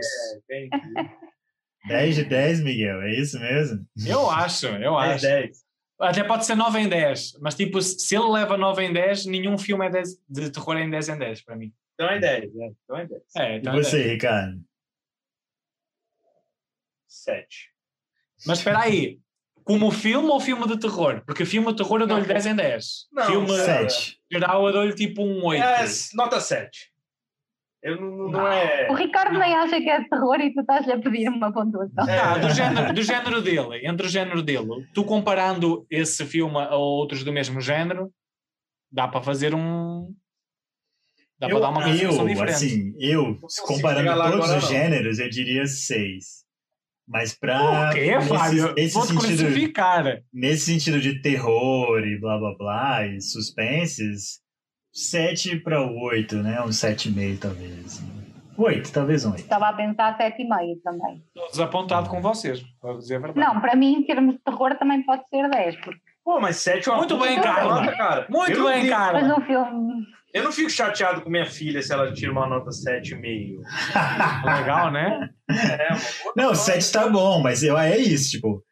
[1.88, 3.80] 10 de 10, Miguel, é isso mesmo?
[4.06, 5.22] Eu acho, eu acho.
[5.26, 5.69] 10.
[6.00, 9.58] Até pode ser 9 em 10, mas tipo, se ele leva 9 em 10, nenhum
[9.58, 11.74] filme é 10 de terror em 10 em 10 para mim.
[11.96, 12.44] Então é 10.
[12.44, 12.48] É.
[12.84, 13.22] Então é 10.
[13.36, 14.12] É, E então é você, 10.
[14.12, 14.62] Ricardo?
[17.08, 17.70] 7.
[18.46, 19.20] Mas espera aí,
[19.66, 21.22] como filme ou filme de terror?
[21.26, 23.08] Porque filme de terror eu dou-lhe Não, 10 em 10.
[23.12, 24.22] não, filme 7.
[24.32, 25.62] geral eu dou-lhe tipo um 8.
[25.64, 26.89] É, nota 7.
[27.82, 28.90] Eu não, não é.
[28.92, 32.06] O Ricardo nem acha que é terror e tu estás-lhe a pedir uma pontuação.
[32.08, 32.40] Ah, É.
[32.40, 37.24] do, género, do género dele, entre o género dele, tu comparando esse filme a outros
[37.24, 38.12] do mesmo género,
[38.92, 40.14] dá para fazer um.
[41.40, 42.54] Dá para dar uma classificação eu diferente.
[42.56, 44.70] assim, eu, consigo comparando todos agora, os não.
[44.70, 46.26] gêneros, eu diria 6.
[47.08, 47.92] Mas pra.
[47.92, 48.74] o quê, nesse- Fábio?
[48.76, 54.42] nesse Vou sentido, nesse sentido de terror e blá blá blá, e suspenses,
[54.92, 56.62] 7 para 8, né?
[56.62, 58.02] Um 7,5 talvez.
[58.58, 59.40] 8, talvez um 8.
[59.42, 61.24] Estava a pensar 7,5 também.
[61.28, 63.40] Estou desapontado com vocês, para dizer a verdade.
[63.48, 65.76] Não, para mim, em termos de terror, também pode ser 10.
[65.78, 67.88] Porque Pô, mas 7 é uma Muito bem, Carla.
[67.96, 68.28] cara.
[68.30, 69.22] Muito bem, fico- cara.
[69.22, 70.06] mas um filme.
[70.32, 73.62] Eu não fico chateado com minha filha se ela tira uma nota 7,5.
[74.46, 75.30] Legal, né?
[75.50, 76.56] É, uma boa Não, nota.
[76.58, 78.64] 7 tá bom, mas eu, é isso, tipo.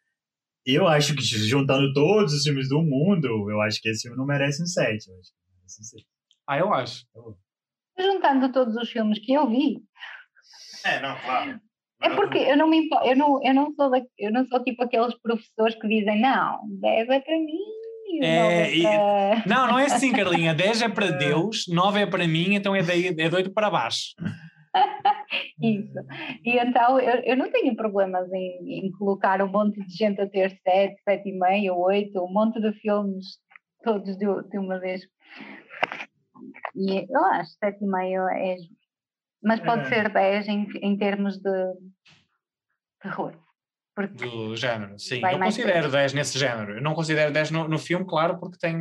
[0.64, 4.26] Eu acho que juntando todos os filmes do mundo, eu acho que esse filme não
[4.26, 5.10] merece um 7.
[5.10, 5.30] Eu acho
[5.68, 6.04] que merece 6.
[6.48, 7.06] Ah, eu acho.
[8.00, 9.82] Juntando todos os filmes que eu vi,
[10.86, 11.60] É, não, claro.
[12.02, 14.84] é porque eu não me eu não, eu não sou da, eu não sou tipo
[14.84, 17.60] aqueles professores que dizem não, 10 é para mim,
[18.22, 19.50] É, 9 é e-.
[19.50, 20.54] Não, não é assim, Carlinha.
[20.54, 24.14] 10 é para Deus, 9 é para mim, então é, daí, é doido para baixo.
[25.62, 26.00] Isso.
[26.46, 30.30] E então eu, eu não tenho problemas em, em colocar um monte de gente a
[30.30, 33.26] ter 7, 7,5, 8, um monte de filmes
[33.84, 35.02] todos de, de uma vez.
[36.76, 38.76] E eu acho 7,5 é justo.
[39.44, 39.86] Mas pode É.
[39.86, 41.74] ser 10 em, em termos de
[43.02, 43.34] terror.
[44.14, 45.22] Do género, sim.
[45.26, 46.76] Eu considero 10 nesse género.
[46.78, 48.80] Eu não considero 10 no, no filme, claro, porque tem.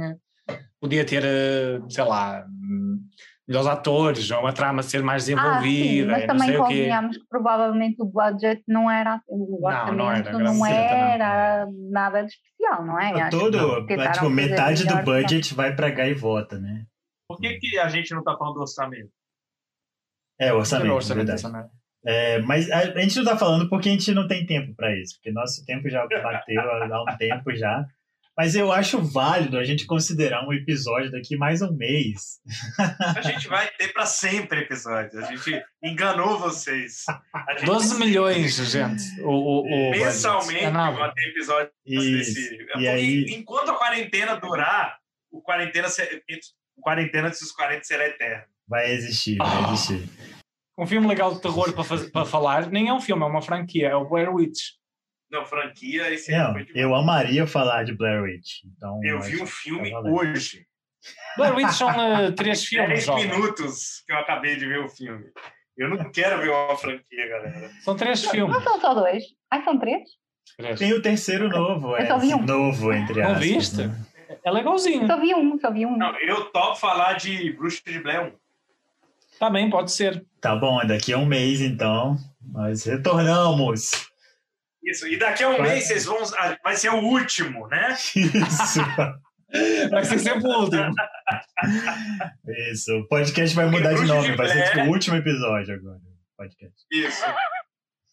[0.78, 3.09] Podia ter, eh, sei lá, hum,
[3.48, 6.66] melhores atores, ou uma trama ser mais Ah, sim, desenvolvida, mas não também sei o
[6.66, 6.74] quê.
[6.74, 11.16] convenhamos que provavelmente o budget não era assim, o Não, orçamento não não era, era,
[11.16, 13.31] graças a Deus, nada, de especial, não é?
[13.31, 16.85] Todo, tipo, metade do budget vai pra gaivota, né?
[17.28, 19.10] Por que, que a gente não tá falando do orçamento?
[20.39, 21.43] É, o orçamento, o orçamento verdade.
[21.43, 21.70] dessa merda.
[22.05, 24.97] É, mas a, a gente não tá falando porque a gente não tem tempo para
[24.97, 27.85] isso, porque nosso tempo já bateu há um tempo já.
[28.37, 32.39] Mas eu acho válido a gente considerar um episódio daqui mais um mês.
[33.17, 35.15] A gente vai ter para sempre episódios.
[35.17, 37.05] A gente enganou vocês.
[37.33, 39.23] A gente 12 milhões, gente.
[39.23, 42.35] O, o, o mensalmente É vai ter episódios Isso.
[42.35, 42.67] desse.
[42.77, 44.99] E aí- enquanto a quarentena durar,
[45.31, 45.89] o quarentena,
[46.77, 48.45] o quarentena antes dos 40 será eterno.
[48.69, 50.11] Vai existir, vai existir.
[50.79, 53.41] Um filme legal de terror para, fazer, para falar, nem é um filme, é uma
[53.41, 54.73] franquia, é o Blair Witch.
[55.39, 58.65] Não, franquia, esse Não, eu amaria falar de Blair Witch.
[58.77, 60.67] Então, Eu vi um filme tá hoje.
[61.37, 63.29] Blair Witch são eh, três filmes, 10 jovem.
[63.29, 65.25] minutos que eu acabei de ver o filme.
[65.77, 67.71] Eu não quero ver uma franquia, galera.
[67.83, 68.55] São três filmes.
[68.55, 69.25] Não são só dois.
[69.51, 70.03] Ah, são três?
[70.57, 70.79] Três.
[70.79, 72.43] Tem o terceiro novo, Eu é, só vi um.
[72.43, 73.47] novo, entre Não aspas.
[73.47, 73.87] viste?
[73.87, 73.95] né?
[74.43, 75.07] É legalzinho.
[75.07, 75.97] Só vi um, só vi um.
[75.97, 78.33] Não, eu topo falar de Bruxa de Blair 1.
[79.39, 80.25] Também pode ser.
[80.41, 82.17] Tá bom, daqui a um mês, então,
[82.53, 83.91] nós retornamos.
[84.87, 85.71] Isso, e daqui a um Vai.
[85.71, 86.19] mês vocês vão.
[86.63, 87.93] Vai ser o último, né?
[87.93, 88.81] Isso.
[89.91, 90.93] Vai ser sempre o último.
[92.71, 92.93] Isso.
[92.99, 96.01] O podcast vai mudar de nome, de vai ser tipo o último episódio agora.
[96.37, 96.85] Podcast.
[96.93, 97.23] Isso.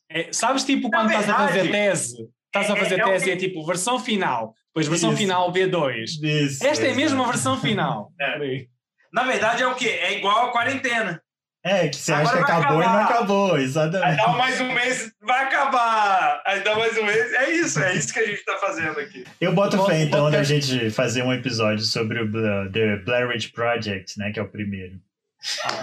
[0.09, 3.31] É, sabes, tipo, quando estás a fazer tese, estás a é- fazer é tese e
[3.33, 5.17] é tipo versão final, depois versão Isso.
[5.17, 6.03] final B2.
[6.21, 6.65] Isso.
[6.65, 8.11] Esta é mesmo a versão final.
[8.21, 8.67] É.
[9.11, 9.89] Na verdade é o quê?
[9.89, 11.21] É igual a quarentena.
[11.65, 13.13] É, que você acha Agora que vai acabou e não acabar.
[13.15, 14.17] acabou, Aí exatamente.
[14.17, 16.41] dá mais um mês, vai acabar.
[16.45, 17.33] Aí dá mais um mês.
[17.33, 19.23] É isso, é isso que a gente tá fazendo aqui.
[19.39, 23.53] Eu boto fé, então, da gente fazer um episódio sobre o Bla- The Blair Witch
[23.53, 24.95] Project, né, que é o primeiro.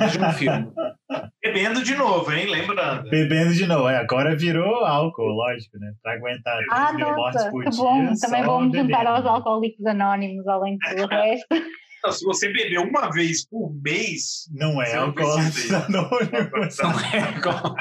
[0.00, 0.68] Mesmo filme.
[1.42, 2.46] Bebendo de novo, hein?
[2.46, 3.08] Lembrando.
[3.10, 3.88] Bebendo de novo.
[3.88, 5.92] É, agora virou álcool, lógico, né?
[6.02, 7.78] Pra aguentar Ah, 3 mil mortes por que dia.
[7.82, 8.12] bom.
[8.20, 11.46] Também me juntar aos alcoólicos anónimos, além do resto.
[12.00, 15.74] Então, se você beber uma vez por mês, Não é alcoólatra ir.
[15.74, 16.78] anônimos.
[16.78, 17.74] Não é igual.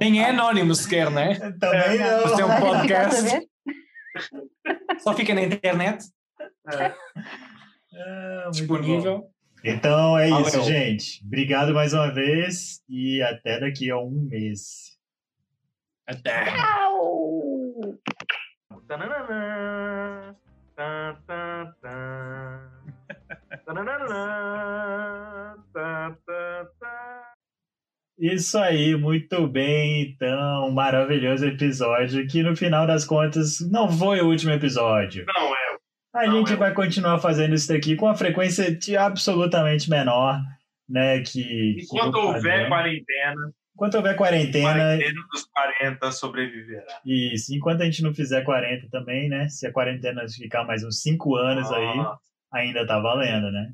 [0.00, 1.34] Nem é anónimo sequer, né?
[1.60, 2.22] Também não.
[2.22, 3.48] Você é um a podcast.
[4.98, 6.04] Só fica na internet,
[6.66, 6.78] muito
[8.44, 8.50] bom.
[8.50, 9.30] disponível.
[9.62, 10.62] Então é isso, Valeu.
[10.64, 11.24] gente.
[11.24, 14.98] Obrigado mais uma vez e até daqui a um mês.
[16.06, 16.50] Até.
[16.50, 17.98] Au!
[28.18, 30.02] Isso aí, muito bem.
[30.02, 35.24] Então, maravilhoso episódio que no final das contas não foi o último episódio.
[35.26, 35.74] Não, é.
[36.14, 40.40] A Não, gente é- vai continuar fazendo isso daqui com uma frequência de absolutamente menor,
[40.88, 41.18] né?
[41.22, 41.42] Que,
[41.74, 47.00] que Enquanto o houver quarentena, enquanto houver quarentena, quarentena dos 40 sobreviverá.
[47.04, 47.52] isso.
[47.52, 49.48] Enquanto a gente não fizer 40 também, né?
[49.48, 52.16] Se a quarentena ficar mais uns 5 anos aí, Ah,
[52.54, 53.72] ainda tá valendo, né?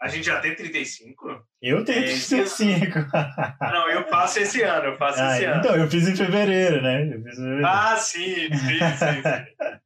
[0.00, 1.46] A gente já tem 35?
[1.60, 2.98] Eu tenho É, 35.
[3.60, 5.58] Não, eu faço esse ano, eu faço Ah, esse ano.
[5.60, 7.04] então, eu fiz em fevereiro, né?
[7.06, 7.66] Eu fiz em fevereiro.
[7.66, 9.22] Ah, sim, sim, sim.
[9.22, 9.82] sim.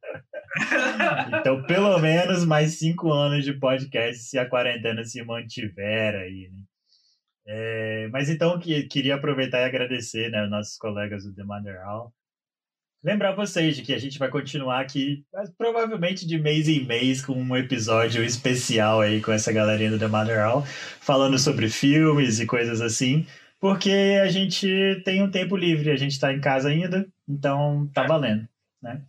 [1.38, 6.58] Então, pelo menos mais cinco anos de podcast se a quarentena se mantiver aí, né?
[7.48, 11.78] É, mas então, que, queria aproveitar e agradecer né, os nossos colegas do The Mother
[11.84, 12.10] Hall.
[13.06, 15.24] Lembrar vocês de que a gente vai continuar aqui,
[15.56, 20.08] provavelmente de mês em mês, com um episódio especial aí com essa galerinha do The
[20.08, 20.40] Mother
[21.00, 23.24] falando sobre filmes e coisas assim,
[23.60, 28.02] porque a gente tem um tempo livre, a gente está em casa ainda, então tá
[28.02, 28.48] valendo,
[28.82, 29.00] né?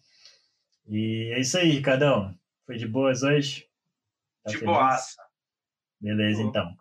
[0.87, 2.35] E é isso aí, Ricardão.
[2.67, 3.65] Foi de boas hoje?
[4.43, 4.75] Tá De feliz?
[4.75, 5.17] boaça.
[5.99, 6.49] Beleza, Boa.
[6.49, 6.77] então.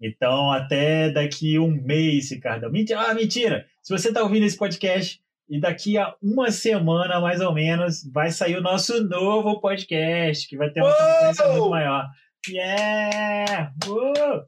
[0.00, 2.70] Então, até daqui um mês, Ricardão.
[2.70, 3.66] Mentira, ah, mentira!
[3.82, 5.20] Se você está ouvindo esse podcast
[5.52, 10.56] e daqui a uma semana, mais ou menos, vai sair o nosso novo podcast, que
[10.56, 10.96] vai ter uma Uou!
[10.96, 12.08] frequência muito maior.
[12.48, 13.70] Yeah!
[13.86, 14.46] Uh!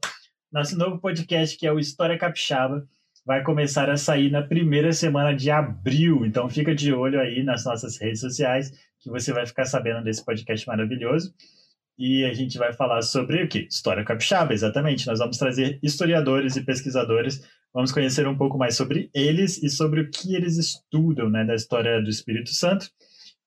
[0.51, 2.83] Nosso novo podcast, que é o História Capixaba,
[3.23, 6.25] vai começar a sair na primeira semana de abril.
[6.25, 10.25] Então, fica de olho aí nas nossas redes sociais, que você vai ficar sabendo desse
[10.25, 11.35] podcast maravilhoso.
[11.99, 13.67] E a gente vai falar sobre o quê?
[13.69, 15.05] História capixaba, exatamente.
[15.05, 19.99] Nós vamos trazer historiadores e pesquisadores, vamos conhecer um pouco mais sobre eles e sobre
[19.99, 22.89] o que eles estudam, né, da história do Espírito Santo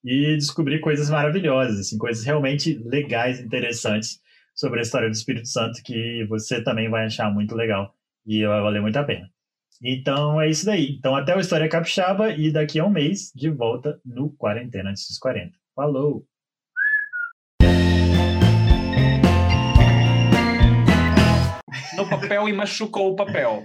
[0.04, 4.20] e descobrir coisas maravilhosas, assim, coisas realmente legais, interessantes
[4.54, 7.94] sobre a história do Espírito Santo que você também vai achar muito legal
[8.26, 9.30] e vai valer muito a pena.
[9.82, 10.90] Então é isso daí.
[10.98, 15.08] Então até o História Capixaba e daqui a um mês de volta no Quarentena antes
[15.08, 15.52] dos 40.
[15.74, 16.26] Falou!
[21.96, 23.64] No papel e machucou o papel.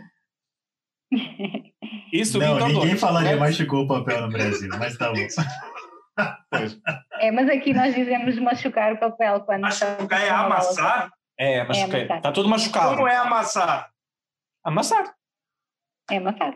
[2.14, 3.40] Isso, Não, ninguém Dois, falaria né?
[3.40, 5.18] machucou o papel no Brasil, mas tá bom.
[7.20, 11.12] É, mas aqui nós dizemos machucar o papel quando Machucar é amassar?
[11.40, 12.02] É, machuquei.
[12.02, 12.18] amassar.
[12.18, 12.96] Está tudo machucado.
[12.96, 13.90] Como é amassar?
[14.64, 15.14] Amassar.
[16.12, 16.54] É amassar.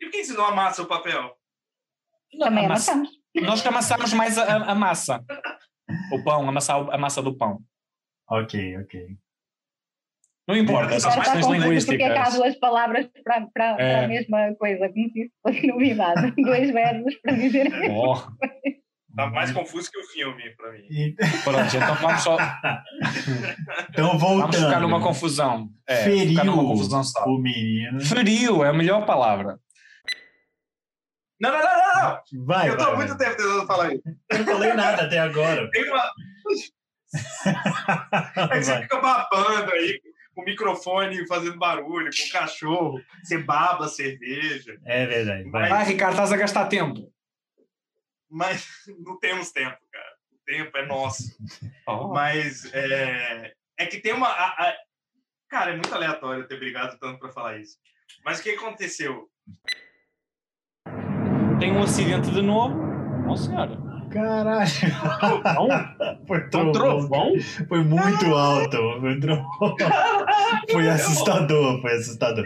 [0.00, 1.34] E por que você não amassa o papel?
[2.38, 3.18] Também Amassa- amassamos.
[3.42, 5.24] Nós que amassamos mais a, a- a massa.
[6.12, 7.60] O pão, amassar a massa do pão.
[8.28, 9.16] Ok, ok.
[10.48, 12.34] Não importa, está questões confuso porque é que há linguísticas.
[12.34, 14.04] duas palavras para, para, para É.
[14.04, 16.32] a mesma coisa, como se isso fosse novidade.
[16.42, 17.68] Dois verbos para dizer.
[17.90, 18.14] Oh,
[19.16, 20.86] Tá mais confuso que o filme pra mim.
[20.90, 22.36] E- pronto, então vamos só
[23.90, 24.64] Então, vamos voltando.
[24.66, 25.68] ficar numa confusão.
[25.88, 27.24] É, Feriu ficar numa confusão só.
[27.24, 28.00] o menino.
[28.00, 29.58] Feriu é a melhor palavra.
[31.40, 32.44] Não, não, não, não, não.
[32.46, 34.02] Vai, Eu vai, há muito tempo tentando falar isso.
[34.30, 35.68] Eu não falei nada até agora.
[35.70, 36.10] Tem uma.
[38.52, 39.98] É que você fica babando aí,
[40.38, 44.78] com o microfone fazendo barulho, com o cachorro, você baba a cerveja.
[44.84, 45.68] É verdade, vai.
[45.68, 47.12] Ah, Ricardo, estás a gastar tempo.
[48.30, 48.64] Mas
[49.04, 50.12] não temos tempo, cara.
[50.32, 51.36] O tempo é nosso.
[51.90, 52.08] Oh.
[52.08, 54.28] Mas é, é que tem uma.
[54.28, 54.76] a- a-
[55.48, 57.78] Cara, é muito aleatório eu ter brigado tanto pra falar isso.
[58.22, 59.26] Mas o que aconteceu?
[61.58, 62.76] Tem um acidente de novo.
[63.26, 63.87] Não, senhora.
[64.10, 64.68] Caralho.
[66.26, 67.32] Foi Um trovão.
[67.68, 68.76] Foi muito alto.
[69.00, 69.76] Foi um trovão.
[70.70, 72.44] Foi assustador, foi assustador.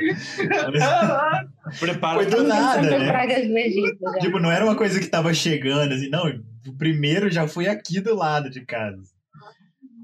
[1.79, 2.15] Prepara.
[2.15, 3.07] Foi do nada, né?
[3.07, 4.19] já.
[4.21, 6.25] Tipo, não era uma coisa que tava chegando, assim, não.
[6.67, 9.03] O primeiro já foi aqui do lado de casa.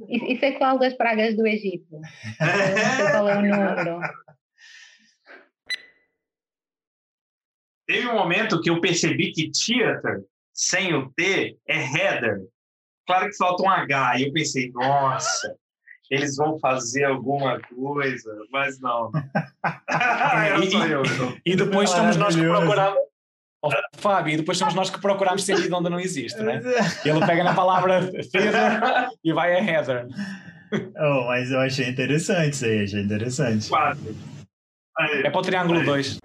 [0.08, 2.00] Isso é qual das pragas do Egito?
[3.12, 4.00] Qual é o número.
[7.86, 10.22] Teve um momento que eu percebi que theater,
[10.58, 12.40] sem o T, é header.
[13.06, 14.18] Claro que falta um H.
[14.18, 15.54] E eu pensei, nossa,
[16.10, 19.12] eles vão fazer alguma coisa, mas não.
[20.70, 21.02] Só eu.
[21.04, 21.36] então.
[21.46, 22.98] E depois somos nós que procuramos.
[23.62, 26.60] Oh, Fábio, e depois somos nós que procuramos sentido onde não existe, né?
[27.04, 30.06] Ele pega na palavra feather e vai a heather.
[30.96, 33.68] Oh, mas eu achei interessante isso aí, achei interessante.
[33.68, 34.16] Quase.
[35.24, 36.18] É para o triângulo 2.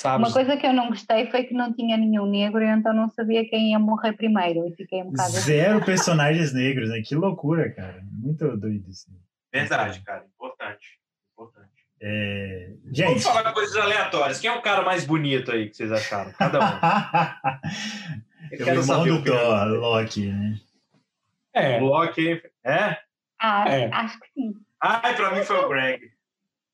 [0.00, 0.26] Sabes?
[0.28, 3.10] Uma coisa que eu não gostei foi que não tinha nenhum negro e então não
[3.10, 4.66] sabia quem ia morrer primeiro.
[4.66, 5.28] E fiquei um bocado.
[5.32, 7.02] Zero personagens negros, né?
[7.04, 8.02] Que loucura, cara.
[8.10, 9.08] Muito doido isso.
[9.52, 10.24] Verdade, cara.
[10.34, 10.98] Importante.
[11.34, 11.68] Importante.
[12.00, 12.70] É...
[12.82, 13.22] Vamos Gente.
[13.22, 14.40] falar coisas aleatórias.
[14.40, 16.32] Quem é o cara mais bonito aí que vocês acharam?
[16.32, 16.62] Cada um.
[18.52, 19.38] Eu o quero irmão saber do o opinião.
[19.42, 20.60] Thor, Loki, né?
[21.52, 21.78] É.
[21.78, 22.42] Loki.
[22.64, 22.96] É?
[23.38, 23.90] Ah, É.
[23.92, 24.54] acho que sim.
[24.82, 26.10] Ai, pra mim foi o Greg.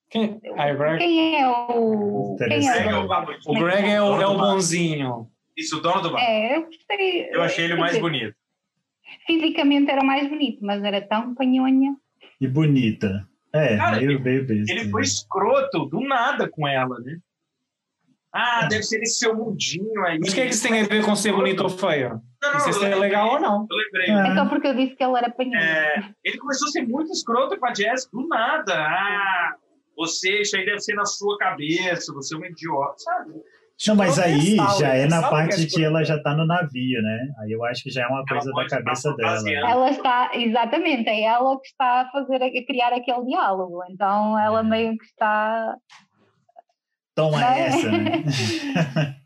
[0.09, 2.37] Quem, ah, o Greg, Quem é o.
[2.39, 3.51] Quem Greg é é o o.
[3.51, 5.28] o Greg é o, é o bonzinho.
[5.57, 6.23] Isso, o dono do bar.
[6.23, 7.28] É, eu gostei.
[7.31, 8.35] Eu achei ele mais bonito.
[9.27, 11.97] Fisicamente era mais bonito, mas era tão panhonha.
[12.41, 13.27] E bonita.
[13.53, 14.73] É, Cara, meio, meio besta.
[14.73, 17.19] Ele foi escroto do nada com ela, né?
[18.33, 20.19] Ah, deve ser esse seu mundinho aí.
[20.19, 22.20] Mas o que é que isso tem a ver com ser bonito ou feio?
[22.43, 23.66] Não, Não sei se é legal ou não.
[23.70, 24.11] Eu lembrei.
[24.11, 25.59] É só porque eu disse que ele era panhonha.
[25.59, 28.74] É, ele começou a ser muito escroto com a Jess do nada.
[28.74, 29.55] Ah,
[29.97, 33.32] você, isso aí deve ser na sua cabeça, você é um idiota, sabe?
[33.86, 36.35] Não, mas aí Sabe, já é na sabe parte que que é ela já tá
[36.35, 37.28] no navio, né?
[37.40, 39.31] Aí eu acho que já é uma coisa da cabeça dela.
[39.36, 39.66] fantasiando.
[39.66, 43.81] Ela está, exatamente, é ela que está a fazer, a criar aquele diálogo.
[43.90, 45.77] Então ela meio que está
[47.14, 47.66] Toma Não é?
[47.66, 48.24] essa, né?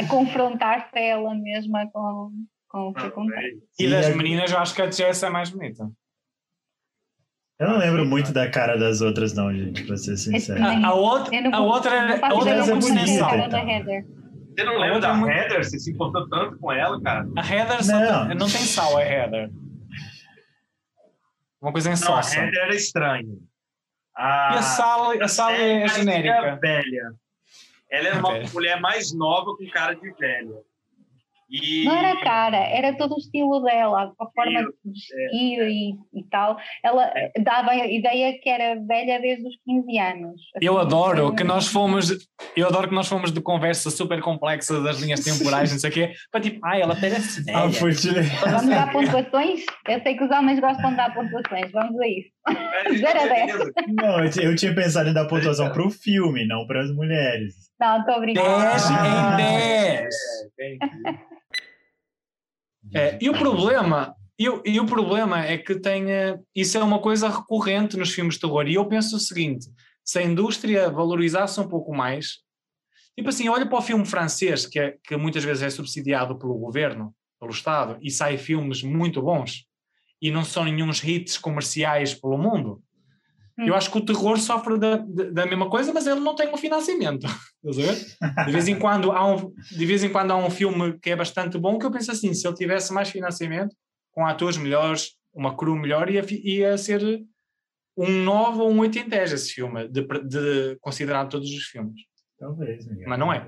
[0.00, 2.30] a confrontar-se ela mesma com,
[2.68, 3.62] com o que Não, acontece.
[3.80, 3.84] é.
[3.84, 5.88] E das meninas, eu acho que a Jess é mais bonita.
[7.58, 10.62] Eu não lembro muito da cara das outras, não, gente, pra ser sincero.
[10.62, 14.02] A, a outra, a outra, a outra como muito é a bonita, cara sensual.
[14.56, 15.64] Você não lembra da Heather?
[15.64, 17.26] Você se importou tanto com ela, cara?
[17.36, 18.28] A Heather Não.
[18.28, 19.50] tem- não tem sal, é Heather.
[21.60, 22.44] Uma coisa em Não, a.
[22.46, 23.22] Heather era estranha.
[24.16, 26.58] E a sal, a é genérica.
[26.60, 27.12] velha.
[27.90, 28.48] Ela era uma Velha.
[28.52, 30.56] mulher mais nova com cara de velha.
[31.50, 31.84] E...
[31.84, 36.24] Não era a cara, era todo o estilo dela, a forma de vestir e, e
[36.30, 36.58] tal.
[36.84, 37.10] Ela
[37.42, 40.40] dava a ideia que era velha desde os 15 anos.
[40.60, 42.10] Eu Assim, adoro foi que nós fomos,
[42.56, 45.92] eu adoro que nós fomos de conversa super complexa das linhas temporais, não sei o
[45.92, 47.72] quê, para tipo, ai, ela parece Ah, velha.
[47.72, 48.08] foi te...
[48.10, 49.60] Vamos dar pontuações?
[49.88, 52.28] Eu sei que os homens gostam de dar pontuações, vamos a isso.
[52.48, 53.52] É, Zero a dez.
[53.52, 53.72] beleza.
[53.88, 57.54] Não, eu ti- eu tinha pensado em dar pontuação pro filme, não pras mulheres.
[57.80, 58.60] Não, estou brincando.
[58.60, 59.32] 10 Ah.
[59.34, 60.14] em 10.
[62.94, 62.98] É.
[63.00, 66.82] É, e o problema, e, o- e o problema é que tem, eh, isso é
[66.82, 68.66] uma coisa recorrente nos filmes de terror.
[68.66, 69.66] E eu penso o seguinte:
[70.04, 72.38] se a indústria valorizasse um pouco mais,
[73.16, 76.54] tipo assim, olha para o filme francês, que, é, que muitas vezes é subsidiado pelo
[76.54, 79.64] governo, pelo Estado, e sai filmes muito bons,
[80.20, 82.82] e não são nenhum hits comerciais pelo mundo.
[83.58, 83.76] Eu Hum.
[83.76, 87.26] acho que o terror sofre da, da, mesma coisa, mas ele não tem um financiamento.
[88.46, 91.16] De vez, em quando há um, de vez em quando há um filme que é
[91.16, 93.74] bastante bom que eu penso assim: se ele tivesse mais financiamento,
[94.12, 97.02] com atores melhores, uma crew melhor, ia, ia ser
[97.96, 102.00] um 9 ou um 8 em 10 esse filme, de, de considerar todos os filmes.
[102.38, 103.08] Talvez, Miguel.
[103.08, 103.44] Mas não é.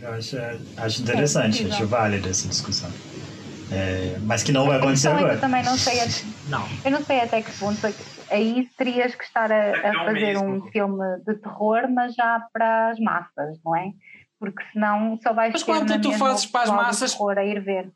[0.00, 0.36] Eu acho,
[0.76, 1.72] acho interessante, possível.
[1.74, 2.90] acho válida essa discussão.
[3.72, 5.34] É, mas que não vai acontecer Então, agora.
[5.34, 5.98] eu também não sei,
[6.48, 6.68] Não.
[6.84, 10.04] eu não sei até que ponto é que- aí terias que estar a, a Não
[10.06, 10.44] fazer mesmo.
[10.48, 13.90] um filme de terror, mas já para as massas, não é?
[14.38, 17.44] Porque senão só vais Mas ter quando tu fazes o para as massas- terror a
[17.44, 17.90] ir ver.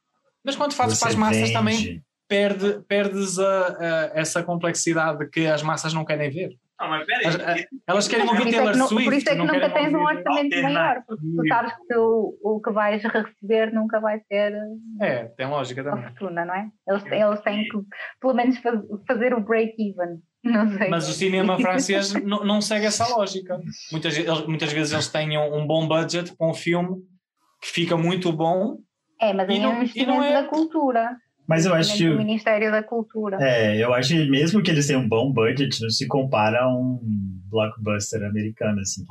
[0.44, 1.52] Mas quando fazes Você para as massas vende.
[1.52, 6.51] também perde, perdes a, a- essa complexidade que as massas não querem ver.
[6.85, 7.27] Não, mas peraí.
[7.27, 7.56] As- a-
[7.86, 9.05] Elas querem ouvir é Taylor que, nu- Swift.
[9.05, 12.61] por isso é que nunca tens um orçamento maior, porque tu sabes que o, o
[12.61, 14.55] que vais receber nunca vai ser
[15.01, 16.05] É, tem lógica também.
[16.05, 16.69] fortuna, não é?
[16.86, 17.78] Eles, eles têm que,
[18.20, 20.20] pelo menos, faz- fazer o break-even.
[20.44, 20.89] Não sei.
[20.90, 23.59] Mas o cinema francês não, não segue essa lógica.
[23.90, 26.97] Muitas, eles- muitas vezes eles têm um, um bom budget para um filme
[27.62, 28.77] que fica muito bom.
[29.19, 31.16] É, mas E aí é não- um e não investimento é- da cultura.
[31.46, 32.08] Mas eu acho que.
[32.08, 33.38] Ministério da Cultura.
[33.40, 36.68] É, eu acho que mesmo que eles tenham um bom budget, não se compara a
[36.68, 36.98] um
[37.50, 39.04] blockbuster americano, assim.